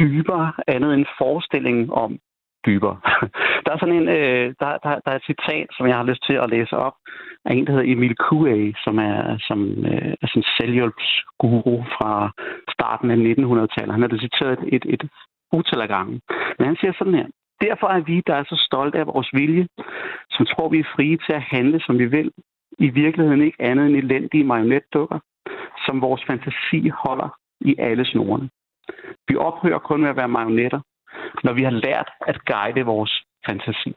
dybere 0.00 0.52
andet 0.68 0.94
end 0.94 1.06
forestilling 1.18 1.92
om, 1.92 2.18
dybere. 2.66 2.96
Der 3.64 3.70
er 3.72 3.78
sådan 3.78 3.98
en, 4.00 4.08
øh, 4.08 4.46
der, 4.60 4.70
der, 4.84 4.90
der 5.04 5.10
er 5.12 5.18
et 5.20 5.28
citat, 5.30 5.68
som 5.76 5.86
jeg 5.86 5.96
har 5.96 6.08
lyst 6.10 6.22
til 6.28 6.36
at 6.42 6.50
læse 6.50 6.76
op, 6.86 6.96
af 7.46 7.54
en, 7.54 7.66
der 7.66 7.72
hedder 7.72 7.92
Emil 7.92 8.16
Kue, 8.16 8.74
som 8.84 8.98
er, 8.98 9.38
som, 9.48 9.60
øh, 9.90 10.12
er 10.22 10.26
sådan 10.26 10.42
en 10.42 10.52
selvhjælpsguru 10.58 11.76
fra 11.96 12.12
starten 12.74 13.10
af 13.10 13.16
1900-tallet. 13.16 13.94
Han 13.94 14.02
har 14.02 14.08
det 14.08 14.20
citeret 14.20 14.52
et, 14.52 14.68
et, 14.74 14.84
et 14.94 15.10
utal 15.52 15.80
af 15.80 15.88
gange. 15.88 16.20
Men 16.58 16.66
han 16.66 16.76
siger 16.76 16.92
sådan 16.98 17.14
her. 17.14 17.26
Derfor 17.60 17.86
er 17.86 18.00
vi, 18.00 18.22
der 18.26 18.34
er 18.34 18.44
så 18.44 18.62
stolte 18.68 18.98
af 18.98 19.06
vores 19.06 19.30
vilje, 19.32 19.66
som 20.30 20.46
tror, 20.46 20.68
vi 20.68 20.78
er 20.78 20.92
frie 20.96 21.16
til 21.26 21.32
at 21.32 21.42
handle, 21.42 21.80
som 21.80 21.98
vi 21.98 22.06
vil, 22.06 22.30
i 22.78 22.88
virkeligheden 22.88 23.42
ikke 23.42 23.62
andet 23.62 23.86
end 23.86 23.96
elendige 23.96 24.44
marionetdukker, 24.44 25.18
som 25.86 26.00
vores 26.00 26.22
fantasi 26.26 26.88
holder 26.88 27.28
i 27.60 27.74
alle 27.78 28.04
snorene. 28.04 28.48
Vi 29.28 29.36
ophører 29.36 29.78
kun 29.78 30.00
med 30.00 30.08
at 30.08 30.16
være 30.16 30.28
marionetter, 30.28 30.80
når 31.44 31.52
vi 31.52 31.62
har 31.62 31.70
lært 31.70 32.10
at 32.26 32.44
guide 32.44 32.82
vores 32.82 33.22
fantasi. 33.46 33.94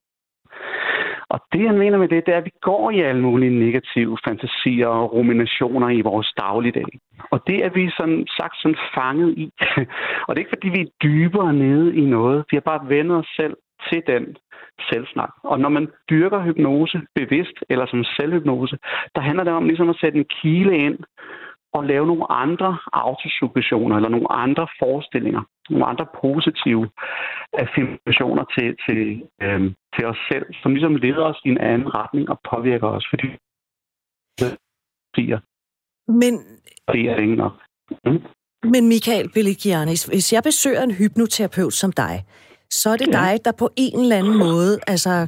Og 1.29 1.39
det, 1.53 1.63
jeg 1.63 1.73
mener 1.73 1.97
med 1.97 2.07
det, 2.07 2.25
det 2.25 2.33
er, 2.33 2.37
at 2.37 2.45
vi 2.45 2.53
går 2.61 2.91
i 2.91 2.99
alle 2.99 3.21
mulige 3.21 3.59
negative 3.59 4.17
fantasier 4.27 4.87
og 4.87 5.13
ruminationer 5.13 5.89
i 5.89 6.01
vores 6.01 6.33
dagligdag. 6.37 6.91
Og 7.31 7.43
det 7.47 7.65
er 7.65 7.69
vi 7.69 7.89
sådan 7.97 8.27
sagt 8.37 8.57
sådan 8.61 8.77
fanget 8.95 9.37
i. 9.37 9.51
og 10.25 10.29
det 10.29 10.37
er 10.37 10.45
ikke, 10.45 10.55
fordi 10.55 10.69
vi 10.69 10.81
er 10.81 10.95
dybere 11.03 11.53
nede 11.53 11.95
i 11.95 12.05
noget. 12.05 12.45
Vi 12.51 12.55
har 12.55 12.61
bare 12.61 12.89
vendt 12.89 13.11
os 13.11 13.27
selv 13.35 13.55
til 13.89 14.01
den 14.07 14.37
selvsnak. 14.89 15.33
Og 15.43 15.59
når 15.59 15.69
man 15.69 15.87
dyrker 16.09 16.43
hypnose 16.43 17.01
bevidst 17.15 17.57
eller 17.69 17.85
som 17.85 18.03
selvhypnose, 18.03 18.77
der 19.15 19.21
handler 19.21 19.43
det 19.43 19.53
om 19.53 19.65
ligesom 19.65 19.89
at 19.89 19.99
sætte 20.01 20.17
en 20.17 20.25
kile 20.41 20.77
ind 20.77 20.97
og 21.73 21.83
lave 21.83 22.07
nogle 22.07 22.31
andre 22.31 22.77
autosuggestioner 22.93 23.95
eller 23.95 24.09
nogle 24.09 24.31
andre 24.31 24.67
forestillinger, 24.79 25.41
nogle 25.69 25.85
andre 25.85 26.05
positive 26.21 26.89
affirmationer 27.53 28.43
til, 28.55 28.67
til, 28.85 28.99
øh, 29.41 29.61
til 29.95 30.05
os 30.05 30.19
selv, 30.31 30.45
som 30.61 30.71
ligesom 30.71 30.95
leder 30.95 31.23
os 31.23 31.39
i 31.45 31.49
en 31.49 31.57
anden 31.57 31.95
retning 31.95 32.29
og 32.29 32.39
påvirker 32.51 32.87
os, 32.87 33.05
fordi 33.09 33.27
det 34.39 34.57
siger. 35.15 35.39
Men... 36.07 36.33
Det 36.93 37.01
er 37.11 37.15
ikke 37.15 37.35
nok. 37.35 37.53
Mm. 38.05 38.21
Men 38.63 38.87
Michael 38.87 39.29
Belligianis, 39.33 40.03
hvis 40.05 40.33
jeg 40.33 40.43
besøger 40.43 40.83
en 40.83 40.91
hypnoterapeut 40.91 41.73
som 41.73 41.91
dig, 41.91 42.25
så 42.69 42.89
er 42.89 42.97
det 42.97 43.07
ja. 43.07 43.11
dig, 43.11 43.39
der 43.45 43.51
på 43.51 43.69
en 43.75 43.99
eller 43.99 44.17
anden 44.17 44.37
måde, 44.37 44.79
altså, 44.87 45.27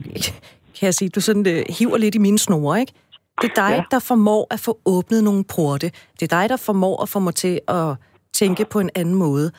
kan 0.80 0.86
jeg 0.86 0.94
sige, 0.94 1.10
du 1.10 1.22
sådan 1.22 1.46
uh, 1.48 1.76
hiver 1.78 1.98
lidt 1.98 2.16
i 2.16 2.18
mine 2.18 2.40
snore, 2.40 2.80
ikke? 2.80 2.94
Det 3.42 3.50
er 3.50 3.56
dig, 3.56 3.76
ja. 3.76 3.84
der 3.92 4.00
formår 4.00 4.48
at 4.52 4.60
få 4.60 4.80
åbnet 4.86 5.24
nogle 5.24 5.44
porte. 5.44 5.92
Det 6.20 6.34
er 6.34 6.40
dig, 6.40 6.50
der 6.50 6.58
formår 6.58 7.02
at 7.02 7.10
få 7.10 7.20
mig 7.20 7.36
til 7.36 7.60
at 7.68 7.96
tænke 8.34 8.66
på 8.66 8.80
en 8.80 8.90
anden 8.96 9.16
måde. 9.16 9.52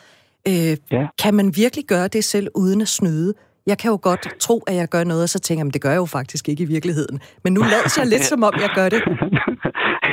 Øh, 0.49 0.77
ja. 0.91 1.07
Kan 1.19 1.35
man 1.35 1.57
virkelig 1.57 1.85
gøre 1.85 2.09
det 2.09 2.25
selv 2.25 2.49
uden 2.55 2.81
at 2.81 2.89
snyde? 2.89 3.35
Jeg 3.67 3.79
kan 3.79 3.91
jo 3.91 3.99
godt 4.03 4.29
tro, 4.41 4.63
at 4.67 4.75
jeg 4.75 4.89
gør 4.89 5.05
noget, 5.05 5.23
og 5.23 5.29
så 5.29 5.39
tænker 5.39 5.65
jeg, 5.65 5.75
det 5.75 5.83
gør 5.83 5.91
jeg 5.91 5.97
jo 5.97 6.05
faktisk 6.05 6.49
ikke 6.49 6.63
i 6.63 6.67
virkeligheden. 6.67 7.21
Men 7.45 7.53
nu 7.53 7.61
lader 7.61 7.95
jeg 7.97 8.07
lidt, 8.07 8.25
som 8.33 8.43
om 8.43 8.53
jeg 8.61 8.71
gør 8.75 8.89
det. 8.89 9.03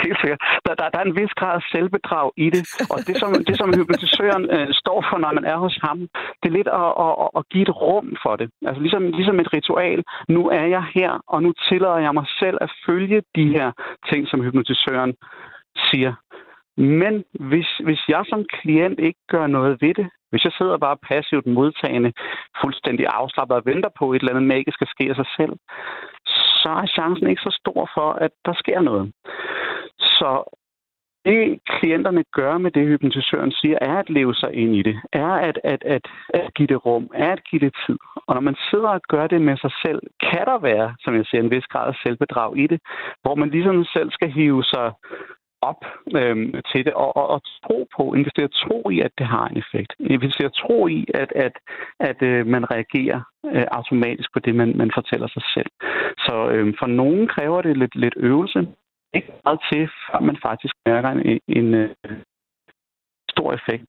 Helt 0.09 0.21
sikkert. 0.21 0.41
Der, 0.65 0.73
der, 0.79 0.89
der 0.93 0.99
er 0.99 1.07
en 1.09 1.17
vis 1.21 1.33
grad 1.39 1.55
af 1.59 1.63
selvbedrag 1.73 2.27
i 2.45 2.47
det, 2.55 2.63
og 2.93 2.97
det 3.07 3.15
som, 3.21 3.29
det, 3.47 3.55
som 3.61 3.73
hypnotisøren 3.77 4.45
øh, 4.55 4.67
står 4.81 4.99
for, 5.09 5.17
når 5.23 5.31
man 5.37 5.45
er 5.53 5.57
hos 5.65 5.77
ham, 5.85 5.99
det 6.39 6.47
er 6.49 6.57
lidt 6.59 6.71
at, 6.81 6.91
at, 7.05 7.29
at 7.37 7.43
give 7.51 7.65
et 7.67 7.75
rum 7.83 8.07
for 8.23 8.33
det. 8.39 8.47
Altså 8.67 8.81
ligesom, 8.85 9.03
ligesom 9.19 9.39
et 9.39 9.53
ritual. 9.53 9.99
Nu 10.35 10.41
er 10.59 10.65
jeg 10.75 10.83
her, 10.97 11.11
og 11.33 11.43
nu 11.43 11.49
tillader 11.67 11.99
jeg 12.05 12.13
mig 12.13 12.27
selv 12.41 12.57
at 12.61 12.71
følge 12.85 13.19
de 13.35 13.45
her 13.55 13.67
ting, 14.09 14.21
som 14.27 14.43
hypnotisøren 14.45 15.13
siger. 15.87 16.13
Men 16.77 17.13
hvis, 17.49 17.69
hvis 17.87 18.01
jeg 18.07 18.23
som 18.29 18.45
klient 18.57 18.99
ikke 18.99 19.19
gør 19.33 19.47
noget 19.47 19.77
ved 19.81 19.93
det, 19.93 20.07
hvis 20.31 20.43
jeg 20.43 20.53
sidder 20.57 20.77
bare 20.77 20.97
passivt 21.09 21.45
modtagende, 21.45 22.13
fuldstændig 22.61 23.05
afslappet 23.19 23.57
og 23.57 23.65
venter 23.65 23.89
på, 23.99 24.09
at 24.09 24.15
et 24.15 24.19
eller 24.19 24.33
andet 24.33 24.47
magisk 24.55 24.75
skal 24.75 24.87
ske 24.87 25.03
af 25.09 25.15
sig 25.15 25.29
selv, 25.37 25.53
så 26.61 26.69
er 26.83 26.87
chancen 26.97 27.27
ikke 27.27 27.41
så 27.41 27.53
stor 27.61 27.89
for, 27.95 28.09
at 28.25 28.31
der 28.45 28.53
sker 28.53 28.81
noget. 28.81 29.11
Så 29.99 30.55
det 31.25 31.59
klienterne 31.65 32.23
gør 32.33 32.57
med 32.57 32.71
det, 32.71 32.87
hypnotisøren 32.87 33.51
siger, 33.51 33.77
er 33.81 33.97
at 33.97 34.09
leve 34.09 34.35
sig 34.35 34.53
ind 34.53 34.75
i 34.75 34.81
det, 34.81 35.01
er 35.13 35.31
at, 35.31 35.59
at, 35.63 35.83
at, 35.83 36.01
at 36.33 36.53
give 36.53 36.67
det 36.67 36.85
rum, 36.85 37.09
er 37.13 37.31
at 37.31 37.43
give 37.43 37.59
det 37.59 37.73
tid. 37.85 37.97
Og 38.27 38.35
når 38.35 38.41
man 38.41 38.55
sidder 38.69 38.89
og 38.89 39.01
gør 39.01 39.27
det 39.27 39.41
med 39.41 39.57
sig 39.57 39.71
selv, 39.85 40.01
kan 40.31 40.45
der 40.45 40.59
være, 40.59 40.95
som 40.99 41.15
jeg 41.15 41.25
siger, 41.25 41.41
en 41.43 41.51
vis 41.51 41.67
grad 41.67 41.87
af 41.87 41.95
selvbedrag 42.03 42.57
i 42.57 42.67
det, 42.67 42.79
hvor 43.21 43.35
man 43.35 43.49
ligesom 43.49 43.85
selv 43.85 44.11
skal 44.11 44.31
hive 44.31 44.63
sig 44.63 44.91
op 45.61 45.85
øhm, 46.15 46.53
til 46.71 46.85
det, 46.85 46.93
og, 46.93 47.17
og, 47.17 47.27
og 47.27 47.41
tro 47.63 47.87
på, 47.95 48.13
investere 48.13 48.47
tro 48.47 48.89
i, 48.89 48.99
at 48.99 49.11
det 49.17 49.27
har 49.27 49.47
en 49.47 49.57
effekt. 49.57 49.93
Investere 49.99 50.49
tro 50.49 50.87
i, 50.87 51.05
at, 51.13 51.31
at, 51.35 51.51
at 51.99 52.21
øh, 52.21 52.47
man 52.47 52.71
reagerer 52.71 53.21
øh, 53.45 53.65
automatisk 53.71 54.33
på 54.33 54.39
det, 54.39 54.55
man, 54.55 54.77
man 54.77 54.91
fortæller 54.93 55.27
sig 55.27 55.43
selv. 55.53 55.71
Så 56.17 56.49
øhm, 56.53 56.73
for 56.79 56.87
nogen 56.87 57.27
kræver 57.27 57.61
det 57.61 57.77
lidt, 57.77 57.95
lidt 57.95 58.13
øvelse, 58.17 58.67
ikke 59.13 59.31
meget 59.45 59.59
til, 59.71 59.89
før 60.05 60.19
man 60.19 60.37
faktisk 60.47 60.73
mærker 60.85 61.09
en, 61.09 61.21
en, 61.25 61.39
en 61.47 61.73
øh, 61.73 61.89
stor 63.33 63.53
effekt. 63.53 63.85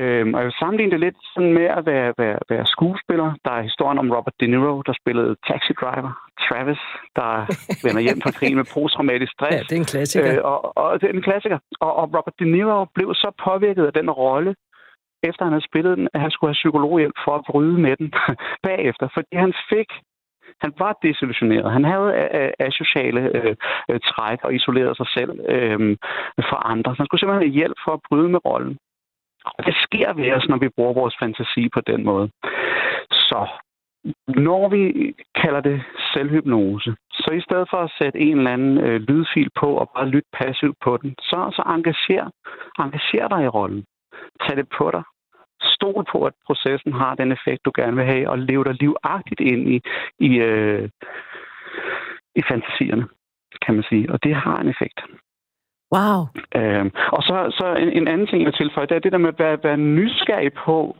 Øhm, 0.00 0.34
og 0.34 0.38
jeg 0.40 0.46
vil 0.48 0.60
sammenligne 0.60 0.92
det 0.92 1.00
lidt 1.00 1.18
sådan 1.34 1.52
med 1.58 1.68
at 1.78 1.82
være, 1.92 2.08
være, 2.22 2.38
være 2.52 2.66
skuespiller. 2.74 3.28
Der 3.44 3.52
er 3.58 3.62
historien 3.68 3.98
om 3.98 4.10
Robert 4.16 4.36
De 4.40 4.46
Niro, 4.46 4.82
der 4.88 4.94
spillede 5.02 5.36
Taxi 5.48 5.72
Driver. 5.80 6.12
Travis, 6.44 6.82
der 7.18 7.30
vender 7.84 8.02
hjem 8.06 8.20
fra 8.24 8.36
krigen 8.38 8.56
med 8.60 8.66
posttraumatisk 8.74 9.32
stress. 9.32 9.56
Ja, 9.56 9.62
det 9.68 9.74
er 9.76 9.82
en 9.86 9.92
klassiker. 9.94 10.32
Øh, 10.32 10.44
og, 10.52 10.58
og 10.82 11.00
det 11.00 11.06
er 11.08 11.14
en 11.14 11.28
klassiker. 11.28 11.58
Og, 11.80 11.92
og 12.00 12.04
Robert 12.16 12.36
De 12.40 12.46
Niro 12.52 12.86
blev 12.96 13.08
så 13.14 13.30
påvirket 13.46 13.84
af 13.86 13.92
den 13.92 14.10
rolle, 14.10 14.54
efter 15.28 15.42
han 15.44 15.52
havde 15.52 15.68
spillet 15.70 15.98
den, 15.98 16.08
at 16.14 16.20
han 16.20 16.30
skulle 16.30 16.48
have 16.50 16.62
psykologhjælp 16.62 17.16
for 17.24 17.34
at 17.38 17.44
bryde 17.50 17.76
med 17.84 17.96
den 18.00 18.12
bagefter. 18.68 19.06
Fordi 19.14 19.32
han 19.44 19.52
fik 19.72 19.90
han 20.60 20.72
var 20.78 20.98
desillusioneret. 21.02 21.72
Han 21.72 21.84
havde 21.84 22.10
asociale 22.58 23.20
øh, 23.36 23.56
øh, 23.90 24.00
træk 24.00 24.38
og 24.44 24.54
isolerede 24.54 24.94
sig 24.94 25.08
selv 25.16 25.30
øh, 25.48 25.96
fra 26.50 26.62
andre. 26.64 26.94
Så 26.94 26.98
han 26.98 27.06
skulle 27.06 27.20
simpelthen 27.20 27.48
have 27.48 27.58
hjælp 27.60 27.78
for 27.84 27.92
at 27.92 28.00
bryde 28.08 28.28
med 28.28 28.40
rollen. 28.44 28.78
Og 29.44 29.66
det 29.66 29.74
sker 29.86 30.12
ved 30.12 30.32
os, 30.32 30.48
når 30.48 30.58
vi 30.58 30.68
bruger 30.68 30.92
vores 30.92 31.16
fantasi 31.20 31.68
på 31.74 31.80
den 31.80 32.04
måde. 32.04 32.30
Så 33.10 33.48
når 34.28 34.68
vi 34.68 35.14
kalder 35.34 35.60
det 35.60 35.82
selvhypnose, 36.12 36.96
så 37.12 37.30
i 37.30 37.40
stedet 37.40 37.66
for 37.70 37.76
at 37.76 37.92
sætte 37.98 38.18
en 38.18 38.38
eller 38.38 38.50
anden 38.50 38.78
øh, 38.78 39.00
lydfil 39.00 39.50
på 39.60 39.68
og 39.76 39.90
bare 39.96 40.08
lytte 40.08 40.28
passivt 40.32 40.76
på 40.84 40.96
den, 40.96 41.14
så, 41.18 41.50
så 41.56 41.62
engager, 41.66 42.30
engager 42.78 43.28
dig 43.28 43.44
i 43.44 43.48
rollen. 43.48 43.84
Tag 44.40 44.56
det 44.56 44.68
på 44.78 44.90
dig. 44.90 45.02
Stol 45.62 46.04
på, 46.12 46.24
at 46.24 46.32
processen 46.46 46.92
har 46.92 47.14
den 47.14 47.32
effekt, 47.32 47.64
du 47.64 47.72
gerne 47.74 47.96
vil 47.96 48.04
have, 48.04 48.30
og 48.30 48.38
lev 48.38 48.64
dig 48.64 48.74
livagtigt 48.80 49.40
ind 49.40 49.68
i, 49.74 49.80
i, 50.18 50.30
øh, 50.38 50.88
i 52.34 52.42
fantasierne, 52.48 53.06
kan 53.64 53.74
man 53.74 53.84
sige. 53.88 54.12
Og 54.12 54.22
det 54.22 54.34
har 54.34 54.58
en 54.60 54.68
effekt. 54.68 55.00
Wow. 55.94 56.20
Øhm, 56.56 56.90
og 57.16 57.22
så, 57.22 57.36
så 57.58 57.74
en, 57.74 57.88
en 57.88 58.08
anden 58.08 58.26
ting, 58.26 58.44
jeg 58.44 58.54
tilføjer, 58.54 58.86
det 58.86 58.96
er 58.96 59.00
det 59.00 59.12
der 59.12 59.18
med 59.18 59.28
at 59.28 59.38
være, 59.38 59.58
være 59.62 59.76
nysgerrig 59.76 60.52
på, 60.52 60.96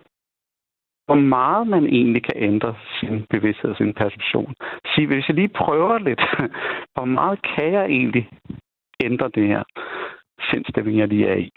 hvor 1.06 1.14
meget 1.14 1.66
man 1.66 1.84
egentlig 1.86 2.22
kan 2.22 2.36
ændre 2.36 2.74
sin 3.00 3.26
bevidsthed 3.30 3.70
og 3.70 3.76
sin 3.76 3.94
perception. 3.94 4.54
Sige, 4.94 5.06
hvis 5.06 5.28
jeg 5.28 5.34
lige 5.34 5.48
prøver 5.48 5.98
lidt, 5.98 6.22
hvor 6.94 7.04
meget 7.04 7.38
kan 7.42 7.72
jeg 7.72 7.84
egentlig 7.84 8.30
ændre 9.04 9.30
det 9.34 9.46
her 9.46 9.62
sindstemning, 10.50 10.98
jeg 10.98 11.08
lige 11.08 11.26
er 11.26 11.36
i 11.36 11.50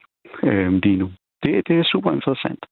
øh, 0.44 0.74
lige 0.74 0.98
nu. 0.98 1.12
Det, 1.44 1.68
det 1.68 1.76
er 1.80 1.92
super 1.94 2.12
interessant. 2.12 2.64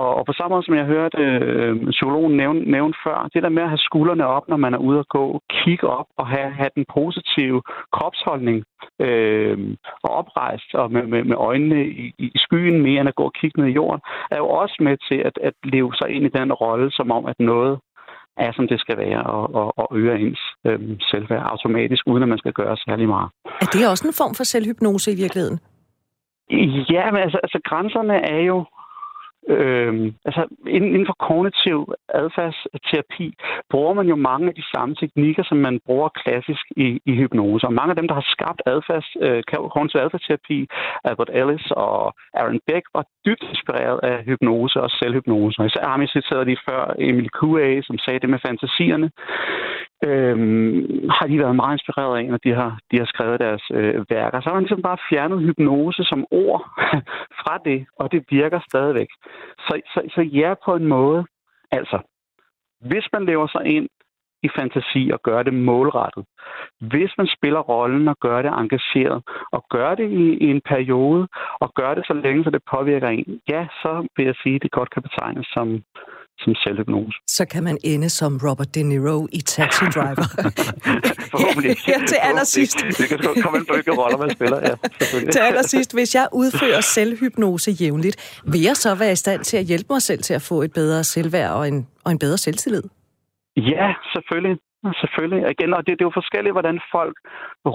Og, 0.00 0.08
og 0.18 0.26
på 0.26 0.32
samme 0.32 0.52
måde, 0.54 0.66
som 0.66 0.74
jeg 0.80 0.92
hørte 0.94 1.18
øh, 1.18 1.90
psykologen 1.96 2.36
nævne, 2.36 2.60
nævne 2.76 2.94
før, 3.04 3.28
det 3.34 3.42
der 3.42 3.56
med 3.56 3.62
at 3.62 3.68
have 3.68 3.86
skuldrene 3.88 4.26
op, 4.26 4.48
når 4.48 4.56
man 4.56 4.74
er 4.74 4.78
ude 4.88 4.98
at 4.98 5.08
gå, 5.08 5.40
kigge 5.50 5.86
op 5.98 6.06
og 6.18 6.26
have, 6.26 6.50
have 6.60 6.70
den 6.76 6.84
positive 6.98 7.62
kropsholdning 7.96 8.64
øh, 9.06 9.58
og 10.02 10.10
oprejst 10.20 10.70
og 10.74 10.92
med, 10.92 11.04
med, 11.12 11.24
med 11.24 11.36
øjnene 11.36 11.80
i, 11.86 12.12
i 12.18 12.30
skyen 12.44 12.82
mere 12.82 13.00
end 13.00 13.08
at 13.08 13.14
gå 13.20 13.24
og 13.24 13.34
kigge 13.40 13.60
ned 13.60 13.68
i 13.68 13.76
jorden, 13.80 14.00
er 14.30 14.36
jo 14.36 14.48
også 14.48 14.76
med 14.80 14.96
til 15.08 15.18
at, 15.28 15.36
at 15.48 15.54
leve 15.64 15.92
sig 15.94 16.08
ind 16.10 16.24
i 16.26 16.36
den 16.38 16.52
rolle, 16.52 16.90
som 16.90 17.10
om 17.10 17.26
at 17.26 17.38
noget 17.38 17.78
er, 18.36 18.52
som 18.56 18.68
det 18.68 18.80
skal 18.80 18.96
være, 18.98 19.22
og, 19.22 19.54
og, 19.54 19.78
og 19.78 19.86
øger 19.98 20.14
ens 20.14 20.42
øh, 20.66 20.80
selvværd 21.10 21.46
automatisk, 21.52 22.02
uden 22.06 22.22
at 22.22 22.28
man 22.28 22.38
skal 22.38 22.52
gøre 22.52 22.76
særlig 22.76 23.08
meget. 23.08 23.28
Er 23.60 23.66
det 23.72 23.90
også 23.90 24.08
en 24.08 24.14
form 24.20 24.34
for 24.34 24.44
selvhypnose 24.44 25.12
i 25.12 25.16
virkeligheden? 25.24 25.58
Ja, 26.90 27.10
men 27.10 27.20
altså, 27.22 27.38
altså 27.42 27.60
grænserne 27.64 28.16
er 28.16 28.40
jo 28.40 28.64
Øh, 29.48 30.12
altså 30.24 30.42
inden 30.68 31.06
for 31.06 31.16
kognitiv 31.28 31.78
adfærdsterapi 32.08 33.34
bruger 33.70 33.94
man 33.94 34.06
jo 34.06 34.16
mange 34.16 34.48
af 34.48 34.54
de 34.54 34.64
samme 34.74 34.94
teknikker, 34.94 35.42
som 35.44 35.58
man 35.58 35.80
bruger 35.86 36.08
klassisk 36.08 36.64
i, 36.76 37.00
i 37.06 37.12
hypnose. 37.20 37.66
Og 37.66 37.72
mange 37.72 37.90
af 37.90 37.96
dem, 37.96 38.08
der 38.08 38.14
har 38.14 38.26
skabt 38.34 38.62
adfærds, 38.66 39.10
øh, 39.20 39.42
kognitiv 39.74 40.00
adfærdsterapi, 40.00 40.68
Albert 41.04 41.30
Ellis 41.32 41.66
og 41.70 42.14
Aaron 42.34 42.60
Beck, 42.66 42.84
var 42.94 43.04
dybt 43.26 43.44
inspireret 43.52 44.00
af 44.02 44.24
hypnose 44.24 44.80
og 44.80 44.90
selvhypnose. 44.90 45.60
Og 45.60 45.66
især 45.66 45.84
har 45.88 45.98
vi 45.98 46.06
citeret 46.06 46.46
lige 46.46 46.64
før 46.68 46.94
Emily 46.98 47.30
Q.A., 47.38 47.80
som 47.82 47.98
sagde 47.98 48.20
det 48.20 48.30
med 48.30 48.38
fantasierne 48.46 49.10
øhm, 50.04 51.08
har 51.16 51.26
de 51.26 51.38
været 51.38 51.56
meget 51.56 51.74
inspireret 51.74 52.18
af, 52.18 52.24
når 52.30 52.40
de 52.44 52.54
har, 52.54 52.78
de 52.90 52.98
har 52.98 53.06
skrevet 53.06 53.40
deres 53.40 53.62
øh, 53.72 54.04
værker. 54.10 54.40
Så 54.40 54.48
har 54.48 54.54
man 54.54 54.62
ligesom 54.62 54.82
bare 54.82 55.04
fjernet 55.10 55.42
hypnose 55.42 56.04
som 56.04 56.24
ord 56.30 56.62
fra 57.40 57.58
det, 57.64 57.86
og 58.00 58.12
det 58.12 58.24
virker 58.30 58.60
stadigvæk. 58.70 59.08
Så, 59.58 59.80
så, 59.94 60.00
så 60.14 60.20
ja, 60.20 60.54
på 60.64 60.74
en 60.74 60.84
måde. 60.84 61.24
Altså, 61.70 61.98
hvis 62.80 63.06
man 63.12 63.24
lever 63.24 63.46
sig 63.46 63.64
ind 63.66 63.88
i 64.42 64.48
fantasi 64.56 65.10
og 65.14 65.20
gør 65.22 65.42
det 65.42 65.54
målrettet. 65.54 66.24
Hvis 66.80 67.12
man 67.18 67.28
spiller 67.36 67.60
rollen 67.60 68.08
og 68.08 68.16
gør 68.20 68.42
det 68.42 68.52
engageret, 68.62 69.22
og 69.52 69.64
gør 69.70 69.94
det 69.94 70.08
i, 70.10 70.26
i 70.44 70.46
en 70.54 70.60
periode, 70.72 71.28
og 71.60 71.68
gør 71.74 71.94
det 71.94 72.04
så 72.06 72.12
længe, 72.12 72.44
så 72.44 72.50
det 72.50 72.62
påvirker 72.74 73.08
en, 73.08 73.40
ja, 73.48 73.66
så 73.82 74.06
vil 74.16 74.26
jeg 74.26 74.34
sige, 74.42 74.56
at 74.56 74.62
det 74.62 74.70
godt 74.70 74.90
kan 74.90 75.02
betegnes 75.02 75.46
som, 75.46 75.82
som 76.38 76.54
selvhypnose. 76.54 77.18
Så 77.26 77.44
kan 77.52 77.62
man 77.64 77.78
ende 77.84 78.08
som 78.08 78.32
Robert 78.46 78.74
De 78.74 78.82
Niro 78.82 79.28
i 79.32 79.40
Taxi 79.40 79.84
Driver. 79.94 80.26
Forhåbentlig. 81.32 81.76
ja, 81.92 81.98
til 82.10 82.18
allersidst. 82.28 82.78
Det 82.98 83.08
kan 83.08 83.18
komme 83.18 83.64
på, 83.68 83.72
hvilke 83.72 83.92
roller 84.00 84.18
man 84.18 84.30
spiller. 84.30 84.58
Ja, 84.68 84.74
til 85.34 85.38
allersidst, 85.48 85.94
hvis 85.98 86.14
jeg 86.14 86.26
udfører 86.32 86.80
selvhypnose 86.80 87.70
jævnligt, 87.70 88.16
vil 88.52 88.62
jeg 88.68 88.76
så 88.76 88.94
være 88.94 89.12
i 89.12 89.20
stand 89.24 89.40
til 89.44 89.56
at 89.56 89.64
hjælpe 89.64 89.86
mig 89.90 90.02
selv 90.02 90.22
til 90.22 90.34
at 90.34 90.42
få 90.50 90.62
et 90.62 90.72
bedre 90.72 91.04
selvværd 91.04 91.52
og 91.52 91.68
en, 91.68 91.86
og 92.04 92.10
en 92.12 92.18
bedre 92.18 92.38
selvtillid? 92.38 92.82
Ja, 93.56 93.94
selvfølgelig. 94.14 94.56
Selvfølgelig. 95.02 95.50
Igen, 95.50 95.74
og 95.74 95.86
det, 95.86 95.92
det 95.98 96.04
er 96.04 96.10
jo 96.10 96.20
forskelligt, 96.22 96.54
hvordan 96.54 96.80
folk 96.96 97.16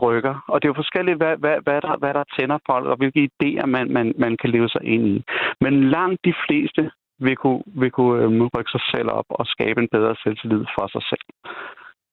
rykker. 0.03 0.35
Og 0.47 0.55
det 0.61 0.65
er 0.65 0.73
jo 0.73 0.81
forskelligt, 0.83 1.17
hvad, 1.17 1.35
hvad, 1.43 1.57
hvad, 1.65 1.81
der, 1.81 1.97
hvad 2.01 2.13
der 2.13 2.23
tænder 2.39 2.59
folk, 2.69 2.85
og 2.85 2.97
hvilke 2.97 3.29
idéer 3.29 3.65
man, 3.65 3.85
man, 3.97 4.13
man 4.17 4.37
kan 4.41 4.49
leve 4.49 4.69
sig 4.69 4.83
ind 4.83 5.07
i. 5.07 5.23
Men 5.61 5.89
langt 5.89 6.19
de 6.25 6.33
fleste 6.45 6.91
vil 7.25 7.35
kunne, 7.35 7.61
vil 7.81 7.91
kunne 7.91 8.23
øhm, 8.23 8.47
rykke 8.55 8.71
sig 8.75 8.83
selv 8.93 9.09
op 9.19 9.25
og 9.29 9.45
skabe 9.45 9.81
en 9.81 9.89
bedre 9.91 10.15
selvtillid 10.23 10.63
for 10.75 10.85
sig 10.93 11.03
selv. 11.11 11.25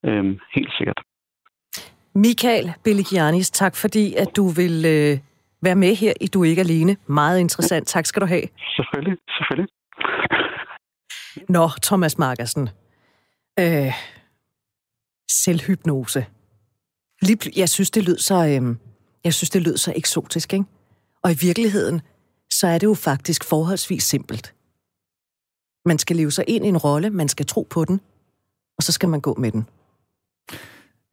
Øhm, 0.07 0.35
helt 0.57 0.73
sikkert. 0.79 1.01
Michael 2.15 2.73
Beligianis, 2.85 3.51
tak 3.51 3.77
fordi, 3.77 4.15
at 4.15 4.29
du 4.37 4.45
vil 4.61 4.77
øh, 4.95 5.19
være 5.63 5.75
med 5.75 5.95
her 5.95 6.13
i 6.21 6.27
Du 6.27 6.45
er 6.45 6.49
ikke 6.49 6.61
alene. 6.61 6.97
Meget 7.07 7.41
interessant. 7.41 7.87
Tak 7.87 8.07
skal 8.07 8.23
du 8.23 8.27
have. 8.27 8.43
Selvfølgelig, 8.77 9.19
selvfølgelig. 9.37 9.71
Nå, 11.49 11.69
Thomas 11.83 12.19
Markersen. 12.19 12.69
Øh, 13.61 13.93
selvhypnose. 15.31 16.27
Jeg 17.57 17.69
synes, 17.69 17.91
det 17.91 18.05
lød 18.05 18.19
så, 18.19 18.35
øh, 18.35 18.77
jeg 19.25 19.35
synes, 19.35 19.51
det 19.51 19.63
lød 19.63 19.77
så 19.77 19.93
eksotisk, 19.97 20.53
ikke? 20.53 20.65
Og 21.25 21.31
i 21.33 21.37
virkeligheden, 21.41 22.01
så 22.51 22.67
er 22.67 22.79
det 22.79 22.87
jo 22.87 22.95
faktisk 22.95 23.45
forholdsvis 23.49 24.05
simpelt. 24.05 24.55
Man 25.89 25.99
skal 25.99 26.17
leve 26.17 26.31
sig 26.31 26.45
ind 26.49 26.65
i 26.65 26.69
en 26.69 26.77
rolle, 26.77 27.11
man 27.11 27.29
skal 27.29 27.47
tro 27.47 27.67
på 27.71 27.85
den, 27.85 28.01
og 28.77 28.83
så 28.83 28.93
skal 28.93 29.09
man 29.09 29.21
gå 29.21 29.35
med 29.39 29.53
den. 29.53 29.67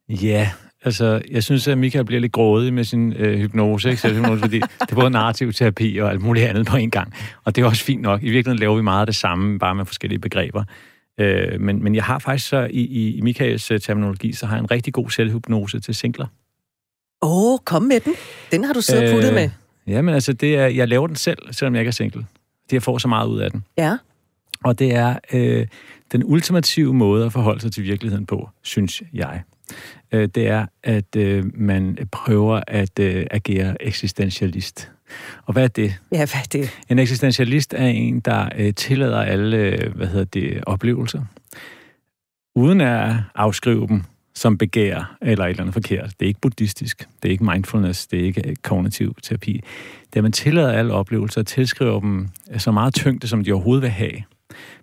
Ja, 0.08 0.50
altså, 0.84 1.22
jeg 1.30 1.44
synes, 1.44 1.68
at 1.68 1.78
Michael 1.78 2.04
bliver 2.04 2.20
lidt 2.20 2.32
grådig 2.32 2.72
med 2.74 2.84
sin 2.84 3.12
øh, 3.12 3.38
hypnose, 3.38 3.88
ikke? 3.88 4.00
Selvhypnose, 4.00 4.40
fordi 4.40 4.58
det 4.58 4.90
er 4.90 4.94
både 4.94 5.10
narrativ 5.10 5.52
terapi 5.52 5.98
og 5.98 6.10
alt 6.10 6.20
muligt 6.20 6.46
andet 6.46 6.66
på 6.66 6.76
en 6.76 6.90
gang. 6.90 7.12
Og 7.44 7.56
det 7.56 7.62
er 7.62 7.66
også 7.66 7.84
fint 7.84 8.02
nok. 8.02 8.22
I 8.22 8.30
virkeligheden 8.30 8.58
laver 8.58 8.76
vi 8.76 8.82
meget 8.82 9.00
af 9.00 9.06
det 9.06 9.16
samme, 9.16 9.58
bare 9.58 9.74
med 9.74 9.84
forskellige 9.84 10.18
begreber. 10.18 10.64
Øh, 11.20 11.60
men, 11.60 11.84
men 11.84 11.94
jeg 11.94 12.04
har 12.04 12.18
faktisk 12.18 12.48
så 12.48 12.68
i, 12.70 13.16
i, 13.16 13.20
Michaels 13.20 13.70
øh, 13.70 13.80
terminologi, 13.80 14.32
så 14.32 14.46
har 14.46 14.56
jeg 14.56 14.62
en 14.62 14.70
rigtig 14.70 14.92
god 14.92 15.10
selvhypnose 15.10 15.80
til 15.80 15.94
singler. 15.94 16.26
Åh, 17.22 17.52
oh, 17.52 17.58
kom 17.64 17.82
med 17.82 18.00
den. 18.00 18.14
Den 18.50 18.64
har 18.64 18.72
du 18.72 18.80
siddet 18.80 19.08
og 19.08 19.14
puttet 19.14 19.34
med. 19.34 19.50
Ja, 19.86 20.02
men 20.02 20.14
altså, 20.14 20.32
det 20.32 20.56
er, 20.56 20.66
jeg 20.66 20.88
laver 20.88 21.06
den 21.06 21.16
selv, 21.16 21.38
selvom 21.50 21.74
jeg 21.74 21.80
ikke 21.80 21.88
er 21.88 21.92
single. 21.92 22.26
Det 22.64 22.72
jeg 22.72 22.82
får 22.82 22.98
så 22.98 23.08
meget 23.08 23.28
ud 23.28 23.38
af 23.38 23.50
den. 23.50 23.64
Ja. 23.78 23.96
Og 24.64 24.78
det 24.78 24.94
er 24.94 25.18
øh, 25.32 25.66
den 26.12 26.24
ultimative 26.24 26.94
måde 26.94 27.26
at 27.26 27.32
forholde 27.32 27.60
sig 27.60 27.72
til 27.72 27.84
virkeligheden 27.84 28.26
på, 28.26 28.48
synes 28.62 29.02
jeg. 29.12 29.42
Øh, 30.12 30.28
det 30.34 30.48
er, 30.48 30.66
at 30.82 31.16
øh, 31.16 31.44
man 31.54 31.98
prøver 32.12 32.60
at 32.66 32.98
øh, 32.98 33.26
agere 33.30 33.82
eksistentialist. 33.82 34.90
Og 35.44 35.52
hvad 35.52 35.64
er 35.64 35.68
det? 35.68 35.94
Ja, 36.12 36.16
hvad 36.16 36.40
er 36.40 36.48
det? 36.52 36.78
En 36.88 36.98
eksistentialist 36.98 37.74
er 37.74 37.86
en, 37.86 38.20
der 38.20 38.48
øh, 38.56 38.74
tillader 38.74 39.20
alle 39.20 39.56
øh, 39.56 39.96
hvad 39.96 40.06
hedder 40.06 40.24
det, 40.24 40.64
oplevelser, 40.66 41.22
uden 42.54 42.80
at 42.80 43.14
afskrive 43.34 43.86
dem 43.86 44.02
som 44.34 44.58
begær 44.58 45.16
eller 45.22 45.44
et 45.44 45.50
eller 45.50 45.62
andet 45.62 45.74
forkert. 45.74 46.10
Det 46.20 46.26
er 46.26 46.28
ikke 46.28 46.40
buddhistisk, 46.40 47.08
det 47.22 47.28
er 47.28 47.32
ikke 47.32 47.44
mindfulness, 47.44 48.06
det 48.06 48.20
er 48.20 48.24
ikke 48.24 48.56
kognitiv 48.62 49.14
terapi. 49.22 49.52
Det 49.52 50.12
er, 50.12 50.16
at 50.16 50.22
man 50.22 50.32
tillader 50.32 50.72
alle 50.72 50.92
oplevelser 50.92 51.40
og 51.40 51.46
tilskriver 51.46 52.00
dem 52.00 52.28
så 52.58 52.70
meget 52.70 52.94
tyngde, 52.94 53.28
som 53.28 53.44
de 53.44 53.52
overhovedet 53.52 53.82
vil 53.82 53.90
have. 53.90 54.22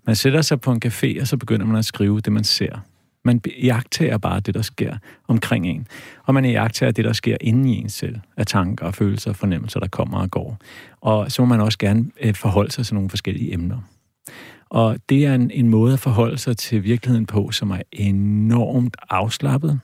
Man 0.06 0.16
sætter 0.16 0.42
sig 0.42 0.62
på 0.62 0.72
en 0.72 0.82
café, 0.86 1.22
og 1.22 1.28
så 1.28 1.38
begynder 1.38 1.66
man 1.66 1.76
at 1.76 1.86
skrive 1.86 2.22
det, 2.22 2.34
man 2.34 2.44
ser. 2.44 2.80
Man 3.26 3.42
jagter 3.64 4.18
bare 4.18 4.40
det, 4.40 4.54
der 4.54 4.62
sker 4.62 4.98
omkring 5.28 5.68
en. 5.68 5.88
Og 6.24 6.34
man 6.34 6.46
jagter 6.46 6.92
det, 6.92 7.06
der 7.06 7.14
sker 7.14 7.38
inde 7.42 7.74
i 7.74 7.78
en 7.78 7.90
selv, 7.90 8.20
af 8.38 8.46
tanker, 8.46 8.86
og 8.86 8.96
følelser 8.96 9.30
og 9.30 9.36
fornemmelser, 9.36 9.80
der 9.80 9.88
kommer 9.88 10.18
og 10.18 10.32
går. 10.32 10.58
Og 11.02 11.32
så 11.32 11.42
må 11.42 11.46
man 11.46 11.62
også 11.62 11.78
gerne 11.78 12.06
øh, 12.22 12.36
forholde 12.36 12.72
sig 12.72 12.86
til 12.86 12.96
nogle 12.96 13.10
forskellige 13.10 13.54
emner. 13.54 13.78
Og 14.74 14.98
det 15.10 15.26
er 15.26 15.36
en, 15.36 15.52
en 15.52 15.70
måde 15.70 15.94
at 15.94 16.00
forholde 16.00 16.38
sig 16.38 16.58
til 16.58 16.84
virkeligheden 16.84 17.26
på, 17.26 17.52
som 17.52 17.72
er 17.72 17.82
enormt 17.92 18.98
afslappet. 19.10 19.80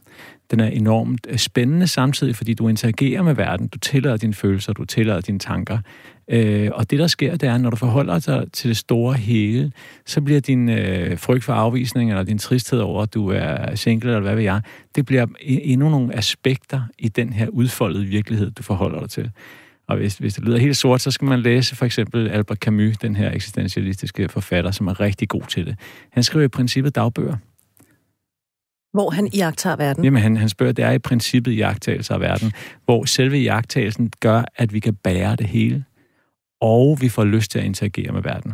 Den 0.52 0.60
er 0.60 0.68
enormt 0.68 1.28
øh, 1.30 1.38
spændende 1.38 1.88
samtidig, 1.88 2.36
fordi 2.36 2.54
du 2.54 2.68
interagerer 2.68 3.22
med 3.22 3.34
verden. 3.34 3.68
Du 3.68 3.78
tillader 3.78 4.18
dine 4.18 4.34
følelser, 4.34 4.74
du 4.74 4.86
tillader 4.86 5.22
dine 5.22 5.40
tanker. 5.40 5.78
Øh, 6.30 6.70
og 6.74 6.92
det, 6.92 7.00
der 7.00 7.08
sker, 7.08 7.32
det 7.36 7.50
er, 7.50 7.58
når 7.58 7.70
du 7.70 7.76
forholder 7.76 8.20
dig 8.20 8.52
til 8.54 8.68
det 8.68 8.78
store 8.78 9.14
hele, 9.14 9.72
så 10.06 10.22
bliver 10.22 10.40
din 10.40 10.70
øh, 10.70 11.18
frygt 11.18 11.44
for 11.44 11.54
afvisning, 11.54 12.10
eller 12.10 12.24
din 12.24 12.38
tristhed 12.38 12.80
over, 12.80 13.04
at 13.04 13.14
du 13.14 13.28
er 13.30 13.76
single, 13.76 14.10
eller 14.10 14.22
hvad 14.22 14.36
ved 14.36 14.44
jeg, 14.44 14.62
det 14.96 15.06
bliver 15.06 15.26
endnu 15.42 15.90
nogle 15.90 16.18
aspekter 16.18 16.82
i 17.00 17.08
den 17.08 17.34
her 17.34 17.48
udfoldede 17.48 18.06
virkelighed, 18.06 18.52
du 18.52 18.64
forholder 18.64 19.00
dig 19.00 19.10
til. 19.10 19.32
Og 19.90 19.98
hvis, 19.98 20.18
hvis 20.18 20.34
det 20.34 20.44
lyder 20.44 20.58
helt 20.58 20.78
sort, 20.78 21.02
så 21.02 21.12
skal 21.12 21.28
man 21.28 21.40
læse 21.40 21.76
for 21.76 21.86
eksempel 21.86 22.28
Albert 22.28 22.58
Camus, 22.58 22.98
den 22.98 23.16
her 23.16 23.32
eksistentialistiske 23.32 24.30
forfatter, 24.30 24.72
som 24.72 24.88
er 24.88 25.00
rigtig 25.00 25.30
god 25.30 25.42
til 25.42 25.66
det. 25.66 25.76
Han 26.12 26.24
skriver 26.24 26.46
i 26.46 26.48
princippet 26.48 26.96
dagbøger. 26.96 27.38
Hvor 28.94 29.10
han 29.10 29.30
iagtager 29.34 29.76
verden? 29.76 30.04
Jamen, 30.04 30.22
han, 30.22 30.38
han 30.38 30.50
spørger, 30.50 30.74
det 30.74 30.86
er 30.86 30.92
i 30.92 31.00
princippet 31.00 31.52
iagtagelse 31.52 32.14
af 32.14 32.20
verden, 32.20 32.52
hvor 32.86 33.06
selve 33.06 33.40
iagtagelsen 33.40 34.12
gør, 34.20 34.44
at 34.56 34.74
vi 34.74 34.80
kan 34.80 34.96
bære 34.96 35.36
det 35.36 35.48
hele, 35.48 35.84
og 36.62 36.98
vi 37.02 37.10
får 37.10 37.24
lyst 37.24 37.52
til 37.52 37.60
at 37.60 37.66
interagere 37.66 38.12
med 38.12 38.22
verden. 38.22 38.54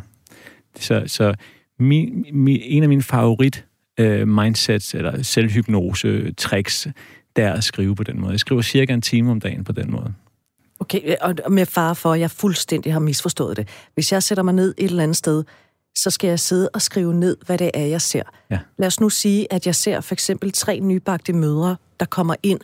Så, 0.76 1.04
så 1.08 1.34
min, 1.80 2.26
min, 2.32 2.60
en 2.64 2.84
af 2.84 2.90
mine 2.90 3.04
favorit 3.04 3.66
uh, 4.02 4.28
mindsets, 4.28 4.94
eller 4.94 5.22
selvhypnose 5.22 6.32
tricks, 6.32 6.88
det 7.36 7.44
er 7.44 7.54
at 7.54 7.64
skrive 7.64 7.96
på 7.96 8.04
den 8.04 8.20
måde. 8.20 8.32
Jeg 8.32 8.40
skriver 8.40 8.62
cirka 8.62 8.94
en 8.94 9.02
time 9.02 9.32
om 9.32 9.40
dagen 9.40 9.64
på 9.64 9.72
den 9.72 9.92
måde. 9.92 10.14
Okay, 10.80 11.16
og 11.22 11.36
med 11.50 11.66
far 11.66 11.94
for, 11.94 12.14
at 12.14 12.20
jeg 12.20 12.32
fuldstændig 12.32 12.94
har 12.94 13.00
misforstået 13.00 13.58
det. 13.58 13.68
Hvis 13.94 14.12
jeg 14.12 14.24
sætter 14.24 14.44
mig 14.44 14.54
ned 14.54 14.74
et 14.78 14.86
eller 14.86 15.04
andet 15.04 15.18
sted, 15.18 15.44
så 15.96 16.10
skal 16.10 16.28
jeg 16.28 16.40
sidde 16.40 16.70
og 16.74 16.82
skrive 16.82 17.14
ned, 17.14 17.38
hvad 17.46 17.58
det 17.58 17.72
er, 17.74 17.86
jeg 17.86 18.02
ser. 18.02 18.24
Ja. 18.52 18.60
Lad 18.78 18.88
os 18.88 19.00
nu 19.00 19.10
sige, 19.10 19.54
at 19.54 19.66
jeg 19.66 19.76
ser 19.76 20.02
for 20.02 20.16
eksempel 20.16 20.52
tre 20.52 20.80
nybagte 20.80 21.34
mødre, 21.34 21.76
der 22.00 22.06
kommer 22.06 22.36
ind, 22.44 22.60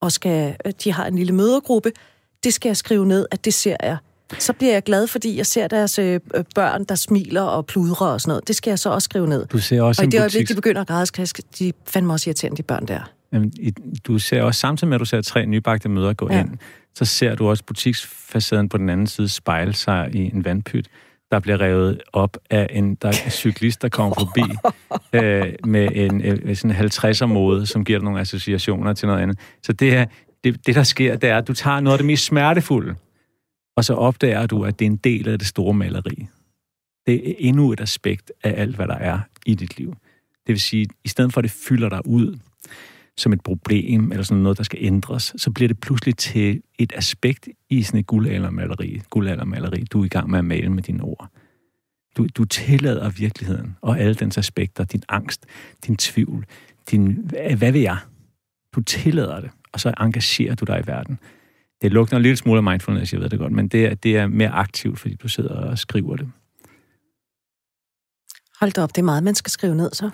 og 0.00 0.12
skal, 0.12 0.56
de 0.84 0.92
har 0.92 1.06
en 1.06 1.16
lille 1.16 1.32
mødergruppe. 1.32 1.92
Det 2.44 2.54
skal 2.54 2.68
jeg 2.68 2.76
skrive 2.76 3.06
ned, 3.06 3.26
at 3.30 3.44
det 3.44 3.54
ser 3.54 3.76
jeg. 3.82 3.96
Så 4.38 4.52
bliver 4.52 4.72
jeg 4.72 4.82
glad, 4.82 5.06
fordi 5.06 5.36
jeg 5.36 5.46
ser 5.46 5.68
deres 5.68 5.98
øh, 5.98 6.20
børn, 6.54 6.84
der 6.84 6.94
smiler 6.94 7.42
og 7.42 7.66
pludrer 7.66 8.06
og 8.06 8.20
sådan 8.20 8.30
noget. 8.30 8.48
Det 8.48 8.56
skal 8.56 8.70
jeg 8.70 8.78
så 8.78 8.90
også 8.90 9.04
skrive 9.04 9.26
ned. 9.26 9.46
Du 9.46 9.58
ser 9.58 9.82
også 9.82 10.02
og 10.02 10.06
i 10.06 10.10
det 10.10 10.20
øjeblik, 10.20 10.48
de 10.48 10.54
begynder 10.54 10.80
at 10.80 10.86
græde, 10.86 11.26
de 11.58 11.72
fandme 11.86 12.12
også 12.12 12.30
irriterende, 12.30 12.56
de 12.56 12.62
børn 12.62 12.88
der. 12.88 13.12
Jamen, 13.32 13.52
du 14.06 14.18
ser 14.18 14.42
også, 14.42 14.60
samtidig 14.60 14.88
med 14.88 14.94
at 14.94 15.00
du 15.00 15.04
ser 15.04 15.22
tre 15.22 15.46
nybagte 15.46 15.88
mødre 15.88 16.14
gå 16.14 16.28
ja. 16.30 16.40
ind, 16.40 16.58
så 16.96 17.04
ser 17.04 17.34
du 17.34 17.48
også 17.48 17.64
butiksfacaden 17.64 18.68
på 18.68 18.78
den 18.78 18.88
anden 18.88 19.06
side 19.06 19.28
spejle 19.28 19.72
sig 19.72 20.10
i 20.14 20.18
en 20.34 20.44
vandpyt, 20.44 20.88
der 21.30 21.40
bliver 21.40 21.60
revet 21.60 22.02
op 22.12 22.36
af 22.50 22.68
en, 22.70 22.94
der 22.94 23.08
er 23.08 23.24
en 23.24 23.30
cyklist, 23.30 23.82
der 23.82 23.88
kommer 23.88 24.14
forbi 24.14 24.42
øh, 25.18 25.54
med 25.64 25.88
en 25.94 26.24
øh, 26.24 26.56
sådan 26.56 26.76
50'er 26.76 27.26
mode, 27.26 27.66
som 27.66 27.84
giver 27.84 27.98
dig 27.98 28.04
nogle 28.04 28.20
associationer 28.20 28.92
til 28.92 29.08
noget 29.08 29.22
andet. 29.22 29.38
Så 29.62 29.72
det, 29.72 29.94
er, 29.94 30.06
det, 30.44 30.66
det, 30.66 30.74
der 30.74 30.82
sker, 30.82 31.16
det 31.16 31.30
er, 31.30 31.38
at 31.38 31.48
du 31.48 31.54
tager 31.54 31.80
noget 31.80 31.94
af 31.94 31.98
det 31.98 32.06
mest 32.06 32.24
smertefulde, 32.24 32.94
og 33.76 33.84
så 33.84 33.94
opdager 33.94 34.46
du, 34.46 34.64
at 34.64 34.78
det 34.78 34.84
er 34.84 34.90
en 34.90 34.96
del 34.96 35.28
af 35.28 35.38
det 35.38 35.48
store 35.48 35.74
maleri. 35.74 36.26
Det 37.06 37.30
er 37.30 37.34
endnu 37.38 37.72
et 37.72 37.80
aspekt 37.80 38.32
af 38.44 38.54
alt, 38.60 38.76
hvad 38.76 38.88
der 38.88 38.94
er 38.94 39.20
i 39.46 39.54
dit 39.54 39.78
liv. 39.78 39.96
Det 40.46 40.52
vil 40.52 40.60
sige, 40.60 40.82
at 40.82 40.88
i 41.04 41.08
stedet 41.08 41.32
for 41.32 41.40
at 41.40 41.42
det 41.42 41.50
fylder 41.68 41.88
dig 41.88 42.06
ud, 42.06 42.38
som 43.18 43.32
et 43.32 43.40
problem, 43.40 44.12
eller 44.12 44.24
sådan 44.24 44.42
noget, 44.42 44.58
der 44.58 44.64
skal 44.64 44.78
ændres, 44.82 45.34
så 45.36 45.50
bliver 45.50 45.68
det 45.68 45.80
pludselig 45.80 46.16
til 46.16 46.62
et 46.78 46.92
aspekt 46.96 47.48
i 47.70 47.82
sådan 47.82 48.00
et 48.00 48.06
guldaldermaleri, 48.06 49.02
guldaldermaleri, 49.10 49.84
du 49.84 50.00
er 50.00 50.04
i 50.04 50.08
gang 50.08 50.30
med 50.30 50.38
at 50.38 50.44
male 50.44 50.68
med 50.68 50.82
dine 50.82 51.02
ord. 51.02 51.28
Du, 52.16 52.26
du 52.26 52.44
tillader 52.44 53.10
virkeligheden 53.10 53.76
og 53.80 53.98
alle 54.00 54.14
dens 54.14 54.38
aspekter, 54.38 54.84
din 54.84 55.02
angst, 55.08 55.46
din 55.86 55.96
tvivl, 55.96 56.46
din, 56.90 57.30
hvad 57.56 57.72
vil 57.72 57.80
jeg? 57.80 57.98
Du 58.74 58.80
tillader 58.80 59.40
det, 59.40 59.50
og 59.72 59.80
så 59.80 59.94
engagerer 60.00 60.54
du 60.54 60.64
dig 60.64 60.82
i 60.84 60.86
verden. 60.86 61.18
Det 61.82 61.92
lugter 61.92 62.16
en 62.16 62.22
lille 62.22 62.36
smule 62.36 62.56
af 62.56 62.62
mindfulness, 62.62 63.12
jeg 63.12 63.20
ved 63.20 63.28
det 63.28 63.38
godt, 63.38 63.52
men 63.52 63.68
det 63.68 63.86
er, 63.86 63.94
det 63.94 64.16
er 64.16 64.26
mere 64.26 64.50
aktivt, 64.50 64.98
fordi 64.98 65.14
du 65.14 65.28
sidder 65.28 65.54
og 65.54 65.78
skriver 65.78 66.16
det. 66.16 66.30
Hold 68.60 68.72
da 68.72 68.82
op, 68.82 68.88
det 68.94 68.98
er 68.98 69.04
meget, 69.04 69.22
man 69.22 69.34
skal 69.34 69.50
skrive 69.50 69.74
ned 69.74 69.90
så. 69.92 70.10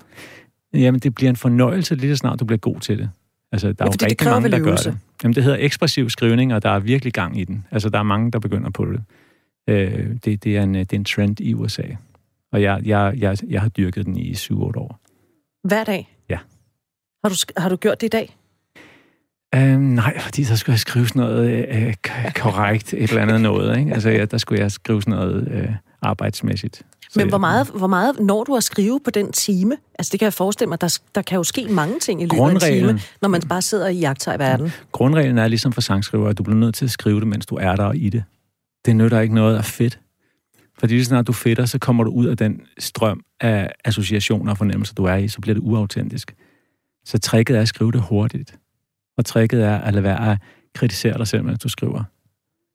Jamen, 0.75 1.01
det 1.01 1.15
bliver 1.15 1.31
en 1.31 1.37
fornøjelse 1.37 1.95
lige 1.95 2.13
så 2.13 2.17
snart 2.17 2.41
du 2.41 2.45
bliver 2.45 2.59
god 2.59 2.81
til 2.81 2.99
det. 2.99 3.11
Altså, 3.53 3.73
der 3.73 3.85
er 3.85 3.89
ja, 4.01 4.05
jo 4.05 4.07
rigtig 4.07 4.29
mange, 4.29 4.51
der 4.51 4.59
gør 4.59 4.77
det. 4.77 4.99
Jamen, 5.23 5.35
det 5.35 5.45
hedder 5.45 5.59
ekspressiv 5.61 6.11
skrivning, 6.11 6.55
og 6.55 6.63
der 6.63 6.71
er 6.71 6.79
virkelig 6.79 7.13
gang 7.13 7.41
i 7.41 7.45
den. 7.45 7.67
Altså, 7.71 7.89
der 7.89 7.99
er 7.99 8.03
mange, 8.03 8.31
der 8.31 8.39
begynder 8.39 8.71
på 8.71 8.85
det. 8.85 9.03
Øh, 9.69 10.17
det, 10.25 10.45
det, 10.45 10.57
er 10.57 10.63
en, 10.63 10.75
det 10.75 10.93
er 10.93 10.97
en 10.97 11.05
trend 11.05 11.41
i 11.41 11.55
USA. 11.55 11.83
Og 12.53 12.63
jeg, 12.63 12.81
jeg, 12.85 13.15
jeg, 13.17 13.37
jeg 13.49 13.61
har 13.61 13.69
dyrket 13.69 14.07
den 14.07 14.17
i 14.17 14.33
7-8 14.33 14.55
år. 14.55 15.01
Hver 15.69 15.85
dag? 15.85 16.17
Ja. 16.29 16.39
Har 17.25 17.29
du, 17.29 17.35
har 17.57 17.69
du 17.69 17.77
gjort 17.77 18.01
det 18.01 18.07
i 18.07 18.09
dag? 18.09 18.37
Øh, 19.55 19.81
nej, 19.81 20.19
fordi 20.19 20.45
så 20.45 20.57
skulle 20.57 20.75
jeg 20.75 20.81
skrive 20.81 21.09
sådan 21.09 21.23
noget 21.23 21.69
øh, 21.69 21.95
korrekt, 22.43 22.95
et 22.95 23.11
eller 23.11 23.23
andet 23.23 23.41
noget. 23.41 23.79
Ikke? 23.79 23.95
Altså, 23.95 24.11
ja, 24.11 24.25
der 24.25 24.39
skulle 24.39 24.63
jeg 24.63 24.73
skrive 24.73 25.03
sådan 25.03 25.19
noget 25.19 25.49
øh, 25.51 25.71
arbejdsmæssigt. 26.03 26.83
Men 27.17 27.29
hvor 27.29 27.39
meget, 27.39 27.69
hvor 27.69 27.87
meget 27.87 28.21
når 28.21 28.45
du 28.45 28.57
at 28.57 28.65
skrive 28.65 29.01
på 29.05 29.11
den 29.11 29.33
time? 29.33 29.77
Altså 29.99 30.11
det 30.11 30.21
kan 30.21 30.25
jeg 30.25 30.33
forestille 30.33 30.69
mig, 30.69 30.81
der, 30.81 30.99
der 31.15 31.23
kan 31.23 31.37
jo 31.37 31.43
ske 31.43 31.67
mange 31.71 32.01
ting 32.01 32.23
i 32.23 32.25
løbet 32.25 32.63
af 32.63 32.71
en 32.71 32.81
time, 32.81 33.01
når 33.23 33.29
man 33.29 33.41
bare 33.49 33.63
sidder 33.63 33.89
i 33.89 33.99
jagter 33.99 34.35
i 34.35 34.39
verden. 34.39 34.73
Grundreglen 34.93 35.39
er 35.39 35.49
ligesom 35.49 35.73
for 35.73 35.81
sangskriver, 35.81 36.29
at 36.29 36.39
du 36.39 36.43
bliver 36.43 36.59
nødt 36.59 36.75
til 36.75 36.85
at 36.85 36.91
skrive 36.91 37.21
det, 37.21 37.29
mens 37.29 37.47
du 37.47 37.55
er 37.55 37.77
der 37.77 37.93
i 37.93 38.09
det. 38.09 38.25
Det 38.85 38.97
nytter 38.97 39.21
ikke 39.21 39.35
noget 39.35 39.57
af 39.57 39.65
fedt. 39.65 40.01
Fordi 40.79 40.95
lige 40.95 41.05
snart 41.05 41.27
du 41.27 41.33
fedter, 41.33 41.67
så 41.67 41.79
kommer 41.79 42.05
du 42.05 42.11
ud 42.11 42.27
af 42.27 42.37
den 42.37 42.61
strøm 42.79 43.21
af 43.41 43.73
associationer 43.85 44.53
og 44.53 44.59
fornemmelser, 44.59 44.95
du 44.95 45.05
er 45.05 45.17
i, 45.17 45.29
så 45.29 45.41
bliver 45.41 45.55
det 45.55 45.61
uautentisk. 45.61 46.35
Så 47.05 47.19
tricket 47.19 47.57
er 47.57 47.61
at 47.61 47.69
skrive 47.69 47.93
det 47.93 48.01
hurtigt. 48.01 48.55
Og 49.19 49.25
tricket 49.25 49.65
er 49.65 49.79
at 49.79 49.95
lade 49.95 50.05
være 50.05 50.33
at 50.33 50.39
kritisere 50.75 51.19
dig 51.19 51.27
selv, 51.27 51.45
mens 51.45 51.59
du 51.59 51.69
skriver. 51.69 52.05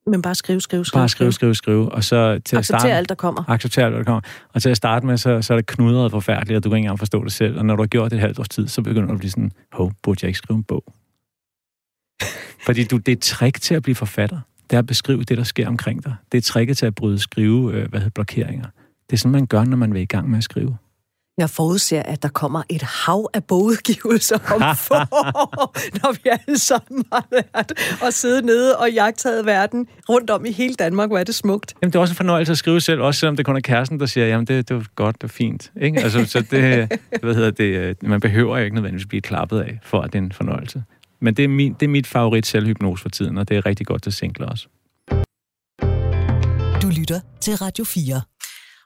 Men 0.08 0.22
bare 0.22 0.36
skrive, 0.36 0.62
skrive, 0.62 0.86
skrive. 0.86 1.02
Bare 1.02 1.10
skrive, 1.10 1.32
skrive, 1.34 1.56
skrive. 1.56 1.92
Og 1.92 2.04
så 2.04 2.40
til 2.46 2.58
acceptere 2.58 2.60
at 2.60 2.66
starte, 2.66 2.94
alt, 2.94 3.10
der 3.10 3.16
kommer. 3.16 3.44
Acceptere 3.50 3.86
alt, 3.86 3.96
der 3.96 4.04
kommer. 4.04 4.22
Og 4.54 4.62
til 4.62 4.70
at 4.70 4.78
starte 4.78 5.06
med, 5.06 5.18
så, 5.18 5.42
så 5.42 5.54
er 5.54 5.58
det 5.58 5.66
knudret 5.66 6.12
forfærdeligt, 6.12 6.58
og 6.58 6.64
du 6.64 6.70
kan 6.70 6.78
ikke 6.78 6.86
engang 6.86 7.00
forstå 7.00 7.24
det 7.24 7.32
selv. 7.32 7.58
Og 7.58 7.66
når 7.66 7.76
du 7.76 7.82
har 7.82 7.88
gjort 7.88 8.12
det 8.12 8.18
et 8.18 8.22
halvt 8.22 8.40
års 8.40 8.50
tid, 8.50 8.68
så 8.68 8.82
begynder 8.82 9.08
du 9.08 9.14
at 9.14 9.20
blive 9.20 9.32
sådan, 9.32 9.52
hov, 9.72 9.92
burde 10.04 10.20
jeg 10.22 10.30
ikke 10.30 10.38
skrive 10.38 10.58
en 10.58 10.64
bog? 10.64 10.84
Fordi 12.66 12.84
du, 12.84 12.98
det 12.98 13.08
er 13.08 13.16
et 13.16 13.22
trick 13.22 13.62
til 13.62 13.76
at 13.76 13.84
blive 13.84 13.96
forfatter. 13.96 14.40
Det 14.70 14.76
er 14.76 14.80
at 14.80 14.88
beskrive 14.88 15.24
det, 15.24 15.38
der 15.38 15.44
sker 15.44 15.68
omkring 15.68 16.04
dig. 16.04 16.16
Det 16.32 16.38
er 16.38 16.42
tricket 16.42 16.78
til 16.78 16.86
at 16.86 16.96
bryde 16.96 17.20
skrive, 17.20 17.74
øh, 17.74 17.90
hvad 17.90 18.00
hedder 18.00 18.14
blokeringer. 18.16 18.66
Det 19.10 19.14
er 19.14 19.18
sådan, 19.18 19.32
man 19.32 19.46
gør, 19.46 19.64
når 19.64 19.78
man 19.78 19.94
vil 19.94 20.02
i 20.02 20.06
gang 20.06 20.30
med 20.30 20.38
at 20.38 20.44
skrive. 20.44 20.78
Jeg 21.38 21.50
forudser, 21.50 22.02
at 22.02 22.24
der 22.24 22.30
kommer 22.30 22.64
et 22.70 22.82
hav 22.82 23.30
af 23.34 23.44
bogudgivelser 23.44 24.36
om 24.36 24.76
få, 24.88 24.94
når 25.94 26.12
vi 26.12 26.30
alle 26.30 26.60
sammen 26.60 27.06
har 27.14 27.28
lært 27.32 27.74
at 28.04 28.14
sidde 28.14 28.46
nede 28.46 28.78
og 28.78 28.92
jagtage 28.92 29.46
verden 29.46 29.88
rundt 30.10 30.30
om 30.30 30.46
i 30.46 30.52
hele 30.52 30.76
Danmark. 30.76 31.10
Hvor 31.10 31.18
er 31.18 31.24
det 31.24 31.36
smukt. 31.36 31.74
Jamen, 31.82 31.92
det 31.92 31.96
er 31.96 32.00
også 32.00 32.12
en 32.12 32.16
fornøjelse 32.16 32.52
at 32.52 32.58
skrive 32.58 32.82
selv, 32.82 33.02
også 33.02 33.20
selvom 33.20 33.36
det 33.36 33.46
kun 33.46 33.56
er 33.56 33.60
kæresten, 33.60 34.00
der 34.00 34.06
siger, 34.06 34.28
jamen, 34.28 34.48
det, 34.48 34.70
det 34.70 34.76
er 34.76 34.84
godt 34.96 35.24
og 35.24 35.30
fint. 35.30 35.72
Ikke? 35.82 36.02
Altså, 36.02 36.26
så 36.26 36.42
det, 36.42 36.92
hvad 37.24 37.36
hedder 37.36 37.52
det, 37.52 37.64
øh, 37.64 37.96
man 38.02 38.20
behøver 38.20 38.58
ikke 38.58 38.76
nødvendigvis 38.76 39.08
blive 39.08 39.22
klappet 39.22 39.60
af, 39.60 39.80
for 39.84 40.02
at 40.02 40.14
det 40.14 40.20
er 40.20 40.24
en 40.24 40.32
fornøjelse. 40.32 40.84
Men 41.22 41.34
det 41.34 41.44
er, 41.44 41.50
min, 41.50 41.74
det 41.74 41.86
er 41.86 41.90
mit 41.90 42.08
favorit 42.08 42.46
selvhypnose 42.46 43.02
for 43.02 43.10
tiden, 43.10 43.38
og 43.38 43.50
det 43.50 43.58
er 43.58 43.66
rigtig 43.66 43.88
godt 43.88 44.04
til 44.04 44.12
singler 44.12 44.48
også. 44.48 44.68
Du 46.82 46.88
lytter 47.00 47.20
til 47.42 47.56
Radio 47.56 47.84
4. 47.84 48.22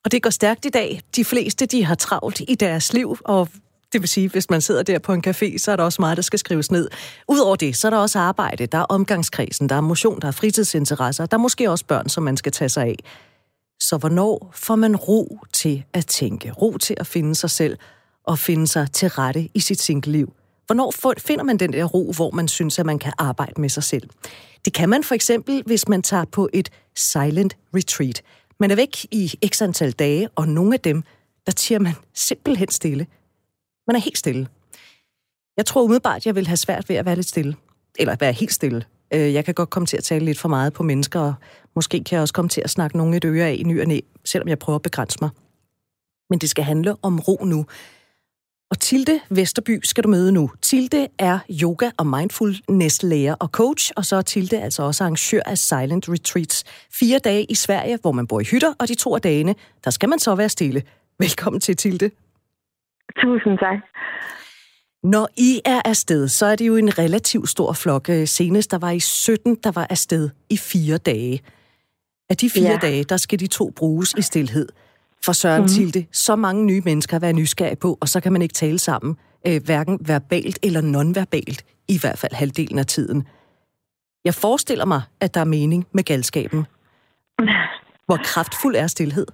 Og 0.06 0.12
det 0.12 0.24
går 0.24 0.30
stærkt 0.30 0.66
i 0.66 0.70
dag. 0.70 1.02
De 1.16 1.26
fleste, 1.26 1.66
de 1.66 1.86
har 1.86 1.96
travlt 1.96 2.42
i 2.48 2.56
deres 2.56 2.94
liv, 2.94 3.18
og 3.26 3.50
det 3.94 4.02
vil 4.02 4.10
sige, 4.10 4.30
hvis 4.30 4.50
man 4.50 4.62
sidder 4.62 4.84
der 4.84 5.00
på 5.00 5.14
en 5.14 5.24
café, 5.28 5.58
så 5.58 5.72
er 5.72 5.76
der 5.76 5.84
også 5.84 6.02
meget, 6.02 6.18
der 6.18 6.24
skal 6.24 6.40
skrives 6.40 6.72
ned. 6.72 6.90
Udover 7.28 7.56
det, 7.56 7.76
så 7.78 7.88
er 7.88 7.90
der 7.90 7.98
også 7.98 8.20
arbejde, 8.20 8.66
der 8.66 8.78
er 8.78 8.84
omgangskredsen, 8.84 9.70
der 9.70 9.76
er 9.76 9.82
motion, 9.82 10.20
der 10.22 10.28
er 10.28 10.32
fritidsinteresser, 10.32 11.26
der 11.26 11.38
er 11.38 11.42
måske 11.42 11.70
også 11.70 11.86
børn, 11.86 12.10
som 12.10 12.24
man 12.24 12.38
skal 12.38 12.52
tage 12.52 12.70
sig 12.70 12.84
af. 12.84 12.96
Så 13.80 13.98
hvornår 13.98 14.52
får 14.56 14.76
man 14.76 14.96
ro 14.96 15.40
til 15.54 15.84
at 15.94 16.06
tænke, 16.06 16.52
ro 16.52 16.78
til 16.78 16.96
at 17.00 17.08
finde 17.08 17.36
sig 17.36 17.50
selv 17.50 17.78
og 18.24 18.40
finde 18.40 18.68
sig 18.68 18.92
til 18.92 19.10
rette 19.10 19.50
i 19.54 19.60
sit 19.60 19.82
single-liv? 19.82 20.34
Hvornår 20.66 20.94
finder 21.18 21.44
man 21.44 21.58
den 21.58 21.74
der 21.74 21.86
ro, 21.86 22.12
hvor 22.16 22.32
man 22.32 22.48
synes, 22.48 22.80
at 22.80 22.86
man 22.86 23.00
kan 23.00 23.14
arbejde 23.18 23.62
med 23.62 23.70
sig 23.70 23.84
selv? 23.84 24.10
Det 24.66 24.74
kan 24.74 24.90
man 24.90 25.04
for 25.04 25.16
eksempel, 25.16 25.64
hvis 25.66 25.88
man 25.88 26.02
tager 26.02 26.26
på 26.26 26.50
et 26.54 26.70
silent 26.96 27.58
retreat. 27.76 28.22
Man 28.62 28.72
er 28.72 28.76
væk 28.76 29.06
i 29.12 29.28
x 29.48 29.62
antal 29.62 29.92
dage, 29.92 30.30
og 30.36 30.48
nogle 30.48 30.74
af 30.74 30.80
dem, 30.80 31.04
der 31.46 31.52
tiger 31.52 31.80
man 31.80 31.94
simpelthen 32.14 32.72
stille. 32.72 33.08
Man 33.88 33.96
er 33.96 34.00
helt 34.00 34.18
stille. 34.18 34.48
Jeg 35.58 35.66
tror 35.66 35.84
umiddelbart, 35.84 36.18
at 36.18 36.26
jeg 36.26 36.36
vil 36.36 36.48
have 36.48 36.58
svært 36.58 36.90
ved 36.90 36.96
at 36.96 37.06
være 37.06 37.16
lidt 37.16 37.28
stille. 37.28 37.56
Eller 38.00 38.16
være 38.20 38.34
helt 38.34 38.54
stille. 38.54 38.86
Øh, 39.14 39.34
jeg 39.34 39.46
kan 39.46 39.54
godt 39.54 39.70
komme 39.70 39.86
til 39.86 39.98
at 39.98 40.04
tale 40.04 40.26
lidt 40.26 40.40
for 40.40 40.50
meget 40.50 40.74
på 40.74 40.84
mennesker, 40.84 41.20
og 41.20 41.34
måske 41.76 42.04
kan 42.04 42.16
jeg 42.16 42.22
også 42.22 42.34
komme 42.34 42.50
til 42.50 42.62
at 42.62 42.70
snakke 42.70 42.98
nogle 42.98 43.18
et 43.18 43.26
øre 43.26 43.48
af 43.48 43.56
i 43.60 43.64
ny 43.64 43.82
og 43.82 43.88
næ, 43.88 44.00
selvom 44.26 44.48
jeg 44.48 44.60
prøver 44.60 44.76
at 44.76 44.84
begrænse 44.84 45.18
mig. 45.22 45.30
Men 46.30 46.40
det 46.40 46.50
skal 46.50 46.64
handle 46.64 46.96
om 47.02 47.20
ro 47.20 47.46
nu. 47.46 47.66
Og 48.72 48.80
Tilde 48.80 49.20
Vesterby 49.30 49.80
skal 49.84 50.04
du 50.04 50.10
møde 50.10 50.32
nu. 50.32 50.52
Tilde 50.62 51.08
er 51.20 51.40
yoga- 51.64 51.92
og 51.98 52.08
mindfulness-lærer 52.08 53.36
og 53.40 53.48
coach, 53.48 53.92
og 53.96 54.06
så 54.06 54.16
er 54.16 54.22
Tilde 54.22 54.62
altså 54.62 54.84
også 54.84 55.04
arrangør 55.04 55.42
af 55.46 55.58
Silent 55.58 56.10
Retreats. 56.10 56.64
Fire 57.00 57.20
dage 57.20 57.44
i 57.44 57.56
Sverige, 57.56 57.98
hvor 58.02 58.12
man 58.12 58.28
bor 58.28 58.40
i 58.40 58.44
hytter, 58.44 58.74
og 58.80 58.88
de 58.88 58.96
to 58.96 59.16
af 59.16 59.22
dagene, 59.22 59.56
der 59.84 59.92
skal 59.92 60.10
man 60.10 60.20
så 60.20 60.36
være 60.36 60.50
stille. 60.50 60.84
Velkommen 61.20 61.60
til, 61.60 61.76
Tilde. 61.76 62.12
Tusind 63.22 63.58
tak. 63.58 63.78
Når 65.04 65.30
I 65.38 65.62
er 65.66 65.82
afsted, 65.86 66.28
så 66.28 66.46
er 66.46 66.56
det 66.56 66.68
jo 66.68 66.76
en 66.76 66.98
relativt 66.98 67.50
stor 67.50 67.74
flok. 67.74 68.10
Øh, 68.10 68.28
senest 68.28 68.72
der 68.72 68.78
var 68.78 68.92
I 68.92 69.00
17, 69.00 69.56
der 69.64 69.72
var 69.72 69.88
afsted 69.90 70.30
i 70.50 70.58
fire 70.58 70.98
dage. 70.98 71.42
Af 72.30 72.38
de 72.38 72.50
fire 72.50 72.72
ja. 72.72 72.78
dage, 72.82 73.04
der 73.04 73.18
skal 73.18 73.40
de 73.40 73.48
to 73.48 73.70
bruges 73.76 74.14
i 74.18 74.22
stillhed 74.22 74.68
for 75.26 75.32
Søren 75.32 75.62
mm. 75.62 75.68
Tilde. 75.68 76.06
Så 76.12 76.36
mange 76.36 76.66
nye 76.66 76.82
mennesker 76.86 77.16
at 77.16 77.22
være 77.22 77.34
nysgerrige 77.34 77.82
på, 77.82 77.98
og 78.02 78.08
så 78.08 78.22
kan 78.22 78.34
man 78.34 78.42
ikke 78.42 78.54
tale 78.54 78.80
sammen, 78.80 79.18
øh, 79.48 79.62
hverken 79.66 80.00
verbalt 80.08 80.60
eller 80.64 80.82
nonverbalt, 80.82 81.66
i 81.88 81.98
hvert 82.02 82.18
fald 82.18 82.34
halvdelen 82.34 82.80
af 82.80 82.86
tiden. 82.86 83.28
Jeg 84.26 84.34
forestiller 84.34 84.86
mig, 84.86 85.02
at 85.22 85.34
der 85.34 85.42
er 85.42 85.46
mening 85.46 85.88
med 85.92 86.04
galskaben. 86.04 86.66
Hvor 88.08 88.20
kraftfuld 88.24 88.76
er 88.76 88.88
stillhed? 88.88 89.28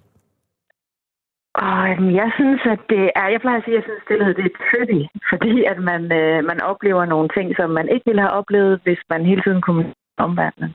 Og 1.56 1.80
jeg 2.22 2.30
synes, 2.38 2.62
at 2.74 2.82
det 2.90 3.04
er, 3.16 3.28
jeg 3.34 3.42
plejer 3.42 3.58
at 3.58 3.64
sige, 3.66 3.76
at 3.76 3.80
jeg 3.80 3.88
synes, 3.88 4.02
at 4.02 4.08
stillhed 4.08 4.34
det 4.40 4.46
er 4.46 4.58
tricky, 4.70 5.02
fordi 5.32 5.54
at 5.72 5.80
man, 5.90 6.02
øh, 6.20 6.38
man 6.52 6.60
oplever 6.72 7.06
nogle 7.06 7.30
ting, 7.38 7.48
som 7.60 7.70
man 7.70 7.88
ikke 7.94 8.06
ville 8.10 8.22
have 8.22 8.38
oplevet, 8.40 8.80
hvis 8.84 9.02
man 9.10 9.26
hele 9.26 9.42
tiden 9.46 9.62
kunne 9.62 9.86
omverdenen. 10.18 10.72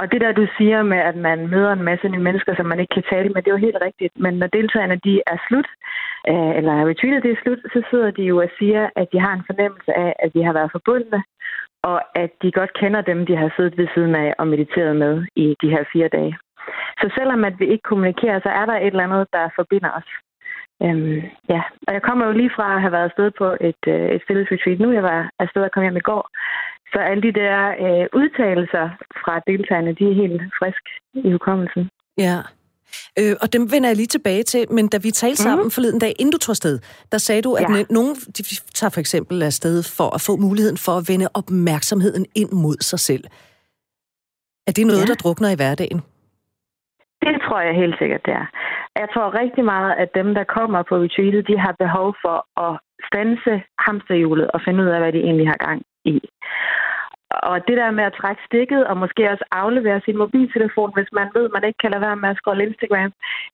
Og 0.00 0.12
det 0.12 0.20
der, 0.20 0.32
du 0.32 0.46
siger 0.58 0.82
med, 0.82 0.98
at 1.10 1.16
man 1.16 1.48
møder 1.48 1.72
en 1.72 1.82
masse 1.90 2.08
nye 2.08 2.26
mennesker, 2.28 2.52
som 2.56 2.66
man 2.66 2.80
ikke 2.80 2.94
kan 2.94 3.08
tale 3.12 3.28
med, 3.28 3.42
det 3.42 3.48
er 3.50 3.56
jo 3.58 3.66
helt 3.66 3.80
rigtigt. 3.86 4.12
Men 4.24 4.34
når 4.34 4.46
deltagerne 4.46 5.00
de 5.04 5.14
er 5.26 5.38
slut, 5.48 5.68
øh, 6.30 6.52
eller 6.58 6.72
retreatet 6.90 7.22
det 7.22 7.32
er 7.32 7.42
slut, 7.42 7.58
så 7.74 7.82
sidder 7.90 8.10
de 8.10 8.22
jo 8.22 8.36
og 8.44 8.50
siger, 8.58 8.82
at 8.96 9.06
de 9.12 9.20
har 9.20 9.32
en 9.34 9.46
fornemmelse 9.50 9.92
af, 10.04 10.12
at 10.24 10.34
de 10.34 10.44
har 10.44 10.52
været 10.52 10.72
forbundne, 10.72 11.22
og 11.82 11.98
at 12.22 12.30
de 12.42 12.52
godt 12.52 12.72
kender 12.80 13.00
dem, 13.00 13.26
de 13.26 13.36
har 13.36 13.50
siddet 13.56 13.78
ved 13.78 13.88
siden 13.94 14.14
af 14.14 14.34
og 14.38 14.46
mediteret 14.48 14.96
med 14.96 15.26
i 15.36 15.56
de 15.62 15.70
her 15.74 15.84
fire 15.92 16.08
dage. 16.08 16.38
Så 17.00 17.06
selvom 17.16 17.44
at 17.44 17.54
vi 17.60 17.66
ikke 17.66 17.88
kommunikerer, 17.90 18.40
så 18.40 18.48
er 18.48 18.66
der 18.66 18.76
et 18.76 18.86
eller 18.86 19.04
andet, 19.04 19.26
der 19.32 19.54
forbinder 19.58 19.90
os. 20.00 20.10
Øhm, 20.82 21.22
ja, 21.48 21.62
og 21.86 21.94
jeg 21.94 22.02
kommer 22.02 22.26
jo 22.26 22.32
lige 22.32 22.54
fra 22.56 22.74
at 22.74 22.80
have 22.80 22.92
været 22.92 23.08
afsted 23.10 23.30
på 23.38 23.56
et, 23.60 23.82
øh, 23.86 24.08
et 24.16 24.22
fælles 24.28 24.48
retreat 24.52 24.80
nu. 24.80 24.92
Jeg 24.92 25.02
var 25.02 25.30
afsted 25.38 25.62
og 25.62 25.70
kom 25.70 25.82
hjem 25.82 25.96
i 25.96 26.08
går. 26.10 26.22
Så 26.92 26.98
alle 26.98 27.22
de 27.22 27.32
der 27.32 27.56
øh, 27.84 28.06
udtalelser 28.20 28.86
fra 29.22 29.34
deltagerne, 29.46 29.92
de 29.98 30.04
er 30.10 30.14
helt 30.22 30.42
frisk 30.58 30.84
i 31.14 31.32
hukommelsen. 31.32 31.90
Ja. 32.18 32.38
Øh, 33.18 33.34
og 33.42 33.52
dem 33.52 33.72
vender 33.72 33.88
jeg 33.88 33.96
lige 33.96 34.14
tilbage 34.16 34.42
til, 34.42 34.72
men 34.72 34.88
da 34.88 34.96
vi 35.02 35.10
talte 35.10 35.36
sammen 35.36 35.64
mm. 35.64 35.70
forleden 35.70 36.00
dag, 36.00 36.12
inden 36.18 36.32
du 36.32 36.38
tog 36.38 36.52
afsted, 36.52 36.78
der 37.12 37.18
sagde 37.18 37.42
du, 37.42 37.54
at 37.54 37.66
ja. 37.70 37.84
nogen 37.90 38.14
de 38.14 38.42
tager 38.78 38.90
for 38.94 39.00
eksempel 39.00 39.42
afsted 39.42 39.76
for 39.96 40.14
at 40.14 40.20
få 40.26 40.36
muligheden 40.36 40.78
for 40.86 40.92
at 40.92 41.04
vende 41.08 41.28
opmærksomheden 41.34 42.26
ind 42.34 42.50
mod 42.52 42.76
sig 42.80 42.98
selv. 42.98 43.24
Er 44.68 44.72
det 44.72 44.86
noget, 44.86 45.00
ja. 45.00 45.06
der 45.06 45.14
drukner 45.14 45.50
i 45.50 45.58
hverdagen? 45.60 46.00
Det 47.24 47.34
tror 47.44 47.60
jeg 47.60 47.74
helt 47.82 47.96
sikkert, 47.98 48.22
det 48.26 48.34
er. 48.34 48.46
Jeg 49.02 49.08
tror 49.14 49.38
rigtig 49.42 49.64
meget, 49.64 49.92
at 50.02 50.14
dem, 50.14 50.34
der 50.34 50.44
kommer 50.44 50.82
på 50.82 50.94
retreatet, 50.96 51.48
de 51.48 51.58
har 51.58 51.74
behov 51.84 52.08
for 52.24 52.36
at 52.66 52.72
stanse 53.08 53.52
hamsterhjulet 53.78 54.50
og 54.54 54.60
finde 54.64 54.82
ud 54.84 54.88
af, 54.88 55.00
hvad 55.00 55.12
de 55.12 55.18
egentlig 55.18 55.48
har 55.48 55.60
gang 55.66 55.82
i. 56.04 56.16
Og 57.30 57.56
det 57.68 57.76
der 57.76 57.90
med 57.90 58.04
at 58.04 58.18
trække 58.20 58.42
stikket 58.46 58.86
og 58.86 58.96
måske 58.96 59.30
også 59.32 59.44
aflevere 59.50 60.00
sin 60.04 60.16
mobiltelefon, 60.16 60.92
hvis 60.94 61.10
man 61.12 61.28
ved, 61.34 61.48
man 61.48 61.64
ikke 61.64 61.78
kan 61.82 61.90
lade 61.90 62.06
være 62.06 62.16
med 62.16 62.28
at 62.28 62.36
scrolle 62.36 62.66
Instagram, 62.66 63.12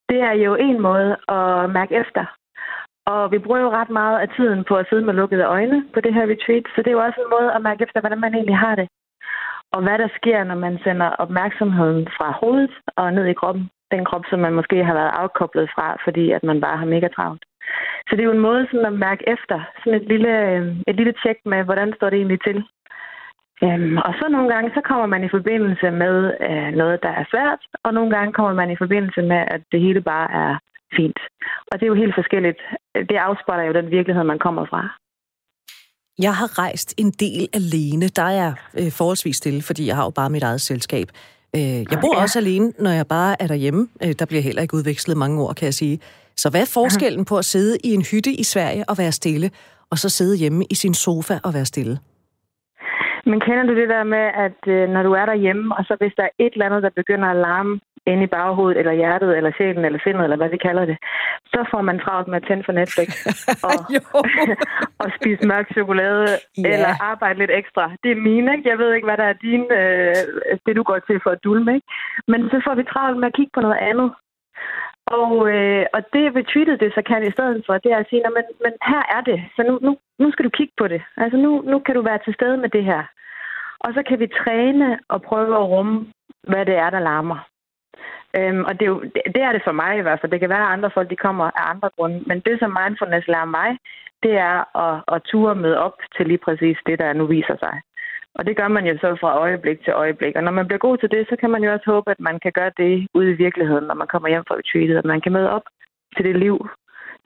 det 0.09 0.21
er 0.21 0.33
jo 0.33 0.55
en 0.55 0.81
måde 0.81 1.17
at 1.29 1.71
mærke 1.71 1.95
efter. 2.03 2.25
Og 3.07 3.33
vi 3.33 3.39
bruger 3.39 3.61
jo 3.61 3.71
ret 3.71 3.91
meget 3.91 4.19
af 4.19 4.29
tiden 4.37 4.65
på 4.69 4.75
at 4.77 4.87
sidde 4.89 5.05
med 5.05 5.15
lukkede 5.15 5.45
øjne 5.45 5.79
på 5.95 6.01
det 6.01 6.15
her 6.15 6.27
retreat, 6.33 6.65
så 6.75 6.79
det 6.83 6.87
er 6.87 6.99
jo 6.99 7.07
også 7.07 7.21
en 7.21 7.33
måde 7.37 7.53
at 7.53 7.63
mærke 7.63 7.83
efter, 7.85 8.01
hvordan 8.01 8.21
man 8.21 8.35
egentlig 8.35 8.59
har 8.59 8.75
det. 8.75 8.89
Og 9.75 9.83
hvad 9.83 9.99
der 9.99 10.09
sker, 10.19 10.45
når 10.45 10.55
man 10.55 10.79
sender 10.85 11.09
opmærksomheden 11.25 12.09
fra 12.17 12.29
hovedet 12.41 12.75
og 12.97 13.13
ned 13.13 13.27
i 13.27 13.39
kroppen. 13.41 13.71
Den 13.95 14.05
krop, 14.09 14.25
som 14.31 14.39
man 14.47 14.55
måske 14.59 14.85
har 14.89 14.95
været 15.01 15.17
afkoblet 15.23 15.69
fra, 15.75 15.87
fordi 16.05 16.25
at 16.37 16.43
man 16.51 16.61
bare 16.61 16.79
har 16.83 16.93
mega 16.95 17.09
travlt. 17.17 17.45
Så 18.07 18.11
det 18.13 18.21
er 18.21 18.31
jo 18.31 18.39
en 18.39 18.47
måde 18.49 18.67
sådan 18.71 18.91
at 18.91 19.01
mærke 19.07 19.25
efter. 19.35 19.59
Sådan 19.81 20.01
et 20.01 20.09
lille, 20.13 20.33
øh, 20.51 20.77
et 20.91 20.97
lille 20.97 21.15
tjek 21.23 21.39
med, 21.53 21.61
hvordan 21.65 21.93
står 21.97 22.11
det 22.11 22.17
egentlig 22.19 22.41
til. 22.49 22.59
Øhm, 23.65 23.97
og 24.07 24.13
så 24.19 24.25
nogle 24.29 24.49
gange, 24.55 24.71
så 24.77 24.81
kommer 24.89 25.07
man 25.07 25.25
i 25.25 25.35
forbindelse 25.37 25.91
med 26.03 26.17
øh, 26.49 26.71
noget, 26.81 26.99
der 27.03 27.13
er 27.21 27.25
svært, 27.33 27.61
og 27.85 27.95
nogle 27.95 28.11
gange 28.17 28.33
kommer 28.33 28.55
man 28.61 28.71
i 28.71 28.81
forbindelse 28.83 29.23
med, 29.23 29.41
at 29.55 29.63
det 29.73 29.81
hele 29.81 30.01
bare 30.01 30.29
er 30.45 30.53
fint. 30.97 31.21
Og 31.71 31.75
det 31.75 31.83
er 31.85 31.93
jo 31.93 32.03
helt 32.03 32.15
forskelligt. 32.15 32.61
Det 33.11 33.17
afspejler 33.29 33.65
jo 33.65 33.73
den 33.73 33.91
virkelighed, 33.91 34.25
man 34.25 34.39
kommer 34.39 34.65
fra. 34.73 34.83
Jeg 36.19 36.35
har 36.41 36.59
rejst 36.59 36.95
en 36.99 37.11
del 37.11 37.49
alene. 37.61 38.07
Der 38.09 38.23
er 38.23 38.37
jeg 38.43 38.53
øh, 38.79 38.91
forholdsvis 38.99 39.37
stille, 39.37 39.63
fordi 39.63 39.87
jeg 39.87 39.97
har 39.97 40.05
jo 40.05 40.11
bare 40.11 40.31
mit 40.31 40.43
eget 40.43 40.61
selskab. 40.61 41.09
Øh, 41.57 41.79
jeg 41.93 41.99
bor 42.05 42.15
ja. 42.17 42.23
også 42.23 42.39
alene, 42.39 42.73
når 42.79 42.91
jeg 42.91 43.07
bare 43.07 43.43
er 43.43 43.47
derhjemme. 43.47 43.89
Øh, 44.05 44.13
der 44.19 44.27
bliver 44.27 44.43
heller 44.43 44.63
ikke 44.63 44.75
udvekslet 44.75 45.17
mange 45.17 45.43
ord, 45.43 45.55
kan 45.55 45.65
jeg 45.65 45.75
sige. 45.75 46.01
Så 46.37 46.51
hvad 46.51 46.61
er 46.61 46.71
forskellen 46.75 47.25
på 47.25 47.37
at 47.39 47.45
sidde 47.45 47.79
i 47.85 47.91
en 47.95 48.05
hytte 48.11 48.33
i 48.43 48.45
Sverige 48.53 48.85
og 48.89 48.95
være 48.99 49.13
stille, 49.13 49.51
og 49.91 49.99
så 49.99 50.09
sidde 50.09 50.37
hjemme 50.39 50.65
i 50.71 50.75
sin 50.75 50.95
sofa 50.95 51.35
og 51.45 51.55
være 51.55 51.65
stille? 51.65 51.99
Men 53.31 53.41
kender 53.47 53.65
du 53.69 53.75
det 53.81 53.89
der 53.89 54.05
med, 54.05 54.27
at 54.47 54.61
øh, 54.75 54.89
når 54.95 55.03
du 55.03 55.13
er 55.13 55.27
derhjemme, 55.27 55.77
og 55.77 55.85
så 55.85 55.97
hvis 56.01 56.15
der 56.17 56.23
er 56.23 56.35
et 56.45 56.53
eller 56.53 56.67
andet, 56.67 56.83
der 56.83 56.91
begynder 57.01 57.29
at 57.29 57.37
larme 57.37 57.81
inde 58.07 58.23
i 58.25 58.33
baghovedet, 58.37 58.79
eller 58.79 58.93
hjertet, 58.93 59.37
eller 59.37 59.53
sjælen, 59.57 59.85
eller 59.85 59.99
sindet, 60.05 60.25
eller 60.25 60.37
hvad 60.37 60.51
vi 60.51 60.57
kalder 60.57 60.85
det, 60.85 60.97
så 61.53 61.61
får 61.71 61.83
man 61.83 61.99
travlt 61.99 62.29
med 62.29 62.37
at 62.41 62.47
tænde 62.49 62.65
for 62.65 62.73
Netflix 62.73 63.09
og, 63.69 63.79
og 65.03 65.09
spise 65.17 65.47
mørk 65.47 65.67
chokolade, 65.73 66.27
yeah. 66.33 66.73
eller 66.73 66.91
arbejde 67.11 67.39
lidt 67.39 67.51
ekstra. 67.61 67.85
Det 68.03 68.11
er 68.11 68.25
mine, 68.29 68.53
ikke? 68.55 68.69
Jeg 68.71 68.79
ved 68.79 68.95
ikke, 68.95 69.09
hvad 69.09 69.17
der 69.23 69.29
er 69.33 69.43
din, 69.47 69.65
øh, 69.81 70.15
det 70.67 70.77
du 70.77 70.83
går 70.83 70.99
til 70.99 71.21
for 71.23 71.31
at 71.31 71.45
dulme, 71.45 71.75
ikke? 71.75 71.87
Men 72.29 72.41
så 72.51 72.61
får 72.67 72.75
vi 72.75 72.85
travlt 72.85 73.19
med 73.19 73.29
at 73.29 73.37
kigge 73.39 73.55
på 73.55 73.61
noget 73.61 73.81
andet. 73.91 74.11
Og, 75.07 75.35
øh, 75.55 75.85
og 75.95 76.01
det 76.13 76.25
retweetede 76.37 76.79
det 76.83 76.91
så 76.95 77.03
kan 77.11 77.27
i 77.27 77.35
stedet 77.37 77.63
for, 77.67 77.73
det 77.79 77.93
er 77.93 78.01
at 78.01 78.09
sige, 78.11 78.23
men, 78.37 78.45
men 78.65 78.73
her 78.91 79.03
er 79.17 79.21
det, 79.31 79.39
så 79.57 79.63
nu, 79.69 79.75
nu, 79.87 79.97
nu 80.19 80.33
skal 80.33 80.45
du 80.45 80.51
kigge 80.51 80.75
på 80.79 80.89
det. 80.89 81.03
Altså 81.17 81.37
nu, 81.37 81.51
nu 81.71 81.79
kan 81.79 81.95
du 81.95 82.03
være 82.03 82.21
til 82.25 82.35
stede 82.35 82.57
med 82.57 82.69
det 82.69 82.85
her. 82.85 83.03
Og 83.85 83.91
så 83.95 84.03
kan 84.09 84.19
vi 84.19 84.27
træne 84.27 84.99
og 85.09 85.23
prøve 85.23 85.55
at 85.57 85.69
rumme, 85.69 86.07
hvad 86.43 86.67
det 86.67 86.77
er, 86.77 86.91
der 86.91 86.99
larmer. 87.01 87.39
Øhm, 88.37 88.65
og 88.69 88.73
det 88.73 88.83
er, 88.83 88.93
jo, 88.95 89.01
det, 89.15 89.23
det 89.35 89.43
er 89.43 89.53
det 89.53 89.63
for 89.65 89.73
mig 89.73 89.99
i 89.99 90.05
hvert 90.05 90.21
fald. 90.21 90.33
Det 90.33 90.41
kan 90.41 90.49
være, 90.55 90.67
at 90.67 90.73
andre 90.73 90.91
folk 90.95 91.11
de 91.11 91.25
kommer 91.27 91.45
af 91.45 91.71
andre 91.73 91.91
grunde. 91.97 92.23
Men 92.27 92.41
det, 92.47 92.59
som 92.59 92.77
mindfulness 92.81 93.29
lærer 93.29 93.51
mig, 93.59 93.71
det 94.23 94.35
er 94.51 94.59
at, 94.87 94.95
at 95.15 95.23
ture 95.23 95.55
med 95.55 95.75
op 95.75 95.97
til 96.17 96.27
lige 96.27 96.45
præcis 96.47 96.77
det, 96.87 96.99
der 96.99 97.13
nu 97.13 97.27
viser 97.27 97.57
sig. 97.65 97.75
Og 98.35 98.47
det 98.47 98.57
gør 98.57 98.69
man 98.69 98.87
jo 98.87 98.95
så 98.99 99.17
fra 99.21 99.39
øjeblik 99.39 99.79
til 99.85 99.93
øjeblik. 99.93 100.37
Og 100.37 100.43
når 100.43 100.53
man 100.59 100.67
bliver 100.67 100.79
god 100.87 100.99
til 100.99 101.11
det, 101.11 101.27
så 101.29 101.37
kan 101.41 101.51
man 101.51 101.65
jo 101.65 101.73
også 101.73 101.87
håbe, 101.87 102.11
at 102.11 102.21
man 102.21 102.41
kan 102.41 102.53
gøre 102.53 102.73
det 102.77 103.07
ude 103.15 103.31
i 103.31 103.41
virkeligheden, 103.45 103.85
når 103.85 103.95
man 103.95 104.07
kommer 104.07 104.29
hjem 104.29 104.45
fra 104.49 104.59
retreatet. 104.61 104.97
At 104.99 105.05
man 105.05 105.21
kan 105.21 105.33
møde 105.33 105.51
op 105.51 105.67
til 106.17 106.25
det 106.25 106.37
liv, 106.37 106.69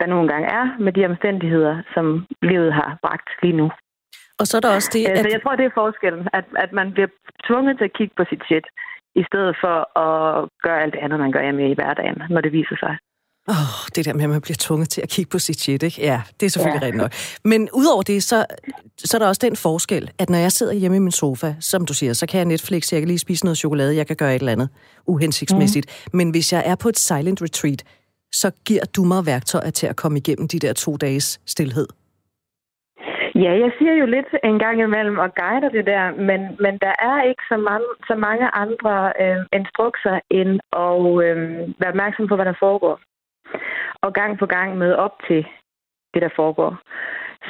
der 0.01 0.07
nogle 0.07 0.29
gange 0.29 0.49
er 0.49 0.65
med 0.79 0.93
de 0.93 1.07
omstændigheder, 1.07 1.83
som 1.95 2.27
livet 2.43 2.73
har 2.73 2.99
bragt 3.03 3.29
lige 3.43 3.57
nu. 3.57 3.71
Og 4.41 4.47
så 4.47 4.57
er 4.57 4.61
der 4.61 4.75
også 4.75 4.91
det, 4.93 5.03
at... 5.09 5.19
Så 5.19 5.29
jeg 5.33 5.43
tror, 5.43 5.57
det 5.57 5.67
er 5.67 5.81
forskellen, 5.83 6.29
at, 6.33 6.45
at 6.65 6.73
man 6.73 6.93
bliver 6.93 7.09
tvunget 7.47 7.79
til 7.79 7.85
at 7.85 7.97
kigge 7.99 8.15
på 8.17 8.25
sit 8.31 8.43
shit, 8.49 8.67
i 9.21 9.23
stedet 9.29 9.55
for 9.62 9.77
at 10.07 10.49
gøre 10.64 10.83
alt 10.83 10.93
det 10.95 11.01
andet, 11.05 11.19
man 11.21 11.33
gør 11.33 11.43
hjemme 11.43 11.71
i 11.71 11.75
hverdagen, 11.75 12.19
når 12.31 12.41
det 12.41 12.53
viser 12.53 12.77
sig. 12.85 12.95
Åh, 13.49 13.55
oh, 13.55 13.87
det 13.95 14.05
der 14.05 14.14
med, 14.14 14.25
at 14.25 14.31
man 14.31 14.41
bliver 14.41 14.57
tvunget 14.61 14.89
til 14.89 15.01
at 15.03 15.09
kigge 15.09 15.29
på 15.31 15.39
sit 15.39 15.61
shit, 15.61 15.83
ikke? 15.83 16.03
Ja, 16.03 16.23
det 16.41 16.47
er 16.47 16.51
selvfølgelig 16.51 16.83
ja. 16.83 16.87
rigtigt 16.87 17.03
nok. 17.03 17.12
Men 17.45 17.69
udover 17.73 18.03
det, 18.03 18.23
så, 18.23 18.47
så 18.99 19.17
er 19.17 19.19
der 19.19 19.29
også 19.29 19.41
den 19.45 19.57
forskel, 19.57 20.11
at 20.19 20.31
når 20.31 20.39
jeg 20.39 20.53
sidder 20.53 20.73
hjemme 20.73 20.97
i 20.97 21.01
min 21.01 21.12
sofa, 21.12 21.55
som 21.61 21.87
du 21.87 21.95
siger, 21.95 22.12
så 22.12 22.27
kan 22.27 22.39
jeg 22.39 22.45
Netflix, 22.45 22.93
jeg 22.93 23.01
kan 23.01 23.09
lige 23.09 23.19
spise 23.19 23.45
noget 23.45 23.59
chokolade, 23.59 23.97
jeg 23.97 24.07
kan 24.07 24.17
gøre 24.17 24.35
et 24.35 24.41
eller 24.41 24.53
andet 24.53 24.69
uhensigtsmæssigt. 25.07 25.87
Mm. 25.87 26.17
Men 26.17 26.31
hvis 26.31 26.53
jeg 26.53 26.62
er 26.67 26.75
på 26.75 26.89
et 26.89 26.99
silent 26.99 27.43
retreat, 27.43 27.83
så 28.33 28.51
giver 28.64 28.85
du 28.97 29.05
mig 29.05 29.27
værktøjer 29.27 29.71
til 29.71 29.87
at 29.87 29.97
komme 29.97 30.19
igennem 30.19 30.49
de 30.49 30.59
der 30.59 30.73
to 30.73 30.97
dages 30.97 31.41
stillhed. 31.47 31.87
Ja, 33.45 33.53
jeg 33.64 33.72
siger 33.78 33.93
jo 33.93 34.07
lidt 34.07 34.30
en 34.45 34.59
gang 34.59 34.80
imellem 34.80 35.18
og 35.18 35.34
guider 35.34 35.68
det 35.68 35.87
der, 35.87 36.05
men, 36.28 36.41
men 36.64 36.78
der 36.84 36.95
er 37.09 37.22
ikke 37.22 37.43
så 37.49 37.57
mange, 37.57 37.87
så 38.09 38.14
mange 38.14 38.47
andre 38.62 39.12
øh, 39.22 39.41
instrukser 39.53 40.20
end 40.30 40.53
at 40.84 41.01
øh, 41.24 41.39
være 41.80 41.93
opmærksom 41.95 42.26
på, 42.28 42.37
hvad 42.37 42.45
der 42.45 42.62
foregår. 42.64 43.01
Og 44.05 44.12
gang 44.12 44.39
på 44.39 44.47
gang 44.47 44.78
møde 44.78 44.97
op 44.97 45.14
til 45.28 45.47
det, 46.14 46.22
der 46.22 46.28
foregår. 46.37 46.78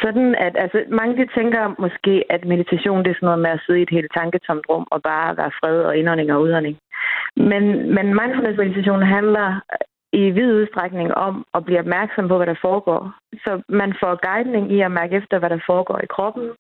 Sådan 0.02 0.34
at 0.34 0.54
altså, 0.62 0.84
mange 0.88 1.16
de 1.16 1.26
tænker 1.38 1.74
måske, 1.78 2.24
at 2.30 2.44
meditation 2.44 3.04
det 3.04 3.10
er 3.10 3.14
sådan 3.14 3.26
noget 3.26 3.44
med 3.44 3.50
at 3.50 3.62
sidde 3.66 3.78
i 3.78 3.82
et 3.82 3.96
helt 3.96 4.10
tanketomt 4.14 4.64
rum 4.68 4.86
og 4.90 5.02
bare 5.02 5.36
være 5.36 5.56
fred 5.60 5.78
og 5.88 5.96
indånding 5.96 6.32
og 6.32 6.42
udånding. 6.42 6.76
Men, 7.36 7.64
men 7.96 8.06
mindfulness 8.20 8.58
meditation 8.58 9.02
handler 9.02 9.60
i 10.12 10.30
vid 10.30 10.52
udstrækning 10.52 11.14
om 11.14 11.46
at 11.54 11.64
blive 11.64 11.78
opmærksom 11.78 12.28
på, 12.28 12.36
hvad 12.36 12.46
der 12.46 12.58
foregår. 12.62 13.14
Så 13.44 13.62
man 13.68 13.94
får 14.00 14.26
guidning 14.28 14.72
i 14.72 14.80
at 14.80 14.90
mærke 14.90 15.16
efter, 15.16 15.38
hvad 15.38 15.50
der 15.50 15.60
foregår 15.66 15.98
i 16.02 16.06
kroppen, 16.06 16.50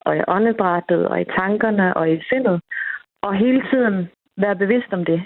og 0.00 0.16
i 0.16 0.22
åndedrættet, 0.28 1.08
og 1.08 1.20
i 1.20 1.24
tankerne, 1.38 1.96
og 1.96 2.12
i 2.12 2.22
sindet. 2.28 2.60
Og 3.22 3.34
hele 3.36 3.62
tiden 3.70 4.08
være 4.36 4.56
bevidst 4.56 4.92
om 4.92 5.04
det. 5.04 5.22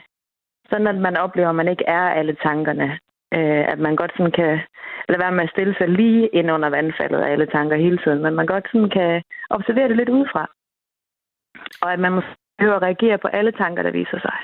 Sådan 0.70 0.86
at 0.86 0.94
man 1.06 1.16
oplever, 1.16 1.48
at 1.48 1.54
man 1.54 1.68
ikke 1.68 1.84
er 1.86 2.06
alle 2.18 2.36
tankerne. 2.42 2.98
Øh, 3.34 3.64
at 3.72 3.78
man 3.78 3.96
godt 3.96 4.12
sådan 4.16 4.32
kan 4.32 4.60
lade 5.08 5.22
være 5.22 5.32
med 5.32 5.44
at 5.44 5.50
stille 5.50 5.74
sig 5.78 5.88
lige 5.88 6.28
ind 6.28 6.50
under 6.50 6.68
vandfaldet 6.68 7.20
af 7.20 7.30
alle 7.32 7.46
tanker 7.46 7.76
hele 7.76 7.98
tiden. 7.98 8.22
Men 8.22 8.34
man 8.34 8.46
godt 8.46 8.66
sådan 8.72 8.90
kan 8.90 9.22
observere 9.50 9.88
det 9.88 9.96
lidt 9.96 10.08
udefra. 10.08 10.50
Og 11.82 11.92
at 11.92 12.00
man 12.00 12.12
må 12.12 12.22
behøver 12.58 12.76
at 12.76 12.82
reagere 12.82 13.18
på 13.18 13.28
alle 13.28 13.52
tanker, 13.52 13.82
der 13.82 13.90
viser 13.90 14.20
sig. 14.20 14.36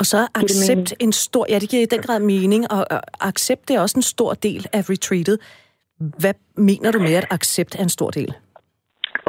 Og 0.00 0.06
så 0.06 0.18
accept 0.34 0.94
en 1.00 1.12
stor, 1.12 1.46
ja, 1.48 1.58
det 1.58 1.70
giver 1.70 1.82
i 1.82 1.92
den 1.94 2.02
grad 2.02 2.20
mening, 2.20 2.62
og 2.72 2.82
accept 3.30 3.68
det 3.68 3.76
er 3.76 3.80
også 3.80 3.98
en 3.98 4.08
stor 4.14 4.32
del 4.34 4.66
af 4.72 4.82
retreatet. 4.90 5.36
Hvad 6.22 6.34
mener 6.56 6.92
du 6.92 6.98
med, 6.98 7.14
at 7.14 7.26
accept 7.30 7.72
er 7.78 7.82
en 7.82 7.94
stor 7.98 8.10
del? 8.10 8.34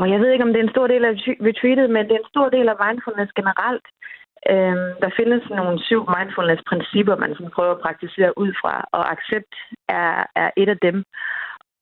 Og 0.01 0.05
jeg 0.11 0.19
ved 0.19 0.29
ikke, 0.31 0.43
om 0.43 0.51
det 0.53 0.59
er 0.59 0.67
en 0.67 0.75
stor 0.77 0.87
del 0.87 1.03
af 1.05 1.13
retreatet, 1.47 1.87
men 1.95 2.03
det 2.07 2.13
er 2.15 2.23
en 2.23 2.33
stor 2.33 2.49
del 2.49 2.67
af 2.69 2.77
mindfulness 2.85 3.31
generelt. 3.39 3.85
Øhm, 4.51 4.89
der 5.03 5.09
findes 5.19 5.43
nogle 5.59 5.75
syv 5.87 6.01
mindfulness-principper, 6.17 7.15
man 7.23 7.33
sådan 7.35 7.55
prøver 7.57 7.73
at 7.75 7.83
praktisere 7.85 8.31
ud 8.43 8.51
fra, 8.61 8.73
og 8.97 9.03
accept 9.15 9.53
er, 9.99 10.11
er 10.43 10.49
et 10.61 10.69
af 10.75 10.79
dem. 10.87 10.97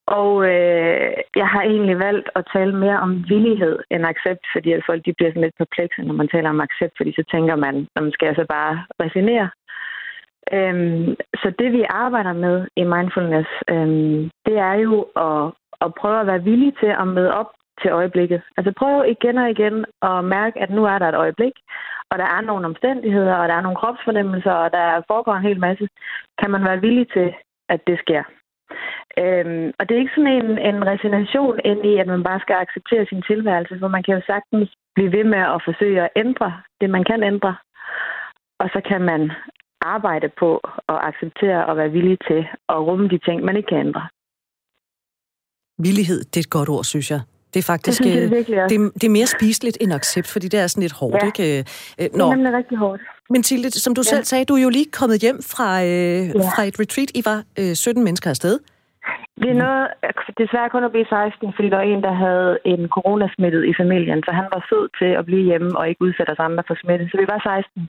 Og 0.07 0.31
øh, 0.51 1.11
jeg 1.35 1.47
har 1.47 1.61
egentlig 1.61 1.99
valgt 1.99 2.29
at 2.35 2.47
tale 2.53 2.75
mere 2.75 2.99
om 2.99 3.25
villighed 3.29 3.79
end 3.91 4.05
accept, 4.05 4.43
fordi 4.53 4.71
at 4.71 4.85
folk 4.85 5.05
de 5.05 5.13
bliver 5.13 5.31
sådan 5.31 5.41
lidt 5.41 5.57
perplekse, 5.57 6.01
når 6.01 6.13
man 6.13 6.27
taler 6.27 6.49
om 6.49 6.61
accept, 6.61 6.93
fordi 6.97 7.11
så 7.15 7.23
tænker 7.31 7.55
man, 7.55 7.87
man 7.95 8.11
skal 8.11 8.27
altså 8.27 8.45
bare 8.49 8.73
resignere. 9.03 9.49
Øhm, 10.53 11.15
så 11.41 11.53
det 11.59 11.71
vi 11.71 11.83
arbejder 11.89 12.33
med 12.33 12.67
i 12.75 12.83
mindfulness, 12.83 13.49
øhm, 13.69 14.29
det 14.45 14.57
er 14.57 14.73
jo 14.73 15.07
at, 15.15 15.43
at 15.81 15.93
prøve 15.99 16.19
at 16.19 16.27
være 16.27 16.43
villig 16.43 16.73
til 16.79 16.91
at 17.01 17.07
møde 17.07 17.33
op 17.33 17.51
til 17.81 17.91
øjeblikket. 17.91 18.41
Altså 18.57 18.71
prøv 18.77 19.05
igen 19.07 19.37
og 19.37 19.49
igen 19.49 19.85
at 20.01 20.23
mærke, 20.23 20.59
at 20.59 20.69
nu 20.69 20.85
er 20.85 20.97
der 20.99 21.07
et 21.09 21.15
øjeblik, 21.15 21.53
og 22.11 22.17
der 22.17 22.25
er 22.25 22.41
nogle 22.41 22.65
omstændigheder, 22.65 23.35
og 23.35 23.47
der 23.47 23.55
er 23.55 23.61
nogle 23.61 23.77
kropsfornemmelser, 23.77 24.51
og 24.51 24.71
der 24.71 25.01
foregår 25.07 25.33
en 25.33 25.47
hel 25.49 25.59
masse. 25.59 25.87
Kan 26.41 26.51
man 26.51 26.63
være 26.63 26.81
villig 26.81 27.07
til, 27.13 27.33
at 27.69 27.79
det 27.87 27.99
sker? 27.99 28.23
Øhm, 29.23 29.67
og 29.77 29.83
det 29.83 29.93
er 29.93 30.03
ikke 30.03 30.17
sådan 30.17 30.35
en, 30.41 30.51
en 30.69 30.79
resignation 30.91 31.59
ind 31.71 31.81
i, 31.91 31.93
at 32.01 32.07
man 32.07 32.23
bare 32.23 32.39
skal 32.39 32.55
acceptere 32.63 33.05
sin 33.05 33.21
tilværelse, 33.29 33.79
for 33.79 33.87
man 33.87 34.03
kan 34.03 34.15
jo 34.15 34.21
sagtens 34.25 34.69
blive 34.95 35.11
ved 35.17 35.23
med 35.33 35.43
at 35.55 35.63
forsøge 35.67 36.01
at 36.01 36.13
ændre 36.15 36.49
det, 36.81 36.89
man 36.89 37.03
kan 37.09 37.23
ændre. 37.23 37.55
Og 38.59 38.67
så 38.73 38.81
kan 38.89 39.01
man 39.01 39.31
arbejde 39.81 40.29
på 40.41 40.49
at 40.93 40.97
acceptere 41.09 41.65
og 41.65 41.77
være 41.77 41.91
villig 41.91 42.17
til 42.27 42.41
at 42.69 42.79
rumme 42.87 43.07
de 43.09 43.19
ting, 43.27 43.43
man 43.43 43.57
ikke 43.57 43.67
kan 43.67 43.85
ændre. 43.87 44.03
Villighed, 45.77 46.19
det 46.19 46.37
er 46.37 46.45
et 46.47 46.55
godt 46.57 46.69
ord, 46.69 46.83
synes 46.83 47.11
jeg. 47.11 47.21
Det 47.53 47.59
er 47.59 47.63
faktisk 47.63 48.03
det, 48.03 48.11
synes 48.11 48.45
det, 48.47 48.69
det, 48.69 48.93
det 48.93 49.03
er 49.03 49.09
mere 49.09 49.27
spiseligt 49.27 49.77
end 49.81 49.93
accept, 49.93 50.27
fordi 50.27 50.47
det 50.47 50.59
er 50.59 50.67
sådan 50.67 50.81
lidt 50.81 50.93
hårdt. 50.93 51.23
Ja. 51.23 51.25
Ikke? 51.25 51.65
Øh, 51.99 52.09
Nå. 52.13 52.25
Det 52.25 52.31
er 52.31 52.35
nemlig 52.35 52.53
rigtig 52.53 52.77
hårdt. 52.77 53.01
Men 53.29 53.43
Tilde, 53.43 53.71
som 53.71 53.95
du 53.95 54.01
ja. 54.05 54.09
selv 54.13 54.23
sagde, 54.23 54.45
du 54.45 54.55
er 54.55 54.61
jo 54.61 54.69
lige 54.69 54.85
kommet 54.99 55.21
hjem 55.21 55.39
fra, 55.53 55.83
øh, 55.83 55.89
ja. 55.89 56.49
fra 56.53 56.63
et 56.63 56.79
retreat. 56.79 57.11
I 57.19 57.21
var 57.25 57.43
øh, 57.59 57.75
17 57.75 58.03
mennesker 58.03 58.29
afsted. 58.29 58.59
Vi 59.41 59.47
er 59.53 59.57
nået 59.63 59.87
desværre 60.41 60.69
kun 60.69 60.83
at 60.83 60.91
blive 60.91 61.05
16, 61.05 61.53
fordi 61.55 61.67
der 61.69 61.77
var 61.81 61.87
en, 61.93 62.01
der 62.07 62.15
havde 62.25 62.51
en 62.73 62.83
coronasmittet 62.95 63.61
i 63.71 63.73
familien, 63.81 64.19
så 64.25 64.31
han 64.39 64.47
var 64.53 64.61
sød 64.69 64.85
til 64.99 65.11
at 65.19 65.25
blive 65.29 65.43
hjemme 65.49 65.69
og 65.79 65.89
ikke 65.89 66.01
udsætte 66.07 66.31
os 66.35 66.45
andre 66.47 66.63
for 66.67 66.75
smitte. 66.81 67.05
Så 67.11 67.15
vi 67.21 67.27
var 67.33 67.39
16. 67.39 67.87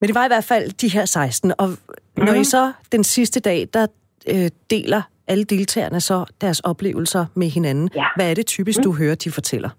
Men 0.00 0.06
det 0.08 0.14
var 0.18 0.24
i 0.24 0.32
hvert 0.34 0.48
fald 0.52 0.66
de 0.82 0.88
her 0.96 1.04
16, 1.04 1.52
og 1.62 1.68
når 2.16 2.34
mm. 2.34 2.40
I 2.40 2.44
så 2.44 2.72
den 2.92 3.04
sidste 3.04 3.40
dag, 3.40 3.60
der 3.74 3.86
øh, 4.32 4.48
deler 4.70 5.02
alle 5.28 5.44
deltagerne 5.44 6.00
så 6.00 6.16
deres 6.40 6.60
oplevelser 6.60 7.26
med 7.36 7.48
hinanden. 7.56 7.90
Ja. 7.94 8.06
Hvad 8.16 8.30
er 8.30 8.34
det 8.34 8.46
typisk, 8.46 8.78
du 8.84 8.90
mm. 8.92 8.98
hører, 8.98 9.14
de 9.24 9.30
fortæller? 9.38 9.70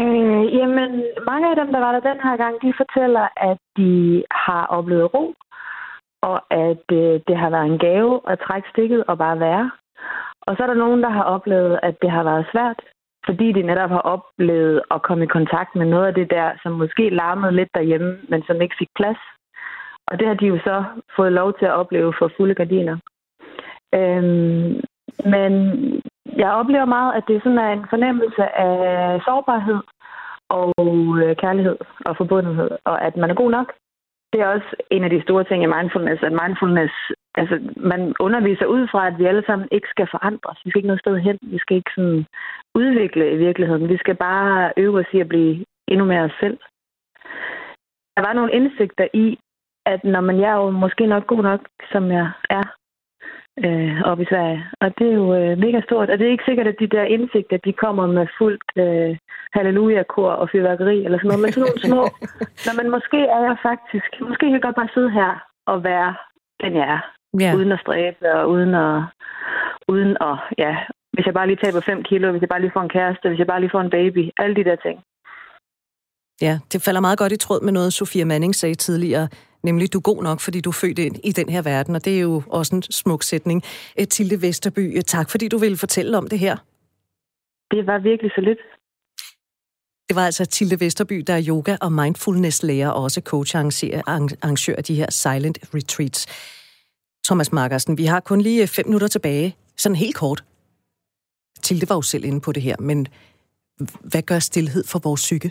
Øh, 0.00 0.44
jamen, 0.58 0.90
mange 1.30 1.46
af 1.50 1.56
dem, 1.56 1.68
der 1.72 1.80
var 1.84 1.92
der 1.92 2.10
den 2.10 2.20
her 2.26 2.36
gang, 2.36 2.54
de 2.62 2.72
fortæller, 2.80 3.26
at 3.50 3.58
de 3.76 4.24
har 4.30 4.66
oplevet 4.66 5.14
ro, 5.14 5.34
og 6.22 6.38
at 6.66 6.86
øh, 6.92 7.20
det 7.28 7.36
har 7.42 7.50
været 7.50 7.66
en 7.66 7.78
gave 7.78 8.20
at 8.32 8.38
trække 8.46 8.68
stikket 8.72 9.04
og 9.10 9.18
bare 9.18 9.40
være. 9.40 9.70
Og 10.46 10.56
så 10.56 10.62
er 10.62 10.66
der 10.66 10.82
nogen, 10.84 11.02
der 11.02 11.08
har 11.18 11.22
oplevet, 11.22 11.80
at 11.82 11.96
det 12.02 12.10
har 12.10 12.24
været 12.30 12.46
svært, 12.52 12.80
fordi 13.26 13.52
de 13.52 13.62
netop 13.62 13.90
har 13.90 14.04
oplevet 14.14 14.82
at 14.90 15.02
komme 15.02 15.24
i 15.24 15.34
kontakt 15.36 15.70
med 15.74 15.86
noget 15.86 16.06
af 16.06 16.14
det 16.14 16.30
der, 16.30 16.48
som 16.62 16.72
måske 16.72 17.04
larmede 17.10 17.56
lidt 17.56 17.68
derhjemme, 17.74 18.18
men 18.28 18.42
som 18.46 18.60
ikke 18.60 18.76
fik 18.78 18.88
plads. 18.96 19.20
Og 20.08 20.18
det 20.18 20.26
har 20.26 20.34
de 20.34 20.46
jo 20.46 20.58
så 20.58 20.84
fået 21.16 21.32
lov 21.32 21.58
til 21.58 21.66
at 21.66 21.76
opleve 21.82 22.14
for 22.18 22.30
fulde 22.36 22.54
gardiner. 22.54 22.96
Øhm, 23.98 24.80
men 25.34 25.52
jeg 26.36 26.50
oplever 26.60 26.84
meget, 26.84 27.14
at 27.14 27.24
det 27.28 27.42
sådan 27.42 27.58
er 27.58 27.72
en 27.72 27.86
fornemmelse 27.90 28.44
af 28.58 29.20
sårbarhed 29.26 29.80
og 30.48 30.72
øh, 31.22 31.36
kærlighed 31.36 31.76
og 32.04 32.16
forbundenhed, 32.16 32.70
og 32.84 33.04
at 33.06 33.16
man 33.16 33.30
er 33.30 33.34
god 33.34 33.50
nok. 33.50 33.72
Det 34.32 34.40
er 34.40 34.46
også 34.46 34.70
en 34.90 35.04
af 35.04 35.10
de 35.10 35.22
store 35.22 35.44
ting 35.44 35.62
i 35.62 35.74
mindfulness, 35.76 36.22
at 36.22 36.38
mindfulness, 36.42 36.94
altså 37.34 37.54
man 37.76 38.14
underviser 38.20 38.66
ud 38.66 38.88
fra, 38.92 39.06
at 39.06 39.18
vi 39.18 39.24
alle 39.24 39.44
sammen 39.46 39.68
ikke 39.72 39.88
skal 39.90 40.08
forandres. 40.10 40.58
Vi 40.64 40.70
skal 40.70 40.78
ikke 40.78 40.92
noget 40.92 41.04
sted 41.04 41.16
hen. 41.18 41.38
Vi 41.42 41.58
skal 41.58 41.76
ikke 41.76 41.90
sådan 41.94 42.26
udvikle 42.74 43.32
i 43.32 43.36
virkeligheden. 43.36 43.88
Vi 43.88 43.96
skal 43.96 44.14
bare 44.14 44.72
øve 44.76 44.98
os 45.00 45.12
i 45.12 45.20
at 45.20 45.28
blive 45.28 45.64
endnu 45.88 46.04
mere 46.04 46.22
os 46.22 46.36
selv. 46.40 46.58
Der 48.16 48.22
var 48.26 48.32
nogle 48.32 48.52
indsigter 48.52 49.08
i, 49.14 49.38
at 49.86 50.04
når 50.04 50.20
man 50.20 50.40
jeg 50.40 50.50
er 50.50 50.56
jo 50.56 50.70
måske 50.70 51.06
nok 51.06 51.26
god 51.26 51.42
nok, 51.42 51.60
som 51.92 52.10
jeg 52.10 52.30
er, 52.50 52.64
øh, 53.66 54.02
op 54.10 54.20
i 54.20 54.26
Sverige. 54.30 54.64
Og 54.80 54.88
det 54.98 55.06
er 55.10 55.16
jo 55.22 55.34
øh, 55.34 55.58
mega 55.58 55.80
stort. 55.80 56.10
Og 56.10 56.18
det 56.18 56.26
er 56.26 56.30
ikke 56.34 56.48
sikkert, 56.48 56.66
at 56.66 56.80
de 56.80 56.94
der 56.96 57.04
indsigter, 57.04 57.56
de 57.56 57.72
kommer 57.72 58.06
med 58.06 58.26
fuldt 58.38 58.70
øh, 58.76 59.16
halleluja-kor 59.56 60.30
og 60.30 60.48
fyrværkeri 60.52 61.04
eller 61.04 61.18
sådan 61.18 61.28
noget, 61.28 61.42
men 61.42 61.52
sådan 61.52 61.66
nogle 61.66 61.84
små. 61.88 62.02
Nå, 62.66 62.70
men 62.78 62.90
måske 62.96 63.20
er 63.36 63.40
jeg 63.48 63.56
faktisk, 63.68 64.10
måske 64.28 64.46
kan 64.46 64.56
jeg 64.56 64.66
godt 64.66 64.80
bare 64.80 64.94
sidde 64.94 65.10
her 65.10 65.32
og 65.66 65.84
være 65.84 66.14
den, 66.62 66.72
jeg 66.80 66.86
er. 66.96 67.02
Yeah. 67.42 67.56
Uden 67.56 67.72
at 67.72 67.80
stræbe 67.80 68.34
og 68.34 68.50
uden 68.50 68.74
at, 68.74 69.02
uden 69.88 70.16
at, 70.28 70.36
ja, 70.58 70.72
hvis 71.12 71.26
jeg 71.26 71.34
bare 71.34 71.46
lige 71.46 71.62
taber 71.64 71.80
5 71.80 72.02
kilo, 72.02 72.30
hvis 72.30 72.40
jeg 72.40 72.48
bare 72.48 72.60
lige 72.60 72.74
får 72.74 72.80
en 72.80 72.94
kæreste, 72.96 73.28
hvis 73.28 73.38
jeg 73.38 73.46
bare 73.46 73.60
lige 73.60 73.74
får 73.74 73.80
en 73.80 73.90
baby, 73.98 74.30
alle 74.38 74.56
de 74.56 74.64
der 74.64 74.76
ting. 74.76 74.96
Ja, 76.40 76.54
det 76.72 76.82
falder 76.82 77.00
meget 77.00 77.18
godt 77.18 77.32
i 77.32 77.36
tråd 77.36 77.60
med 77.60 77.72
noget, 77.72 77.92
Sofia 77.92 78.24
Manning 78.24 78.54
sagde 78.54 78.74
tidligere, 78.74 79.28
nemlig 79.64 79.92
du 79.92 79.98
er 79.98 80.02
god 80.02 80.22
nok, 80.22 80.40
fordi 80.40 80.60
du 80.60 80.70
er 80.70 80.78
født 80.82 80.98
ind 80.98 81.16
i 81.24 81.32
den 81.32 81.48
her 81.48 81.62
verden, 81.62 81.94
og 81.94 82.04
det 82.04 82.16
er 82.16 82.20
jo 82.20 82.42
også 82.46 82.76
en 82.76 82.82
smuk 82.82 83.22
sætning. 83.22 83.62
Øh, 84.00 84.08
Tilde 84.08 84.42
Vesterby, 84.42 84.96
øh, 84.96 85.02
tak 85.02 85.30
fordi 85.30 85.48
du 85.48 85.58
ville 85.58 85.76
fortælle 85.76 86.18
om 86.18 86.28
det 86.28 86.38
her. 86.38 86.56
Det 87.70 87.86
var 87.86 87.98
virkelig 87.98 88.30
så 88.34 88.40
lidt. 88.40 88.58
Det 90.08 90.16
var 90.16 90.26
altså 90.26 90.44
Tilde 90.44 90.80
Vesterby, 90.80 91.24
der 91.26 91.34
er 91.34 91.44
yoga- 91.48 91.76
og 91.80 91.92
mindfulness-lærer 91.92 92.88
og 92.88 93.02
også 93.02 93.20
coach 93.20 93.56
arrangør 93.56 94.76
af 94.76 94.84
de 94.84 94.94
her 94.94 95.10
silent 95.10 95.58
retreats. 95.74 96.26
Thomas 97.26 97.52
Markersen, 97.52 97.98
vi 97.98 98.04
har 98.04 98.20
kun 98.20 98.40
lige 98.40 98.62
øh, 98.62 98.68
fem 98.68 98.86
minutter 98.86 99.08
tilbage. 99.08 99.56
Sådan 99.76 99.96
helt 99.96 100.16
kort. 100.16 100.44
Tilde 101.62 101.88
var 101.88 101.94
jo 101.94 102.02
selv 102.02 102.24
inde 102.24 102.40
på 102.40 102.52
det 102.52 102.62
her, 102.62 102.76
men 102.80 103.08
hvad 104.00 104.22
gør 104.22 104.38
stillhed 104.38 104.84
for 104.84 104.98
vores 104.98 105.20
psyke? 105.20 105.50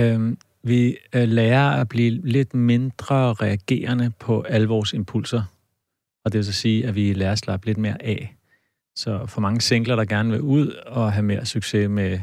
Øhm, 0.00 0.38
vi 0.62 0.96
øh, 1.14 1.28
lærer 1.28 1.70
at 1.70 1.88
blive 1.88 2.10
lidt 2.10 2.54
mindre 2.54 3.32
reagerende 3.32 4.12
på 4.18 4.42
alle 4.42 4.68
vores 4.68 4.92
impulser. 4.92 5.42
Og 6.24 6.32
det 6.32 6.38
vil 6.38 6.44
så 6.44 6.52
sige, 6.52 6.86
at 6.86 6.94
vi 6.94 7.12
lærer 7.12 7.32
at 7.32 7.38
slappe 7.38 7.66
lidt 7.66 7.78
mere 7.78 8.02
af. 8.02 8.34
Så 8.96 9.26
for 9.26 9.40
mange 9.40 9.60
singler, 9.60 9.96
der 9.96 10.04
gerne 10.04 10.30
vil 10.30 10.40
ud 10.40 10.66
og 10.86 11.12
have 11.12 11.22
mere 11.22 11.46
succes 11.46 11.88
med 11.88 12.20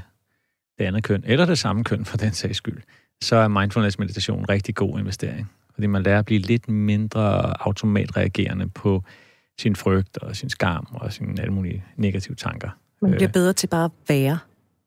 det 0.79 0.86
andet 0.86 1.03
køn, 1.03 1.23
eller 1.25 1.45
det 1.45 1.59
samme 1.59 1.83
køn 1.83 2.05
for 2.05 2.17
den 2.17 2.33
sags 2.33 2.57
skyld, 2.57 2.81
så 3.21 3.36
er 3.36 3.47
mindfulness 3.47 3.99
meditation 3.99 4.39
en 4.39 4.49
rigtig 4.49 4.75
god 4.75 4.99
investering. 4.99 5.51
Fordi 5.73 5.88
man 5.88 6.03
lærer 6.03 6.19
at 6.19 6.25
blive 6.25 6.39
lidt 6.39 6.69
mindre 6.69 7.53
automatreagerende 7.61 8.67
på 8.67 9.03
sin 9.59 9.75
frygt 9.75 10.17
og 10.17 10.36
sin 10.36 10.49
skam 10.49 10.88
og 10.91 11.13
sine 11.13 11.41
alle 11.41 11.53
mulige 11.53 11.83
negative 11.95 12.36
tanker. 12.36 12.69
Man 13.01 13.11
bliver 13.11 13.29
øh. 13.29 13.33
bedre 13.33 13.53
til 13.53 13.67
bare 13.67 13.86
at 13.86 13.91
være. 14.07 14.39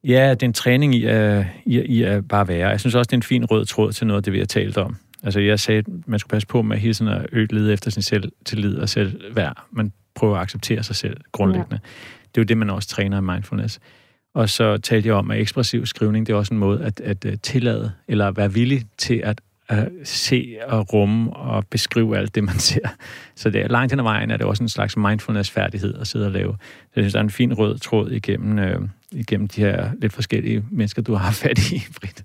Ja, 0.04 0.30
det 0.30 0.42
er 0.42 0.46
en 0.46 0.52
træning 0.52 0.94
i 0.94 1.04
at, 1.04 1.46
i, 1.66 1.80
i 1.80 2.02
at 2.02 2.28
bare 2.28 2.48
være. 2.48 2.68
Jeg 2.68 2.80
synes 2.80 2.94
også, 2.94 3.08
det 3.08 3.12
er 3.12 3.18
en 3.18 3.22
fin 3.22 3.44
rød 3.44 3.64
tråd 3.64 3.92
til 3.92 4.06
noget 4.06 4.16
af 4.16 4.22
det, 4.22 4.32
vi 4.32 4.38
har 4.38 4.46
talt 4.46 4.78
om. 4.78 4.96
Altså, 5.22 5.40
jeg 5.40 5.60
sagde, 5.60 5.78
at 5.78 5.86
man 6.06 6.18
skulle 6.18 6.30
passe 6.30 6.48
på 6.48 6.62
med 6.62 6.76
hele 6.76 6.94
tiden 6.94 7.12
at 7.12 7.26
øge 7.32 7.54
lede 7.54 7.72
efter 7.72 7.90
sin 7.90 8.02
selv 8.02 8.32
tillid 8.44 8.78
og 8.78 8.88
selvværd. 8.88 9.64
Man 9.70 9.92
prøver 10.14 10.36
at 10.36 10.42
acceptere 10.42 10.82
sig 10.82 10.96
selv 10.96 11.16
grundlæggende. 11.32 11.80
Ja. 11.84 11.88
Det 12.34 12.40
er 12.40 12.42
jo 12.42 12.44
det, 12.44 12.58
man 12.58 12.70
også 12.70 12.88
træner 12.88 13.18
i 13.18 13.20
mindfulness. 13.20 13.80
Og 14.34 14.48
så 14.48 14.76
talte 14.76 15.08
jeg 15.08 15.14
om, 15.14 15.30
at 15.30 15.40
ekspressiv 15.40 15.86
skrivning, 15.86 16.26
det 16.26 16.32
er 16.32 16.36
også 16.36 16.54
en 16.54 16.60
måde 16.60 16.84
at, 16.84 17.00
at, 17.00 17.24
at 17.24 17.42
tillade, 17.42 17.92
eller 18.08 18.30
være 18.30 18.52
villig 18.52 18.82
til 18.98 19.20
at, 19.24 19.40
at 19.68 19.88
se 20.04 20.56
og 20.66 20.92
rumme 20.92 21.36
og 21.36 21.66
beskrive 21.66 22.18
alt 22.18 22.34
det, 22.34 22.44
man 22.44 22.58
ser. 22.58 22.88
Så 23.36 23.50
det 23.50 23.60
er 23.60 23.68
langt 23.68 23.92
hen 23.92 24.00
ad 24.00 24.04
vejen, 24.04 24.30
er 24.30 24.36
det 24.36 24.46
også 24.46 24.62
en 24.62 24.68
slags 24.68 24.96
mindfulness-færdighed 24.96 25.94
at 26.00 26.06
sidde 26.06 26.26
og 26.26 26.32
lave. 26.32 26.56
Så 26.60 26.90
jeg 26.96 27.02
synes, 27.02 27.12
der 27.12 27.18
er 27.18 27.24
en 27.24 27.30
fin 27.30 27.54
rød 27.54 27.78
tråd 27.78 28.10
igennem, 28.10 28.58
øh, 28.58 28.80
igennem 29.12 29.48
de 29.48 29.60
her 29.60 29.90
lidt 30.00 30.12
forskellige 30.12 30.64
mennesker, 30.70 31.02
du 31.02 31.14
har 31.14 31.32
fat 31.32 31.70
i, 31.72 31.82
Britt. 32.00 32.24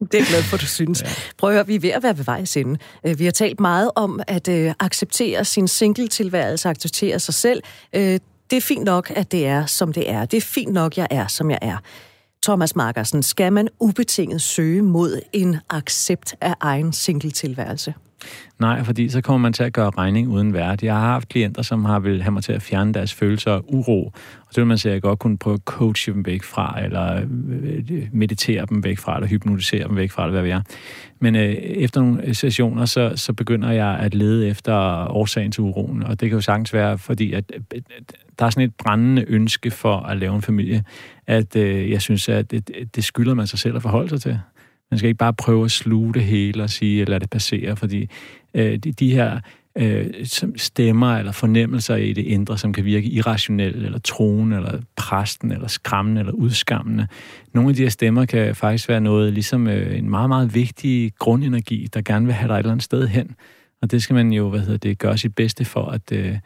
Det 0.00 0.14
er 0.14 0.18
jeg 0.18 0.26
glad 0.26 0.42
for, 0.42 0.56
du 0.56 0.66
synes. 0.66 1.02
Ja. 1.02 1.08
Prøv 1.38 1.50
at 1.50 1.56
høre, 1.56 1.66
vi 1.66 1.74
er 1.74 1.80
ved 1.80 1.90
at 1.90 2.02
være 2.02 2.18
ved 2.18 2.24
vejs 2.24 2.56
ende. 2.56 2.78
Øh, 3.06 3.18
vi 3.18 3.24
har 3.24 3.32
talt 3.32 3.60
meget 3.60 3.90
om 3.94 4.20
at 4.26 4.48
øh, 4.48 4.72
acceptere 4.80 5.44
sin 5.44 5.68
single-tilværelse, 5.68 6.68
acceptere 6.68 7.18
sig 7.18 7.34
selv. 7.34 7.62
Øh, 7.94 8.20
det 8.50 8.56
er 8.56 8.60
fint 8.60 8.84
nok, 8.84 9.12
at 9.16 9.32
det 9.32 9.46
er, 9.46 9.66
som 9.66 9.92
det 9.92 10.10
er. 10.10 10.24
Det 10.24 10.36
er 10.36 10.40
fint 10.40 10.72
nok, 10.72 10.96
jeg 10.96 11.06
er, 11.10 11.26
som 11.26 11.50
jeg 11.50 11.58
er. 11.62 11.76
Thomas 12.46 12.76
Markersen, 12.76 13.22
skal 13.22 13.52
man 13.52 13.68
ubetinget 13.80 14.42
søge 14.42 14.82
mod 14.82 15.20
en 15.32 15.56
accept 15.70 16.34
af 16.40 16.54
egen 16.60 16.92
singletilværelse? 16.92 17.94
Nej, 18.58 18.84
fordi 18.84 19.08
så 19.08 19.20
kommer 19.20 19.38
man 19.38 19.52
til 19.52 19.62
at 19.62 19.72
gøre 19.72 19.90
regning 19.98 20.28
uden 20.28 20.52
værd. 20.52 20.84
Jeg 20.84 20.94
har 20.94 21.00
haft 21.00 21.28
klienter, 21.28 21.62
som 21.62 21.84
har 21.84 21.98
vil 21.98 22.22
have 22.22 22.32
mig 22.32 22.42
til 22.42 22.52
at 22.52 22.62
fjerne 22.62 22.94
deres 22.94 23.14
følelser 23.14 23.50
og 23.50 23.64
uro, 23.68 24.04
og 24.46 24.48
så 24.50 24.60
vil 24.60 24.66
man 24.66 24.78
sige, 24.78 24.90
at 24.90 24.94
jeg 24.94 25.02
godt 25.02 25.18
kunne 25.18 25.38
prøve 25.38 25.54
at 25.54 25.60
coache 25.64 26.12
dem 26.12 26.26
væk 26.26 26.42
fra, 26.42 26.84
eller 26.84 27.16
øh, 27.16 28.08
meditere 28.12 28.66
dem 28.66 28.84
væk 28.84 28.98
fra, 28.98 29.16
eller 29.16 29.28
hypnotisere 29.28 29.88
dem 29.88 29.96
væk 29.96 30.10
fra, 30.10 30.22
eller 30.22 30.32
hvad 30.32 30.42
vi 30.42 30.50
er. 30.50 30.62
Men 31.20 31.36
øh, 31.36 31.42
efter 31.52 32.00
nogle 32.00 32.26
øh, 32.26 32.34
sessioner, 32.34 32.84
så, 32.84 33.12
så 33.16 33.32
begynder 33.32 33.70
jeg 33.70 33.98
at 34.00 34.14
lede 34.14 34.48
efter 34.48 34.74
årsagen 35.10 35.52
til 35.52 35.62
uroen, 35.62 36.02
og 36.02 36.20
det 36.20 36.28
kan 36.28 36.36
jo 36.36 36.42
sagtens 36.42 36.72
være, 36.72 36.98
fordi 36.98 37.32
at, 37.32 37.52
at, 37.54 37.62
at 37.74 38.12
der 38.38 38.46
er 38.46 38.50
sådan 38.50 38.68
et 38.68 38.74
brændende 38.74 39.24
ønske 39.28 39.70
for 39.70 39.96
at 39.96 40.16
lave 40.16 40.36
en 40.36 40.42
familie, 40.42 40.84
at 41.26 41.56
øh, 41.56 41.90
jeg 41.90 42.02
synes, 42.02 42.28
at 42.28 42.50
det, 42.50 42.70
det 42.94 43.04
skylder 43.04 43.34
man 43.34 43.46
sig 43.46 43.58
selv 43.58 43.76
at 43.76 43.82
forholde 43.82 44.08
sig 44.08 44.20
til. 44.20 44.38
Man 44.90 44.98
skal 44.98 45.08
ikke 45.08 45.18
bare 45.18 45.34
prøve 45.34 45.64
at 45.64 45.70
sluge 45.70 46.14
det 46.14 46.24
hele 46.24 46.62
og 46.62 46.70
sige, 46.70 47.04
lad 47.04 47.20
det 47.20 47.30
passere, 47.30 47.76
fordi 47.76 48.08
øh, 48.54 48.76
de, 48.76 48.92
de 48.92 49.14
her 49.14 49.40
øh, 49.78 50.06
stemmer 50.56 51.16
eller 51.16 51.32
fornemmelser 51.32 51.96
i 51.96 52.12
det 52.12 52.22
indre, 52.22 52.58
som 52.58 52.72
kan 52.72 52.84
virke 52.84 53.08
irrationelt, 53.08 53.84
eller 53.84 53.98
troende, 53.98 54.56
eller 54.56 54.80
præsten, 54.96 55.52
eller 55.52 55.68
skræmmende, 55.68 56.20
eller 56.20 56.32
udskammende. 56.32 57.06
Nogle 57.54 57.70
af 57.70 57.76
de 57.76 57.82
her 57.82 57.88
stemmer 57.88 58.24
kan 58.24 58.54
faktisk 58.54 58.88
være 58.88 59.00
noget, 59.00 59.32
ligesom 59.32 59.66
øh, 59.66 59.98
en 59.98 60.10
meget, 60.10 60.28
meget 60.28 60.54
vigtig 60.54 61.12
grundenergi, 61.18 61.88
der 61.94 62.02
gerne 62.02 62.26
vil 62.26 62.34
have 62.34 62.48
dig 62.48 62.54
et 62.54 62.58
eller 62.58 62.72
andet 62.72 62.84
sted 62.84 63.08
hen. 63.08 63.34
Og 63.82 63.90
det 63.90 64.02
skal 64.02 64.14
man 64.14 64.32
jo, 64.32 64.50
hvad 64.50 64.60
hedder 64.60 64.76
det, 64.76 64.98
gøre 64.98 65.18
sit 65.18 65.34
bedste 65.34 65.64
for 65.64 65.84
at 65.84 66.12
øh, 66.12 66.38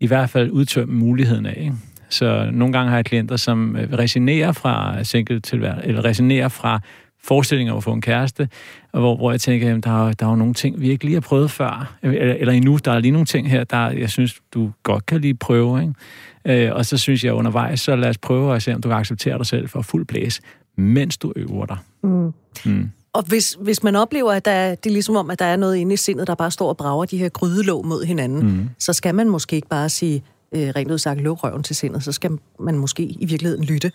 i 0.00 0.06
hvert 0.06 0.30
fald 0.30 0.50
udtømme 0.50 0.94
muligheden 0.94 1.46
af. 1.46 1.56
Ikke? 1.60 1.74
Så 2.08 2.50
nogle 2.52 2.72
gange 2.72 2.90
har 2.90 2.96
jeg 2.96 3.04
klienter, 3.04 3.36
som 3.36 3.76
øh, 3.76 3.82
resignerer 3.82 3.98
resonerer 3.98 4.52
fra 4.52 5.04
single 5.04 5.40
tilværelse, 5.40 5.88
eller 5.88 6.04
resonerer 6.04 6.48
fra 6.48 6.80
forestillinger 7.24 7.72
om 7.72 7.76
at 7.76 7.84
få 7.84 7.92
en 7.92 8.00
kæreste, 8.00 8.48
og 8.92 9.00
hvor, 9.00 9.16
hvor 9.16 9.30
jeg 9.30 9.40
tænker, 9.40 9.76
at 9.76 9.84
der, 9.84 10.08
er, 10.08 10.12
der 10.12 10.26
er 10.26 10.30
jo 10.30 10.36
nogle 10.36 10.54
ting, 10.54 10.80
vi 10.80 10.90
ikke 10.90 11.04
lige 11.04 11.14
har 11.14 11.20
prøvet 11.20 11.50
før, 11.50 11.96
eller, 12.02 12.34
eller 12.34 12.52
endnu, 12.52 12.78
der 12.84 12.92
er 12.92 12.98
lige 12.98 13.12
nogle 13.12 13.26
ting 13.26 13.50
her, 13.50 13.64
der 13.64 13.90
jeg 13.90 14.10
synes, 14.10 14.40
du 14.54 14.70
godt 14.82 15.06
kan 15.06 15.20
lige 15.20 15.34
prøve. 15.34 15.80
Ikke? 15.80 16.66
Øh, 16.66 16.74
og 16.74 16.86
så 16.86 16.96
synes 16.96 17.24
jeg 17.24 17.32
undervejs, 17.32 17.80
så 17.80 17.96
lad 17.96 18.08
os 18.08 18.18
prøve 18.18 18.54
at 18.54 18.62
se, 18.62 18.74
om 18.74 18.82
du 18.82 18.88
kan 18.88 18.98
acceptere 18.98 19.38
dig 19.38 19.46
selv 19.46 19.68
for 19.68 19.82
fuld 19.82 20.06
blæs, 20.06 20.40
mens 20.76 21.18
du 21.18 21.32
øver 21.36 21.66
dig. 21.66 21.78
Mm. 22.02 22.32
Mm. 22.64 22.90
Og 23.12 23.22
hvis, 23.22 23.56
hvis 23.60 23.82
man 23.82 23.96
oplever, 23.96 24.32
at 24.32 24.44
der, 24.44 24.74
det 24.74 24.86
er 24.86 24.92
ligesom 24.92 25.16
om, 25.16 25.30
at 25.30 25.38
der 25.38 25.44
er 25.44 25.56
noget 25.56 25.76
inde 25.76 25.92
i 25.92 25.96
sindet, 25.96 26.26
der 26.26 26.34
bare 26.34 26.50
står 26.50 26.68
og 26.68 26.76
brager 26.76 27.04
de 27.04 27.18
her 27.18 27.28
grydelåg 27.28 27.86
mod 27.86 28.04
hinanden, 28.04 28.46
mm. 28.46 28.68
så 28.78 28.92
skal 28.92 29.14
man 29.14 29.28
måske 29.28 29.56
ikke 29.56 29.68
bare 29.68 29.88
sige, 29.88 30.22
øh, 30.54 30.68
rent 30.68 30.90
ud 30.90 30.98
sagt, 30.98 31.20
luk 31.20 31.44
røven 31.44 31.62
til 31.62 31.76
sindet, 31.76 32.04
så 32.04 32.12
skal 32.12 32.30
man 32.60 32.78
måske 32.78 33.02
i 33.02 33.24
virkeligheden 33.24 33.64
lytte. 33.64 33.92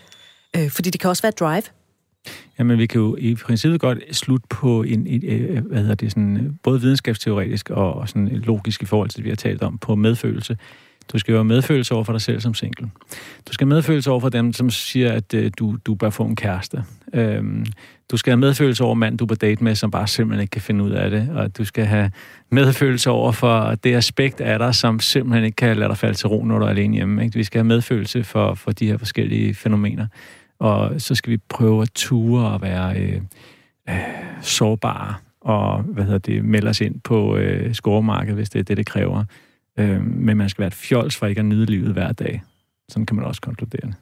Øh, 0.55 0.69
fordi 0.69 0.89
det 0.89 1.01
kan 1.01 1.09
også 1.09 1.21
være 1.21 1.31
drive. 1.31 1.63
Jamen, 2.59 2.77
vi 2.77 2.85
kan 2.85 3.01
jo 3.01 3.15
i 3.19 3.35
princippet 3.35 3.81
godt 3.81 4.15
slutte 4.15 4.47
på 4.49 4.83
en, 4.83 5.07
en, 5.07 5.23
en 5.23 5.63
hvad 5.63 5.79
hedder 5.79 5.95
det, 5.95 6.11
sådan, 6.11 6.37
øh, 6.37 6.51
både 6.63 6.81
videnskabsteoretisk 6.81 7.69
og 7.69 8.09
sådan 8.09 8.27
logisk 8.27 8.83
i 8.83 8.85
forhold 8.85 9.09
til 9.09 9.17
det, 9.17 9.23
vi 9.23 9.29
har 9.29 9.35
talt 9.35 9.63
om, 9.63 9.77
på 9.77 9.95
medfølelse. 9.95 10.57
Du 11.13 11.19
skal 11.19 11.31
jo 11.31 11.37
have 11.37 11.45
medfølelse 11.45 11.93
over 11.93 12.03
for 12.03 12.13
dig 12.13 12.21
selv 12.21 12.39
som 12.39 12.53
single. 12.53 12.89
Du 13.47 13.53
skal 13.53 13.67
have 13.67 13.75
medfølelse 13.75 14.11
over 14.11 14.19
for 14.19 14.29
dem, 14.29 14.53
som 14.53 14.69
siger, 14.69 15.11
at 15.11 15.33
øh, 15.33 15.51
du, 15.59 15.77
du 15.85 15.95
bør 15.95 16.09
få 16.09 16.23
en 16.23 16.35
kæreste. 16.35 16.83
Øhm, 17.13 17.65
du 18.11 18.17
skal 18.17 18.31
have 18.31 18.39
medfølelse 18.39 18.83
over 18.83 18.93
mand, 18.93 19.17
du 19.17 19.23
er 19.23 19.27
på 19.27 19.35
date 19.35 19.63
med, 19.63 19.75
som 19.75 19.91
bare 19.91 20.07
simpelthen 20.07 20.41
ikke 20.41 20.51
kan 20.51 20.61
finde 20.61 20.83
ud 20.83 20.91
af 20.91 21.09
det. 21.09 21.29
Og 21.35 21.57
du 21.57 21.65
skal 21.65 21.85
have 21.85 22.11
medfølelse 22.51 23.09
over 23.09 23.31
for 23.31 23.75
det 23.83 23.95
aspekt 23.95 24.41
af 24.41 24.59
dig, 24.59 24.75
som 24.75 24.99
simpelthen 24.99 25.43
ikke 25.43 25.55
kan 25.55 25.77
lade 25.77 25.89
dig 25.89 25.97
falde 25.97 26.13
til 26.13 26.27
ro, 26.27 26.43
når 26.43 26.59
du 26.59 26.65
er 26.65 26.69
alene 26.69 26.95
hjemme. 26.95 27.23
Ikke? 27.23 27.35
Vi 27.35 27.43
skal 27.43 27.59
have 27.59 27.67
medfølelse 27.67 28.23
for, 28.23 28.53
for 28.53 28.71
de 28.71 28.87
her 28.87 28.97
forskellige 28.97 29.53
fænomener. 29.53 30.07
Og 30.59 31.01
så 31.01 31.15
skal 31.15 31.31
vi 31.31 31.37
prøve 31.49 31.81
at 31.81 31.91
ture 31.95 32.47
og 32.47 32.61
være 32.61 33.01
øh, 33.01 33.21
øh, 33.89 33.95
sårbare 34.41 35.15
og 35.41 35.81
hvad 35.81 36.03
hedder 36.03 36.17
det, 36.17 36.45
melde 36.45 36.69
os 36.69 36.81
ind 36.81 37.01
på 37.01 37.37
øh, 37.37 37.73
scoremarkedet, 37.73 38.35
hvis 38.35 38.49
det 38.49 38.59
er 38.59 38.63
det, 38.63 38.77
det 38.77 38.85
kræver. 38.85 39.23
Øh, 39.79 40.05
men 40.05 40.37
man 40.37 40.49
skal 40.49 40.61
være 40.61 40.67
et 40.67 40.73
fjols 40.73 41.15
for 41.15 41.27
ikke 41.27 41.39
at 41.39 41.45
nyde 41.45 41.65
livet 41.65 41.93
hver 41.93 42.11
dag. 42.11 42.43
Sådan 42.89 43.05
kan 43.05 43.15
man 43.15 43.25
også 43.25 43.41
konkludere 43.41 43.93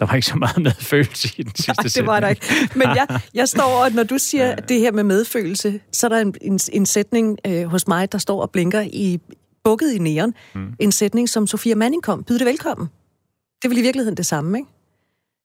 Der 0.00 0.06
var 0.06 0.14
ikke 0.14 0.26
så 0.26 0.36
meget 0.36 0.62
medfølelse 0.62 1.34
i 1.38 1.42
den 1.42 1.54
sidste 1.56 1.82
Nej, 1.82 1.90
det 1.94 2.06
var 2.06 2.20
der 2.20 2.28
ikke. 2.28 2.46
Men 2.74 2.82
jeg, 2.82 3.20
jeg 3.34 3.48
står, 3.48 3.84
og 3.84 3.92
når 3.92 4.02
du 4.02 4.18
siger 4.18 4.46
ja. 4.50 4.54
det 4.54 4.80
her 4.80 4.92
med 4.92 5.04
medfølelse, 5.04 5.80
så 5.92 6.06
er 6.06 6.08
der 6.08 6.18
en, 6.18 6.34
en, 6.40 6.58
en 6.72 6.86
sætning 6.86 7.38
øh, 7.46 7.64
hos 7.64 7.88
mig, 7.88 8.12
der 8.12 8.18
står 8.18 8.42
og 8.42 8.50
blinker 8.50 8.80
i 8.80 9.20
bukket 9.64 9.92
i 9.92 9.98
næren. 9.98 10.34
Mm. 10.54 10.74
En 10.78 10.92
sætning, 10.92 11.28
som 11.28 11.46
Sofia 11.46 11.74
Manning 11.74 12.02
kom. 12.02 12.24
Byd 12.24 12.38
det 12.38 12.46
velkommen. 12.46 12.88
Det 13.62 13.64
er 13.64 13.68
vel 13.68 13.78
i 13.78 13.82
virkeligheden 13.82 14.16
det 14.16 14.26
samme, 14.26 14.58
ikke? 14.58 14.70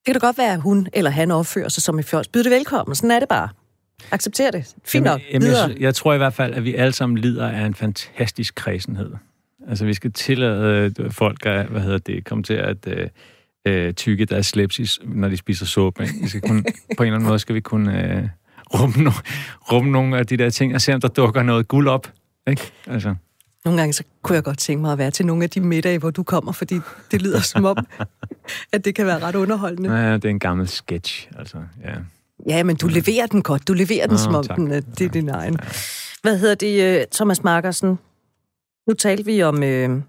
Det 0.06 0.14
kan 0.14 0.22
da 0.22 0.28
godt 0.28 0.38
være, 0.38 0.54
at 0.54 0.62
hun 0.62 0.88
eller 0.94 1.12
han 1.12 1.32
opfører 1.32 1.70
sig 1.70 1.84
som 1.84 1.98
en 1.98 2.04
fjols. 2.04 2.28
Byd 2.28 2.44
det 2.44 2.52
velkommen. 2.52 2.96
Sådan 2.96 3.12
er 3.12 3.20
det 3.20 3.28
bare. 3.30 3.50
Accepter 4.12 4.52
det. 4.52 4.76
Fint 4.86 5.06
nok. 5.06 5.22
Jamen, 5.34 5.48
jeg, 5.48 5.76
jeg 5.80 5.96
tror 5.96 6.14
i 6.14 6.18
hvert 6.18 6.34
fald, 6.34 6.54
at 6.54 6.64
vi 6.64 6.76
alle 6.76 6.94
sammen 6.94 7.18
lider 7.18 7.50
af 7.50 7.66
en 7.66 7.74
fantastisk 7.74 8.56
kredsenhed. 8.56 9.12
Altså, 9.68 9.86
vi 9.86 9.94
skal 9.94 10.14
tillade 10.14 10.94
øh, 11.00 11.12
folk 11.12 11.46
at, 11.46 11.66
hvad 11.66 11.82
hedder 11.82 11.98
det, 11.98 12.26
komme 12.26 12.44
til 12.44 12.54
at 12.54 12.88
øh, 12.88 13.08
øh, 13.66 13.94
tykke 13.94 14.26
deres 14.26 14.46
slips, 14.46 15.00
når 15.04 15.30
de 15.30 15.38
spiser 15.38 15.66
suppe. 15.66 16.08
Vi 16.22 16.28
skal 16.28 16.42
kunne, 16.42 16.64
på 16.98 17.04
en 17.04 17.08
eller 17.08 17.16
anden 17.16 17.28
måde 17.28 17.40
skal 17.40 17.56
vi 17.56 17.62
kunne 17.62 18.16
øh, 18.16 18.28
rumme, 18.74 19.04
no, 19.04 19.12
rumme 19.72 19.92
nogle 19.92 20.18
af 20.18 20.28
de 20.28 20.38
der 20.38 20.50
ting, 20.50 20.76
og 20.76 20.82
se, 20.82 20.94
om 20.94 21.02
der 21.02 21.08
dukker 21.08 21.44
noget 21.44 21.68
guld 21.68 21.88
op. 21.88 22.12
Ikke? 22.48 22.72
Altså. 22.88 23.16
Nogle 23.66 23.80
gange 23.80 23.94
så 23.94 24.04
kunne 24.22 24.36
jeg 24.36 24.44
godt 24.44 24.58
tænke 24.58 24.82
mig 24.82 24.92
at 24.92 24.98
være 24.98 25.12
til 25.12 25.26
nogle 25.26 25.44
af 25.44 25.50
de 25.50 25.62
middage, 25.62 25.98
hvor 25.98 26.12
du 26.12 26.24
kommer, 26.24 26.52
fordi 26.52 26.80
det 27.12 27.22
lyder 27.22 27.40
som 27.40 27.66
om, 27.66 27.78
at 28.74 28.86
det 28.86 28.96
kan 28.96 29.06
være 29.06 29.20
ret 29.20 29.36
underholdende. 29.36 29.94
Ja, 29.94 30.14
det 30.14 30.26
er 30.26 30.30
en 30.30 30.40
gammel 30.40 30.68
sketch, 30.68 31.28
altså, 31.38 31.58
ja. 31.84 31.94
Ja, 32.48 32.64
men 32.64 32.76
du 32.76 32.88
leverer 32.88 33.26
den 33.26 33.42
godt. 33.42 33.68
Du 33.68 33.74
leverer 33.74 34.08
den, 34.08 34.14
oh, 34.14 34.20
som 34.20 34.36
om 34.36 34.44
tak. 34.44 34.58
den, 34.58 34.72
det 34.72 35.02
er 35.02 35.10
din 35.10 35.30
egen. 35.30 35.54
Ja. 35.54 35.68
Hvad 36.22 36.38
hedder 36.38 36.56
det, 36.56 37.00
øh, 37.00 37.06
Thomas 37.12 37.44
Markersen? 37.44 38.00
Nu 38.88 38.94
talte 38.94 39.26
vi 39.26 39.44
om 39.44 39.64
øh, 39.64 39.90
at 39.92 40.02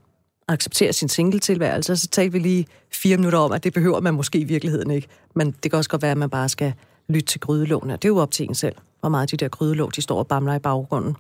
acceptere 0.49 0.93
sin 0.93 1.09
single-tilværelse, 1.09 1.93
og 1.93 1.99
så 1.99 2.09
talte 2.09 2.33
vi 2.33 2.39
lige 2.39 2.67
fire 2.93 3.17
minutter 3.17 3.39
om, 3.39 3.53
at 3.53 3.65
det 3.65 3.73
behøver 3.73 4.01
man 4.01 4.15
måske 4.15 4.39
i 4.39 4.45
virkeligheden 4.45 4.91
ikke. 4.91 5.09
Men 5.35 5.55
det 5.63 5.71
kan 5.71 5.79
også 5.79 5.91
godt 5.91 6.03
være, 6.03 6.11
at 6.11 6.19
man 6.19 6.31
bare 6.31 6.49
skal 6.49 6.73
lytte 7.09 7.27
til 7.27 7.41
grydelåne. 7.41 7.93
Det 7.93 8.05
er 8.05 8.09
jo 8.09 8.17
op 8.17 8.31
til 8.31 8.49
en 8.49 8.55
selv, 8.55 8.75
hvor 9.01 9.09
meget 9.09 9.31
de 9.31 9.37
der 9.37 9.49
grydelåg, 9.49 9.97
de 9.97 10.03
står 10.03 10.19
og 10.19 10.27
bamler 10.27 10.55
i 10.55 10.59
baggrunden. 10.59 11.17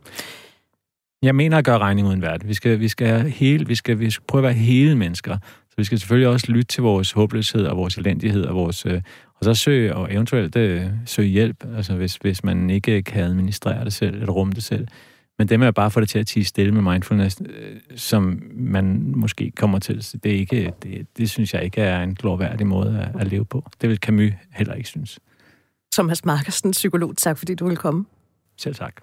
Jeg 1.22 1.34
mener 1.34 1.58
at 1.58 1.64
gøre 1.64 1.78
regning 1.78 2.08
uden 2.08 2.22
værd. 2.22 2.44
Vi 2.44 2.54
skal, 2.54 2.80
vi 2.80 2.88
skal, 2.88 3.30
hele, 3.30 3.66
vi 3.66 3.74
skal, 3.74 3.98
vi 3.98 4.10
skal 4.10 4.24
prøve 4.28 4.40
at 4.40 4.44
være 4.44 4.52
hele 4.52 4.96
mennesker. 4.96 5.38
Så 5.70 5.74
vi 5.76 5.84
skal 5.84 5.98
selvfølgelig 5.98 6.28
også 6.28 6.52
lytte 6.52 6.68
til 6.68 6.82
vores 6.82 7.12
håbløshed 7.12 7.66
og 7.66 7.76
vores 7.76 7.96
elendighed 7.96 8.44
og 8.44 8.54
vores... 8.54 8.86
Øh, 8.86 9.02
og 9.34 9.44
så 9.44 9.54
søge 9.54 9.94
og 9.94 10.12
eventuelt 10.12 10.56
øh, 10.56 10.86
søge 11.06 11.28
hjælp, 11.28 11.64
altså 11.76 11.94
hvis, 11.94 12.16
hvis 12.16 12.44
man 12.44 12.70
ikke 12.70 13.02
kan 13.02 13.24
administrere 13.24 13.84
det 13.84 13.92
selv 13.92 14.14
eller 14.14 14.32
rumme 14.32 14.52
det 14.52 14.62
selv. 14.62 14.88
Men 15.38 15.48
det 15.48 15.58
med 15.58 15.66
at 15.66 15.74
bare 15.74 15.90
få 15.90 16.00
det 16.00 16.08
til 16.08 16.18
at 16.18 16.26
tige 16.26 16.44
stille 16.44 16.74
med 16.74 16.92
mindfulness, 16.92 17.42
øh, 17.46 17.76
som 17.96 18.42
man 18.52 19.12
måske 19.16 19.50
kommer 19.50 19.78
til, 19.78 19.96
det, 20.24 20.32
er 20.32 20.36
ikke, 20.36 20.72
det, 20.82 21.06
det 21.16 21.30
synes 21.30 21.54
jeg 21.54 21.64
ikke 21.64 21.80
er 21.80 22.02
en 22.02 22.14
glorværdig 22.14 22.66
måde 22.66 23.10
at, 23.14 23.20
at 23.20 23.28
leve 23.28 23.44
på. 23.44 23.64
Det 23.80 23.88
vil 23.88 23.98
Camus 23.98 24.32
heller 24.52 24.74
ikke 24.74 24.88
synes. 24.88 25.18
Thomas 25.94 26.24
Markersen, 26.24 26.70
psykolog, 26.70 27.16
tak 27.16 27.38
fordi 27.38 27.54
du 27.54 27.68
vil 27.68 27.76
komme. 27.76 28.04
Selv 28.58 28.74
tak. 28.74 29.02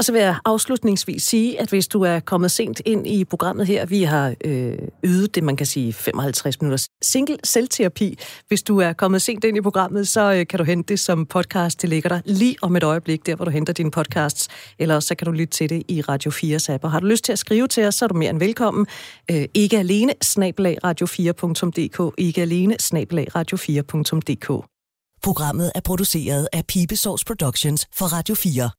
Og 0.00 0.04
så 0.04 0.12
vil 0.12 0.20
jeg 0.20 0.36
afslutningsvis 0.44 1.22
sige, 1.22 1.60
at 1.60 1.68
hvis 1.68 1.88
du 1.88 2.02
er 2.02 2.20
kommet 2.20 2.50
sent 2.50 2.80
ind 2.84 3.06
i 3.06 3.24
programmet 3.24 3.66
her, 3.66 3.86
vi 3.86 4.02
har 4.02 4.34
øh, 4.44 4.78
ydet 5.04 5.34
det, 5.34 5.44
man 5.44 5.56
kan 5.56 5.66
sige 5.66 5.92
55 5.92 6.60
minutters 6.60 6.88
single 7.02 7.38
selvterapi. 7.44 8.18
Hvis 8.48 8.62
du 8.62 8.78
er 8.78 8.92
kommet 8.92 9.22
sent 9.22 9.44
ind 9.44 9.56
i 9.56 9.60
programmet, 9.60 10.08
så 10.08 10.32
øh, 10.32 10.46
kan 10.46 10.58
du 10.58 10.64
hente 10.64 10.88
det 10.88 11.00
som 11.00 11.26
podcast. 11.26 11.82
Det 11.82 11.88
ligger 11.88 12.08
der 12.08 12.20
lige 12.24 12.56
om 12.62 12.76
et 12.76 12.82
øjeblik, 12.82 13.26
der 13.26 13.36
hvor 13.36 13.44
du 13.44 13.50
henter 13.50 13.72
dine 13.72 13.90
podcasts. 13.90 14.48
Eller 14.78 15.00
så 15.00 15.14
kan 15.14 15.24
du 15.24 15.32
lytte 15.32 15.52
til 15.52 15.70
det 15.70 15.82
i 15.88 16.00
Radio 16.00 16.30
4's 16.30 16.72
app. 16.72 16.84
Og 16.84 16.90
har 16.90 17.00
du 17.00 17.06
lyst 17.06 17.24
til 17.24 17.32
at 17.32 17.38
skrive 17.38 17.68
til 17.68 17.86
os, 17.86 17.94
så 17.94 18.04
er 18.04 18.08
du 18.08 18.14
mere 18.14 18.30
end 18.30 18.38
velkommen. 18.38 18.86
Øh, 19.30 19.44
ikke 19.54 19.78
alene, 19.78 20.12
snabelag 20.22 20.78
radio4.dk. 20.84 22.14
Ikke 22.18 22.42
alene, 22.42 22.76
snabelag 22.78 23.26
radio4.dk. 23.36 24.66
Programmet 25.22 25.72
er 25.74 25.80
produceret 25.80 26.48
af 26.52 26.66
Pibesource 26.66 27.24
Productions 27.24 27.86
for 27.92 28.06
Radio 28.06 28.34
4. 28.34 28.70